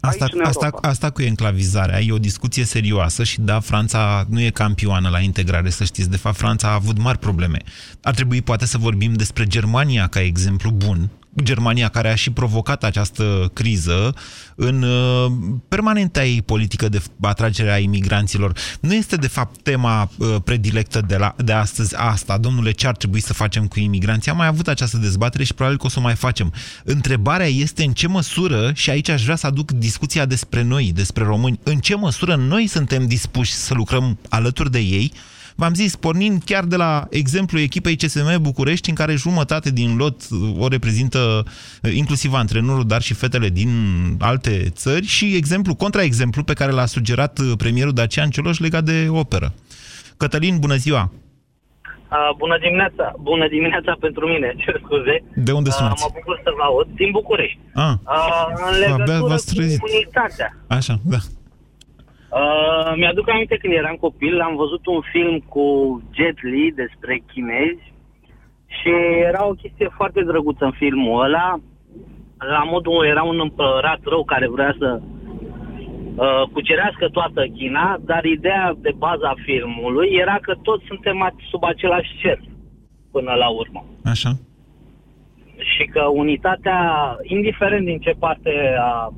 Asta, 0.00 0.26
asta, 0.42 0.70
asta 0.80 1.10
cu 1.10 1.22
enclavizarea 1.22 2.00
e 2.00 2.12
o 2.12 2.18
discuție 2.18 2.64
serioasă 2.64 3.24
și 3.24 3.40
da, 3.40 3.60
Franța 3.60 4.24
nu 4.28 4.40
e 4.40 4.50
campioană 4.50 5.08
la 5.08 5.20
integrare, 5.20 5.68
să 5.68 5.84
știți. 5.84 6.10
De 6.10 6.16
fapt, 6.16 6.36
Franța 6.36 6.68
a 6.68 6.74
avut 6.74 6.98
mari 6.98 7.18
probleme. 7.18 7.58
Ar 8.02 8.14
trebui 8.14 8.42
poate 8.42 8.66
să 8.66 8.78
vorbim 8.78 9.12
despre 9.12 9.44
Germania 9.44 10.06
ca 10.06 10.20
exemplu 10.20 10.70
bun, 10.70 11.10
Germania 11.42 11.88
care 11.88 12.10
a 12.10 12.14
și 12.14 12.30
provocat 12.30 12.84
această 12.84 13.50
criză 13.52 14.14
în 14.54 14.82
uh, 14.82 15.32
permanenta 15.68 16.24
ei 16.24 16.42
politică 16.42 16.88
de 16.88 17.02
atragere 17.20 17.72
a 17.72 17.78
imigranților. 17.78 18.52
Nu 18.80 18.94
este 18.94 19.16
de 19.16 19.26
fapt 19.26 19.62
tema 19.62 20.10
uh, 20.18 20.36
predilectă 20.44 21.00
de, 21.00 21.16
la, 21.16 21.34
de 21.36 21.52
astăzi 21.52 21.96
asta, 21.96 22.38
domnule, 22.38 22.70
ce 22.70 22.86
ar 22.86 22.96
trebui 22.96 23.20
să 23.20 23.32
facem 23.32 23.66
cu 23.66 23.80
imigranții? 23.80 24.30
Am 24.30 24.36
mai 24.36 24.46
avut 24.46 24.68
această 24.68 24.96
dezbatere 24.96 25.44
și 25.44 25.54
probabil 25.54 25.78
că 25.78 25.86
o 25.86 25.88
să 25.88 25.98
o 25.98 26.02
mai 26.02 26.14
facem. 26.14 26.52
Întrebarea 26.84 27.46
este 27.46 27.84
în 27.84 27.92
ce 27.92 28.08
măsură, 28.08 28.72
și 28.74 28.90
aici 28.90 29.08
aș 29.08 29.22
vrea 29.22 29.36
să 29.36 29.46
aduc 29.46 29.70
discuția 29.70 30.24
despre 30.24 30.62
noi, 30.62 30.92
despre 30.94 31.24
români, 31.24 31.58
în 31.62 31.78
ce 31.78 31.94
măsură 31.94 32.34
noi 32.34 32.66
suntem 32.66 33.06
dispuși 33.06 33.52
să 33.52 33.74
lucrăm 33.74 34.18
alături 34.28 34.70
de 34.70 34.78
ei, 34.78 35.12
V-am 35.56 35.74
zis, 35.74 35.96
pornind 35.96 36.42
chiar 36.44 36.64
de 36.64 36.76
la 36.76 37.06
exemplu 37.10 37.58
echipei 37.58 37.96
CSM 37.96 38.42
București, 38.42 38.88
în 38.88 38.94
care 38.94 39.14
jumătate 39.14 39.70
din 39.70 39.96
lot 39.96 40.22
o 40.58 40.68
reprezintă 40.68 41.42
eh, 41.82 41.96
inclusiv 41.96 42.32
antrenorul, 42.32 42.86
dar 42.86 43.00
și 43.00 43.14
fetele 43.14 43.48
din 43.48 43.70
alte 44.20 44.62
țări 44.70 45.06
și 45.06 45.36
exemplu, 45.36 45.74
contraexemplu 45.74 46.42
pe 46.42 46.52
care 46.52 46.72
l-a 46.72 46.86
sugerat 46.86 47.38
eh, 47.38 47.52
premierul 47.56 47.92
Dacian 47.92 48.30
Cioloș 48.30 48.58
legat 48.58 48.84
de 48.84 49.06
operă. 49.10 49.54
Cătălin, 50.16 50.58
bună 50.58 50.74
ziua! 50.74 51.12
Uh, 52.14 52.36
bună 52.36 52.58
dimineața! 52.58 53.12
Bună 53.20 53.48
dimineața 53.48 53.96
pentru 54.00 54.26
mine, 54.26 54.54
cer 54.64 54.80
scuze. 54.84 55.14
De 55.34 55.52
unde 55.52 55.70
sunați? 55.70 56.04
Uh, 56.04 56.10
mă 56.12 56.18
bucur 56.18 56.40
să 56.44 56.50
vă 56.56 56.62
aud. 56.62 56.86
Din 56.94 57.10
București. 57.10 57.58
Ah. 57.74 57.94
Uh, 58.06 58.46
în 58.70 58.78
legătură 58.78 59.18
cu 59.18 59.88
unitatea. 59.92 60.48
Așa, 60.66 60.94
da. 61.02 61.18
Uh, 62.40 62.92
mi-aduc 62.96 63.28
aminte 63.28 63.56
când 63.56 63.72
eram 63.72 63.96
copil, 64.00 64.40
am 64.40 64.56
văzut 64.56 64.86
un 64.86 65.00
film 65.12 65.38
cu 65.38 65.66
Jet 66.14 66.42
Li 66.42 66.72
despre 66.82 67.22
chinezi 67.32 67.92
și 68.66 68.90
era 69.28 69.46
o 69.46 69.58
chestie 69.62 69.88
foarte 69.98 70.20
drăguță 70.22 70.64
în 70.64 70.70
filmul 70.70 71.24
ăla. 71.24 71.60
La 72.38 72.62
modul 72.62 73.06
era 73.06 73.22
un 73.22 73.40
împărat 73.40 74.00
rău 74.04 74.24
care 74.24 74.48
vrea 74.48 74.74
să 74.78 75.00
uh, 75.00 76.42
cucerească 76.52 77.08
toată 77.08 77.46
China, 77.46 77.98
dar 78.00 78.24
ideea 78.24 78.74
de 78.78 78.92
bază 78.96 79.26
a 79.26 79.42
filmului 79.44 80.08
era 80.10 80.38
că 80.40 80.54
toți 80.62 80.84
suntem 80.86 81.34
sub 81.50 81.64
același 81.64 82.16
cer 82.20 82.38
până 83.12 83.32
la 83.32 83.48
urmă. 83.48 83.84
Așa. 84.04 84.30
Și 85.56 85.84
că 85.84 86.02
unitatea, 86.02 86.80
indiferent 87.22 87.84
din 87.84 87.98
ce 87.98 88.12
parte 88.18 88.52
a 88.78 89.12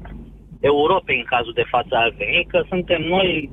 Europei 0.61 1.18
în 1.18 1.30
cazul 1.34 1.52
de 1.61 1.70
față 1.74 1.92
ar 1.96 2.14
veni, 2.18 2.46
că 2.52 2.59
suntem 2.68 3.02
noi 3.02 3.50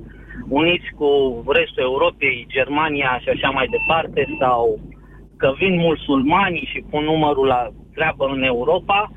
uniți 0.50 0.88
cu 1.00 1.10
restul 1.58 1.84
Europei, 1.84 2.48
Germania 2.50 3.20
și 3.24 3.30
așa 3.30 3.50
mai 3.50 3.68
departe, 3.78 4.22
sau 4.40 4.80
că 5.38 5.54
vin 5.58 5.76
musulmanii 5.76 6.70
și 6.72 6.80
pun 6.90 7.04
numărul 7.04 7.48
la 7.48 7.62
treabă 7.94 8.26
în 8.36 8.44
Europa, 8.44 9.12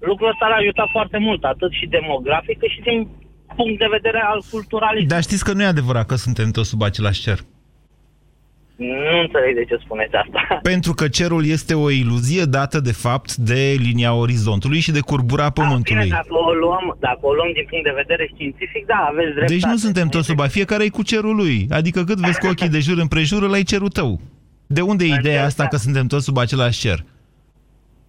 lucrul 0.00 0.28
ăsta 0.28 0.44
ar 0.44 0.54
ajuta 0.60 0.84
foarte 0.92 1.18
mult, 1.18 1.44
atât 1.44 1.72
și 1.72 1.86
demografic, 1.86 2.58
cât 2.58 2.70
și 2.70 2.80
din 2.80 3.08
punct 3.56 3.78
de 3.78 3.88
vedere 3.90 4.20
al 4.32 4.40
culturalismului. 4.50 5.14
Dar 5.14 5.22
știți 5.22 5.44
că 5.44 5.52
nu 5.52 5.62
e 5.62 5.74
adevărat 5.76 6.06
că 6.06 6.14
suntem 6.14 6.50
toți 6.50 6.68
sub 6.68 6.82
același 6.82 7.22
cer. 7.22 7.38
Nu 8.78 9.20
înțeleg 9.20 9.54
de 9.54 9.64
ce 9.64 9.76
spuneți 9.84 10.14
asta. 10.14 10.40
Pentru 10.72 10.92
că 10.92 11.08
cerul 11.08 11.46
este 11.46 11.74
o 11.74 11.90
iluzie 11.90 12.44
dată 12.44 12.80
de 12.80 12.92
fapt 12.92 13.34
de 13.34 13.76
linia 13.78 14.14
orizontului 14.14 14.80
și 14.80 14.92
de 14.92 15.00
curbura 15.00 15.50
pământului. 15.50 15.98
Da, 15.98 16.02
bine, 16.04 16.14
dacă, 16.14 16.34
o 16.48 16.52
luăm, 16.52 16.96
dacă 17.00 17.18
o 17.20 17.32
luăm 17.32 17.50
din 17.52 17.66
punct 17.70 17.84
de 17.84 17.92
vedere 18.02 18.30
științific, 18.34 18.86
da, 18.86 19.08
aveți 19.10 19.32
dreptate. 19.34 19.52
Deci 19.52 19.62
nu 19.62 19.76
suntem 19.76 20.08
toți 20.08 20.26
sub 20.26 20.40
fiecare 20.40 20.84
e 20.84 20.88
cu 20.88 21.02
cerul 21.02 21.36
lui. 21.36 21.66
Adică 21.70 22.04
cât 22.04 22.18
vezi 22.18 22.38
cu 22.38 22.46
ochii 22.46 22.68
de 22.68 22.78
jur 22.78 22.98
împrejur, 22.98 23.42
ăla 23.42 23.58
e 23.58 23.62
cerul 23.62 23.88
tău. 23.88 24.20
De 24.66 24.80
unde 24.80 25.04
e 25.04 25.18
ideea 25.18 25.44
asta 25.44 25.66
că 25.66 25.76
suntem 25.76 26.06
toți 26.06 26.24
sub 26.24 26.36
același 26.36 26.80
cer? 26.80 26.98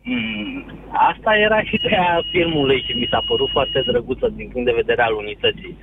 Hmm, 0.03 0.65
asta 1.11 1.31
era 1.47 1.61
și 1.63 1.75
ideea 1.75 2.21
filmului 2.31 2.83
și 2.87 2.93
mi 2.99 3.07
s-a 3.11 3.21
părut 3.27 3.49
foarte 3.51 3.83
drăguță 3.85 4.27
din 4.35 4.47
punct 4.51 4.65
de 4.67 4.79
vedere 4.81 5.01
al 5.01 5.13
unității. 5.13 5.77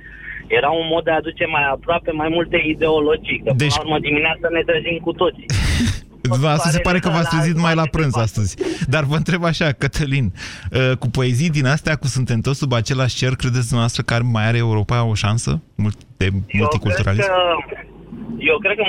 Era 0.47 0.69
un 0.69 0.87
mod 0.93 1.03
de 1.03 1.11
a 1.11 1.15
aduce 1.15 1.45
mai 1.45 1.65
aproape 1.75 2.11
mai 2.11 2.29
multe 2.29 2.57
ideologii, 2.73 3.41
că 3.43 3.51
deci... 3.55 3.57
până 3.57 3.73
la 3.75 3.83
urmă 3.85 3.99
dimineața 3.99 4.47
ne 4.51 4.61
trezim 4.69 4.97
cu 5.07 5.11
toții. 5.11 5.45
Asta 6.57 6.69
se 6.69 6.79
pare 6.79 6.99
că 6.99 7.09
v-ați 7.09 7.29
trezit 7.35 7.57
mai 7.65 7.75
la 7.75 7.87
prânz 7.91 8.15
astăzi. 8.17 8.51
Dar 8.93 9.03
vă 9.03 9.15
întreb 9.15 9.43
așa, 9.43 9.67
Cătălin, 9.71 10.27
uh, 10.31 10.97
cu 11.01 11.07
poezii 11.17 11.55
din 11.57 11.65
astea, 11.65 11.95
cu 11.95 12.07
Suntem 12.07 12.39
toți 12.39 12.59
sub 12.63 12.73
același 12.73 13.15
cer, 13.21 13.31
credeți 13.41 13.67
dumneavoastră 13.71 14.01
că 14.07 14.13
mai 14.35 14.45
are 14.49 14.57
Europa 14.57 14.97
o 15.11 15.13
șansă 15.13 15.51
de 16.17 16.27
multiculturalism? 16.59 17.31
Eu 17.31 17.37
cred 17.57 17.69
că, 17.69 17.83
eu 18.51 18.57
cred 18.63 18.75
că 18.79 18.85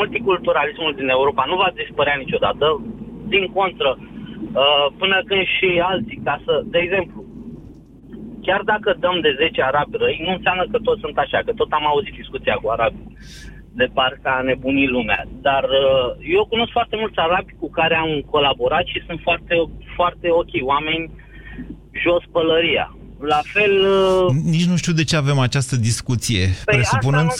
multiculturalismul 0.00 0.92
din 1.00 1.08
Europa 1.08 1.44
nu 1.50 1.56
va 1.62 1.70
dispărea 1.80 2.16
niciodată. 2.22 2.64
Din 3.34 3.44
contră, 3.58 3.90
uh, 3.98 4.86
până 5.00 5.16
când 5.28 5.44
și 5.56 5.68
alții, 5.92 6.20
ca 6.24 6.34
să, 6.44 6.54
de 6.74 6.78
exemplu, 6.84 7.18
chiar 8.48 8.62
dacă 8.72 8.96
dăm 9.04 9.20
de 9.20 9.32
10 9.38 9.62
arabi 9.62 9.96
răi, 10.02 10.24
nu 10.26 10.32
înseamnă 10.32 10.64
că 10.70 10.78
toți 10.86 11.00
sunt 11.04 11.16
așa, 11.18 11.38
că 11.44 11.52
tot 11.52 11.70
am 11.72 11.86
auzit 11.86 12.14
discuția 12.14 12.56
cu 12.62 12.68
arabi 12.68 13.00
de 13.80 13.86
parcă 13.94 14.28
a 14.28 14.40
nebunit 14.50 14.88
lumea. 14.96 15.22
Dar 15.48 15.64
uh, 15.64 16.06
eu 16.36 16.44
cunosc 16.52 16.70
foarte 16.78 16.96
mulți 16.96 17.18
arabi 17.18 17.52
cu 17.60 17.70
care 17.70 17.94
am 17.96 18.12
colaborat 18.34 18.84
și 18.92 19.04
sunt 19.06 19.20
foarte, 19.26 19.54
foarte 19.96 20.28
ok, 20.30 20.52
oameni 20.72 21.10
jos 22.02 22.22
pălăria. 22.32 22.97
La 23.20 23.40
fel... 23.44 23.86
Uh, 24.26 24.34
Nici 24.44 24.64
nu 24.64 24.76
știu 24.76 24.92
de 24.92 25.04
ce 25.04 25.16
avem 25.16 25.38
această 25.38 25.76
discuție. 25.76 26.48
Păi 26.64 26.74
presupunând... 26.74 27.30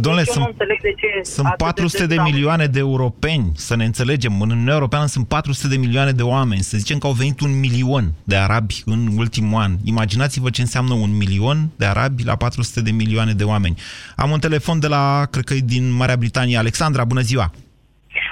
Domnule, 0.00 0.24
sunt, 0.24 0.56
de 0.56 0.94
ce 0.96 1.30
sunt 1.30 1.54
400 1.56 2.06
de, 2.06 2.14
de 2.14 2.20
milioane 2.22 2.66
de 2.66 2.78
europeni, 2.78 3.50
să 3.54 3.76
ne 3.76 3.84
înțelegem. 3.84 4.40
În 4.40 4.50
Uniunea 4.50 4.74
Europeană 4.74 5.06
sunt 5.06 5.28
400 5.28 5.68
de 5.68 5.76
milioane 5.76 6.10
de 6.10 6.22
oameni. 6.22 6.60
Să 6.60 6.76
zicem 6.76 6.98
că 6.98 7.06
au 7.06 7.12
venit 7.12 7.40
un 7.40 7.58
milion 7.58 8.12
de 8.24 8.36
arabi 8.36 8.82
în 8.84 9.06
ultimul 9.16 9.60
an. 9.62 9.72
Imaginați-vă 9.84 10.50
ce 10.50 10.60
înseamnă 10.60 10.94
un 10.94 11.16
milion 11.16 11.58
de 11.76 11.86
arabi 11.86 12.24
la 12.24 12.36
400 12.36 12.82
de 12.82 12.90
milioane 12.90 13.32
de 13.32 13.44
oameni. 13.44 13.74
Am 14.16 14.30
un 14.30 14.38
telefon 14.38 14.80
de 14.80 14.86
la, 14.86 15.26
cred 15.30 15.44
că 15.44 15.54
din 15.64 15.92
Marea 15.92 16.16
Britanie. 16.16 16.56
Alexandra, 16.56 17.04
bună 17.04 17.20
ziua! 17.20 17.50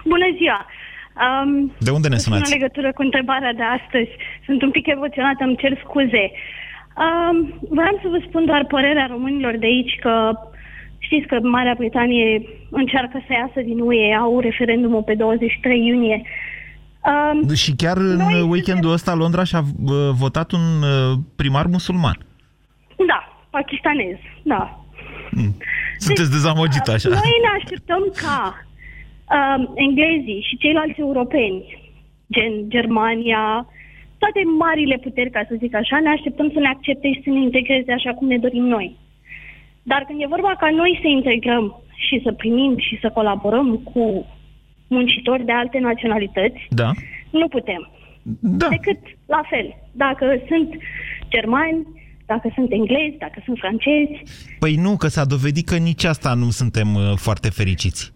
Bună 0.05 0.27
ziua! 0.37 0.67
Um, 1.27 1.73
de 1.79 1.91
unde 1.91 2.09
ne 2.09 2.17
sunați? 2.17 2.53
În 2.53 2.59
legătură 2.59 2.93
cu 2.93 3.03
întrebarea 3.03 3.53
de 3.53 3.67
astăzi. 3.79 4.11
Sunt 4.47 4.63
un 4.63 4.71
pic 4.71 4.87
emoționată, 4.87 5.45
îmi 5.45 5.57
cer 5.57 5.73
scuze. 5.85 6.25
Um, 7.05 7.37
vreau 7.69 7.99
să 8.03 8.09
vă 8.09 8.19
spun 8.29 8.45
doar 8.45 8.65
părerea 8.67 9.07
românilor 9.11 9.57
de 9.57 9.67
aici 9.67 9.99
că 10.01 10.33
știți 10.99 11.27
că 11.27 11.39
Marea 11.43 11.75
Britanie 11.79 12.43
încearcă 12.71 13.23
să 13.27 13.33
iasă 13.33 13.61
din 13.61 13.81
UE, 13.81 14.15
au 14.15 14.41
referendumul 14.41 15.03
pe 15.03 15.15
23 15.15 15.87
iunie. 15.87 16.23
Um, 17.11 17.55
și 17.55 17.73
chiar 17.77 17.97
în 17.97 18.21
weekendul 18.51 18.93
ăsta 18.93 19.15
Londra 19.15 19.45
și-a 19.45 19.63
votat 20.19 20.53
un 20.53 20.67
uh, 20.83 21.19
primar 21.37 21.67
musulman. 21.67 22.19
Da, 23.07 23.47
pakistanez, 23.51 24.17
da. 24.43 24.85
Sunteți 25.99 26.31
dezamăgit 26.31 26.87
așa. 26.89 27.09
Noi 27.09 27.41
ne 27.43 27.51
așteptăm 27.59 28.03
ca 28.23 28.67
uh, 29.37 29.69
englezii 29.75 30.47
și 30.49 30.57
ceilalți 30.57 31.01
europeni, 31.01 31.63
gen 32.33 32.69
Germania, 32.69 33.67
toate 34.19 34.41
marile 34.59 34.97
puteri, 35.05 35.31
ca 35.31 35.43
să 35.49 35.55
zic 35.59 35.75
așa, 35.75 36.01
ne 36.01 36.09
așteptăm 36.09 36.51
să 36.55 36.59
ne 36.59 36.69
accepte 36.69 37.13
și 37.13 37.23
să 37.25 37.31
ne 37.31 37.41
integreze 37.41 37.93
așa 37.93 38.13
cum 38.15 38.27
ne 38.29 38.39
dorim 38.39 38.65
noi. 38.65 38.97
Dar 39.83 40.05
când 40.07 40.21
e 40.23 40.35
vorba 40.37 40.53
ca 40.63 40.71
noi 40.71 40.99
să 41.03 41.09
integrăm 41.09 41.83
și 42.07 42.21
să 42.25 42.33
primim 42.33 42.79
și 42.79 42.99
să 43.01 43.11
colaborăm 43.15 43.77
cu 43.77 44.27
muncitori 44.89 45.45
de 45.45 45.53
alte 45.53 45.79
naționalități, 45.79 46.61
Da. 46.71 46.91
nu 47.31 47.49
putem. 47.49 47.91
Da. 48.41 48.69
Decât 48.69 48.99
la 49.27 49.41
fel. 49.51 49.67
Dacă 49.93 50.43
sunt 50.49 50.69
germani, 51.29 51.87
dacă 52.27 52.53
sunt 52.55 52.73
englezi, 52.73 53.17
dacă 53.19 53.43
sunt 53.45 53.59
francezi, 53.59 54.17
Păi 54.59 54.75
nu, 54.75 54.97
că 54.97 55.09
s-a 55.09 55.25
dovedit 55.25 55.67
că 55.69 55.77
nici 55.77 56.05
asta 56.05 56.35
nu 56.35 56.51
suntem 56.51 56.95
uh, 56.95 57.13
foarte 57.17 57.49
fericiți. 57.51 58.13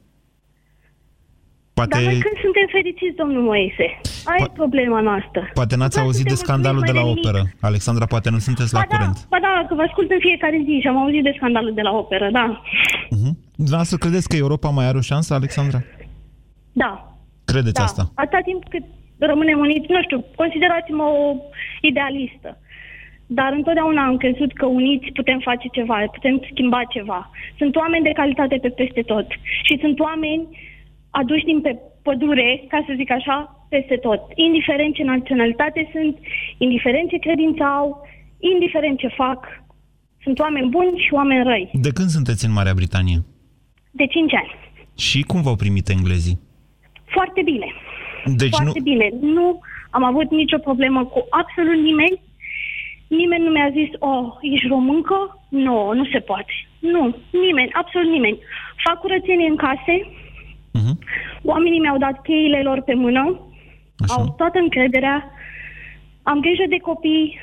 Poate, 1.78 1.94
dar 1.94 2.02
noi 2.02 2.18
când 2.26 2.38
suntem 2.46 2.66
fericiți, 2.76 3.16
domnul 3.22 3.42
Moise? 3.50 3.86
Aia 4.30 4.44
e 4.48 4.60
problema 4.62 5.00
noastră. 5.00 5.40
poate 5.58 5.74
n-ați 5.76 5.96
Doar 5.96 6.04
auzit 6.06 6.26
de 6.32 6.34
suntem 6.34 6.46
scandalul 6.46 6.82
de 6.90 6.92
la 6.98 7.02
mulțumiți 7.02 7.24
mai 7.24 7.32
de 7.32 7.38
operă. 7.38 7.66
Alexandra, 7.70 8.06
poate 8.14 8.28
nu 8.34 8.38
sunteți 8.48 8.72
la 8.76 8.80
Ba 8.80 8.86
da, 8.90 8.96
curent. 8.96 9.16
ba 9.34 9.38
da, 9.46 9.54
că 9.68 9.72
vă 9.78 9.82
ascult 9.88 10.10
în 10.16 10.22
fiecare 10.28 10.58
zi 10.66 10.74
și 10.82 10.88
am 10.92 10.98
auzit 11.02 11.22
de 11.28 11.32
scandalul 11.38 11.74
de 11.80 11.84
la 11.88 11.92
operă, 12.02 12.26
da. 12.38 12.46
Uh-huh. 13.16 13.32
Dumneavoastră 13.62 13.96
credeți 14.04 14.28
că 14.28 14.36
Europa 14.36 14.68
mai 14.68 14.86
are 14.88 14.98
o 15.02 15.08
șansă, 15.10 15.30
Alexandra? 15.34 15.80
Da, 16.82 16.92
Credeți 17.44 17.80
da. 17.80 17.82
asta? 17.82 18.02
Atâta 18.14 18.40
timp 18.48 18.62
cât 18.68 18.84
rămânem 19.18 19.58
uniți, 19.58 19.86
nu 19.94 20.02
știu, 20.02 20.24
considerați-mă 20.40 21.02
o 21.02 21.36
idealistă. 21.80 22.50
Dar 23.26 23.50
întotdeauna 23.52 24.02
am 24.06 24.16
crezut 24.16 24.52
că 24.52 24.66
uniți 24.66 25.06
putem 25.18 25.38
face 25.38 25.66
ceva, 25.72 25.96
putem 26.12 26.34
schimba 26.50 26.80
ceva. 26.94 27.30
Sunt 27.58 27.76
oameni 27.76 28.04
de 28.08 28.18
calitate 28.20 28.56
pe 28.62 28.68
peste 28.68 29.02
tot. 29.02 29.26
Și 29.66 29.78
sunt 29.80 29.98
oameni 29.98 30.42
aduși 31.20 31.44
din 31.44 31.60
pe 31.60 31.72
pădure, 32.02 32.64
ca 32.68 32.84
să 32.86 32.92
zic 32.96 33.10
așa, 33.10 33.66
peste 33.68 33.96
tot. 33.96 34.20
Indiferent 34.34 34.94
ce 34.94 35.02
naționalitate 35.02 35.88
sunt, 35.92 36.14
indiferent 36.58 37.08
ce 37.08 37.18
credință 37.26 37.62
au, 37.64 37.86
indiferent 38.38 38.98
ce 38.98 39.08
fac. 39.08 39.40
Sunt 40.22 40.38
oameni 40.38 40.68
buni 40.68 40.98
și 41.04 41.12
oameni 41.12 41.42
răi. 41.42 41.70
De 41.72 41.92
când 41.96 42.08
sunteți 42.08 42.44
în 42.46 42.52
Marea 42.52 42.78
Britanie? 42.80 43.18
De 43.90 44.06
5 44.06 44.34
ani. 44.34 44.52
Și 45.06 45.22
cum 45.22 45.42
v-au 45.42 45.56
primit 45.56 45.88
englezii? 45.88 46.40
Foarte 47.04 47.40
bine. 47.44 47.68
Deci 48.24 48.56
Foarte 48.56 48.78
nu... 48.78 48.90
bine. 48.90 49.08
Nu 49.20 49.60
am 49.90 50.04
avut 50.04 50.30
nicio 50.30 50.58
problemă 50.58 51.04
cu 51.04 51.26
absolut 51.30 51.78
nimeni. 51.88 52.20
Nimeni 53.08 53.44
nu 53.44 53.50
mi-a 53.50 53.70
zis, 53.78 53.90
oh, 53.98 54.26
ești 54.40 54.66
româncă? 54.74 55.18
Nu, 55.48 55.92
nu 55.98 56.04
se 56.12 56.18
poate. 56.18 56.52
Nu, 56.78 57.16
nimeni, 57.30 57.70
absolut 57.72 58.10
nimeni. 58.10 58.38
Fac 58.84 58.96
curățenie 59.00 59.48
în 59.48 59.56
case, 59.56 59.94
Mhm. 60.72 60.98
oamenii 61.42 61.80
mi-au 61.80 61.98
dat 61.98 62.22
cheile 62.22 62.62
lor 62.62 62.80
pe 62.82 62.94
mână, 62.94 63.40
Așa. 64.04 64.14
au 64.14 64.34
toată 64.36 64.58
încrederea, 64.58 65.30
am 66.22 66.40
grijă 66.40 66.64
de 66.68 66.76
copii. 66.76 67.38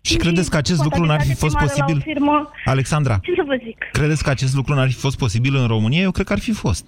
Și 0.00 0.16
credeți 0.16 0.50
că 0.50 0.56
acest 0.56 0.82
lucru 0.84 1.04
n-ar 1.04 1.20
fi 1.20 1.34
fost 1.34 1.56
Contabilitate 1.56 2.02
primară 2.12 2.12
posibil? 2.12 2.24
La 2.24 2.32
o 2.34 2.40
firmă. 2.40 2.50
Alexandra, 2.74 3.18
Ce 3.22 3.32
să 3.36 3.42
vă 3.46 3.56
zic? 3.64 3.78
credeți 3.92 4.22
că 4.24 4.30
acest 4.30 4.54
lucru 4.54 4.74
n-ar 4.74 4.88
fi 4.88 4.94
fost 5.06 5.18
posibil 5.18 5.54
în 5.56 5.66
România? 5.66 6.00
Eu 6.00 6.10
cred 6.10 6.26
că 6.26 6.32
ar 6.32 6.38
fi 6.48 6.52
fost. 6.52 6.84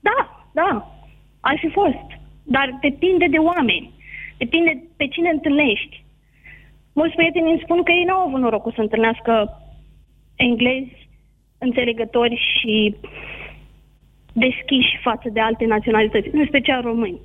Da, 0.00 0.18
da, 0.52 0.70
ar 1.40 1.56
fi 1.60 1.68
fost. 1.68 2.06
Dar 2.42 2.78
depinde 2.80 3.26
de 3.30 3.36
oameni. 3.38 3.90
Depinde 4.38 4.82
pe 4.96 5.06
cine 5.08 5.30
întâlnești. 5.30 6.04
Mulți 6.92 7.14
prieteni 7.14 7.50
îmi 7.50 7.60
spun 7.64 7.82
că 7.82 7.92
ei 7.92 8.04
n-au 8.04 8.26
avut 8.26 8.40
norocul 8.40 8.72
să 8.74 8.80
întâlnească 8.80 9.32
englezi, 10.34 11.08
înțelegători 11.58 12.36
și 12.52 12.94
deschiși 14.44 14.92
față 15.02 15.28
de 15.32 15.40
alte 15.40 15.64
naționalități, 15.64 16.28
în 16.32 16.44
special 16.48 16.82
români. 16.82 17.20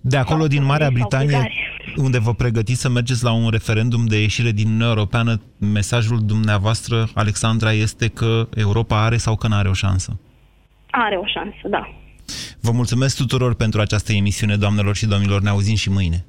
De 0.00 0.16
acolo, 0.16 0.46
din 0.46 0.64
Marea 0.64 0.86
sau 0.86 0.94
Britanie, 0.94 1.30
bulgari. 1.30 1.56
unde 1.96 2.18
vă 2.18 2.34
pregătiți 2.34 2.80
să 2.80 2.88
mergeți 2.88 3.24
la 3.24 3.32
un 3.32 3.48
referendum 3.50 4.06
de 4.06 4.20
ieșire 4.20 4.50
din 4.50 4.66
Uniunea 4.66 4.88
Europeană, 4.88 5.40
mesajul 5.58 6.18
dumneavoastră, 6.24 7.08
Alexandra, 7.14 7.72
este 7.72 8.08
că 8.08 8.48
Europa 8.54 9.04
are 9.04 9.16
sau 9.16 9.36
că 9.36 9.48
nu 9.48 9.54
are 9.54 9.68
o 9.68 9.72
șansă? 9.72 10.20
Are 10.90 11.16
o 11.16 11.26
șansă, 11.26 11.68
da. 11.68 11.94
Vă 12.60 12.70
mulțumesc 12.72 13.16
tuturor 13.16 13.54
pentru 13.54 13.80
această 13.80 14.12
emisiune, 14.12 14.56
doamnelor 14.56 14.96
și 14.96 15.06
domnilor. 15.06 15.40
Ne 15.40 15.48
auzim 15.48 15.74
și 15.74 15.90
mâine. 15.90 16.24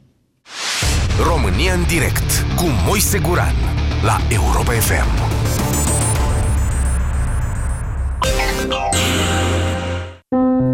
România 1.24 1.74
în 1.74 1.84
direct 1.84 2.46
cu 2.56 2.66
Moise 2.88 3.20
Guran 3.20 3.56
la 4.04 4.18
Europa 4.30 4.72
FM. 4.72 5.61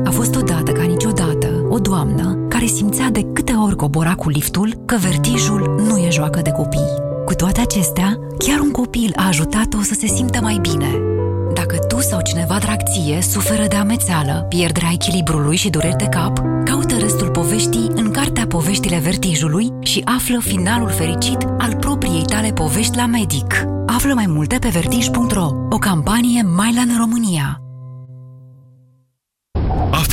A 0.06 0.10
fost 0.10 0.36
odată 0.36 0.72
ca 0.72 0.84
niciodată 0.84 1.68
o 1.70 1.80
doamnă 1.80 2.46
care 2.50 2.66
simțea 2.66 3.10
de 3.10 3.22
câte 3.34 3.54
ori 3.54 3.76
cobora 3.76 4.16
cu 4.16 4.30
liftul 4.30 4.74
că 4.86 4.98
vertijul 5.00 5.84
nu 5.88 5.98
e 5.98 6.10
joacă 6.10 6.42
de 6.44 6.52
copii. 6.52 7.06
Cu 7.26 7.34
toate 7.34 7.62
acestea, 7.62 8.20
chiar 8.38 8.60
un 8.60 8.72
copil 8.72 9.14
a 9.16 9.28
ajutat-o 9.28 9.82
să 9.82 9.94
se 10.00 10.08
simtă 10.08 10.40
mai 10.42 10.60
bine. 10.62 11.02
Dacă 11.54 11.78
tu 11.78 12.00
sau 12.00 12.22
cineva 12.22 12.58
drag 12.60 12.78
ție 12.92 13.22
suferă 13.22 13.68
de 13.68 13.76
amețeală, 13.76 14.46
pierderea 14.50 14.90
echilibrului 14.92 15.56
și 15.56 15.70
dureri 15.70 15.96
de 15.96 16.06
cap, 16.06 16.42
caută 16.66 16.96
restul 16.96 17.30
poveștii 17.30 17.92
în 17.96 18.12
cartea 18.12 18.48
Poveștile 18.48 18.98
Vertijului 18.98 19.72
și 19.80 20.02
află 20.06 20.40
finalul 20.40 20.90
fericit 20.90 21.38
al 21.58 21.76
propriei 21.76 22.26
tale 22.26 22.52
povești 22.52 22.98
la 22.98 23.06
medic. 23.06 23.66
Află 23.88 24.14
mai 24.14 24.26
multe 24.28 24.58
pe 24.60 24.68
vertij.ro, 24.68 25.48
o 25.70 25.78
campanie 25.78 26.42
Mylan 26.44 26.96
România. 26.98 27.67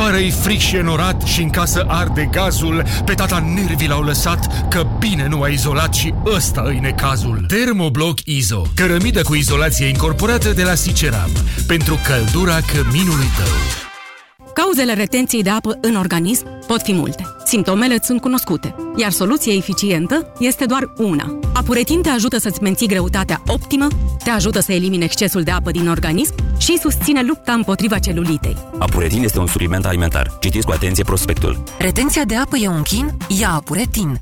Afară 0.05 0.19
e 0.19 0.31
fric 0.31 0.59
și 0.59 0.77
enorat 0.77 1.23
și 1.23 1.43
în 1.43 1.51
casă 1.51 1.85
arde 1.89 2.29
gazul 2.31 2.85
Pe 3.05 3.15
tata 3.15 3.53
nervii 3.55 3.89
l-au 3.89 4.03
lăsat 4.03 4.69
că 4.69 4.87
bine 4.99 5.27
nu 5.29 5.43
a 5.43 5.49
izolat 5.49 5.95
și 5.95 6.15
ăsta 6.25 6.63
îi 6.67 6.79
necazul. 6.79 7.45
Termobloc 7.49 8.19
Izo, 8.25 8.67
cărămidă 8.75 9.23
cu 9.23 9.35
izolație 9.35 9.87
incorporată 9.87 10.53
de 10.53 10.63
la 10.63 10.75
Siceram 10.75 11.31
Pentru 11.67 11.99
căldura 12.07 12.59
căminului 12.61 13.31
tău 13.37 13.84
Cauzele 14.77 15.01
retenției 15.01 15.43
de 15.43 15.51
apă 15.51 15.79
în 15.81 15.95
organism 15.95 16.47
pot 16.67 16.83
fi 16.83 16.93
multe. 16.93 17.27
Simptomele 17.45 17.95
îți 17.95 18.07
sunt 18.07 18.21
cunoscute, 18.21 18.75
iar 18.97 19.11
soluția 19.11 19.55
eficientă 19.55 20.33
este 20.39 20.65
doar 20.65 20.93
una. 20.97 21.39
Apuretin 21.53 22.03
te 22.03 22.09
ajută 22.09 22.39
să-ți 22.39 22.63
menții 22.63 22.87
greutatea 22.87 23.43
optimă, 23.47 23.87
te 24.25 24.31
ajută 24.31 24.61
să 24.61 24.73
elimine 24.73 25.05
excesul 25.05 25.43
de 25.43 25.51
apă 25.51 25.71
din 25.71 25.89
organism 25.89 26.35
și 26.59 26.79
susține 26.79 27.23
lupta 27.23 27.53
împotriva 27.53 27.99
celulitei. 27.99 28.57
Apuretin 28.79 29.23
este 29.23 29.39
un 29.39 29.47
supliment 29.47 29.87
alimentar. 29.87 30.37
Citiți 30.41 30.67
cu 30.67 30.73
atenție 30.73 31.05
prospectul. 31.05 31.63
Retenția 31.79 32.25
de 32.25 32.37
apă 32.37 32.57
e 32.57 32.69
un 32.69 32.83
chin? 32.83 33.17
Ia 33.41 33.51
Apuretin. 33.51 34.19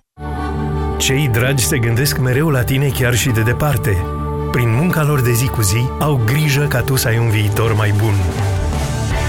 Cei 0.99 1.29
dragi 1.33 1.65
se 1.65 1.79
gândesc 1.79 2.19
mereu 2.19 2.49
la 2.49 2.63
tine 2.63 2.89
chiar 2.89 3.15
și 3.15 3.29
de 3.29 3.41
departe. 3.41 3.97
Prin 4.51 4.75
munca 4.75 5.05
lor 5.05 5.21
de 5.21 5.33
zi 5.33 5.47
cu 5.47 5.63
zi, 5.63 5.85
au 5.99 6.21
grijă 6.27 6.67
ca 6.69 6.81
tu 6.81 6.97
să 6.97 7.09
ai 7.09 7.19
un 7.19 7.31
viitor 7.31 7.75
mai 7.75 7.95
bun. 7.97 8.15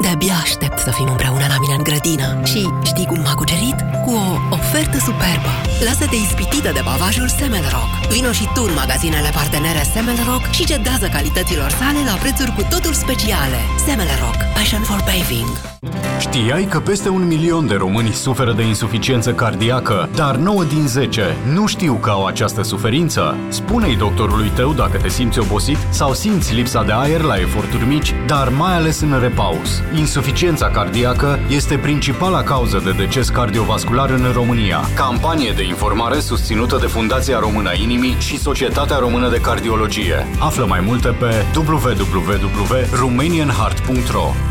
De-abia 0.00 0.34
aștept 0.42 0.78
să 0.78 0.90
fim 0.90 1.08
împreună 1.10 1.46
la 1.48 1.58
mine 1.60 1.74
în 1.74 1.82
grădină. 1.82 2.28
Și 2.44 2.60
știi 2.84 3.06
cum 3.06 3.20
m-a 3.20 3.34
cucerit? 3.34 3.78
Cu 4.04 4.10
o 4.10 4.56
ofertă 4.56 4.98
superbă. 4.98 5.52
Lasă-te 5.86 6.16
ispitită 6.16 6.70
de 6.72 6.82
pavajul 6.84 7.28
Semelrock. 7.28 7.90
Vino 8.12 8.32
și 8.32 8.46
tu 8.54 8.62
în 8.68 8.74
magazinele 8.74 9.30
partenere 9.38 9.82
Semelrock 9.92 10.44
și 10.56 10.66
cedează 10.70 11.06
calităților 11.16 11.70
sale 11.70 12.00
la 12.10 12.16
prețuri 12.22 12.54
cu 12.56 12.62
totul 12.72 12.92
speciale. 12.92 13.60
Semelrock. 13.86 14.38
Passion 14.54 14.82
for 14.82 15.00
paving. 15.08 15.79
Știai 16.18 16.64
că 16.64 16.80
peste 16.80 17.08
un 17.08 17.26
milion 17.26 17.66
de 17.66 17.74
români 17.74 18.10
suferă 18.10 18.52
de 18.52 18.62
insuficiență 18.62 19.32
cardiacă, 19.32 20.08
dar 20.14 20.36
9 20.36 20.64
din 20.64 20.86
10 20.86 21.36
nu 21.54 21.66
știu 21.66 21.94
că 21.94 22.10
au 22.10 22.26
această 22.26 22.62
suferință? 22.62 23.36
Spune-i 23.48 23.96
doctorului 23.96 24.50
tău 24.54 24.72
dacă 24.72 24.96
te 24.96 25.08
simți 25.08 25.38
obosit 25.38 25.78
sau 25.90 26.12
simți 26.12 26.54
lipsa 26.54 26.84
de 26.84 26.92
aer 26.94 27.20
la 27.20 27.40
eforturi 27.40 27.86
mici, 27.86 28.14
dar 28.26 28.48
mai 28.48 28.74
ales 28.74 29.00
în 29.00 29.20
repaus. 29.20 29.82
Insuficiența 29.98 30.70
cardiacă 30.70 31.38
este 31.48 31.76
principala 31.76 32.42
cauză 32.42 32.80
de 32.84 32.90
deces 32.90 33.28
cardiovascular 33.28 34.10
în 34.10 34.22
România. 34.32 34.48
România. 34.50 34.80
Campanie 34.94 35.52
de 35.52 35.62
informare 35.62 36.20
susținută 36.20 36.76
de 36.80 36.86
Fundația 36.86 37.38
Română 37.38 37.68
a 37.68 37.74
Inimii 37.74 38.16
și 38.18 38.38
Societatea 38.38 38.96
Română 38.96 39.30
de 39.30 39.40
Cardiologie. 39.40 40.26
Află 40.38 40.66
mai 40.66 40.80
multe 40.80 41.08
pe 41.08 41.44
www.romanianheart.ro 41.56 44.49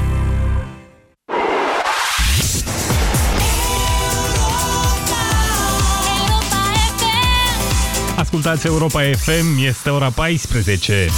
Ascultați 8.39 8.67
Europa 8.67 9.01
FM, 9.01 9.57
este 9.67 9.89
ora 9.89 10.09
14. 10.09 11.09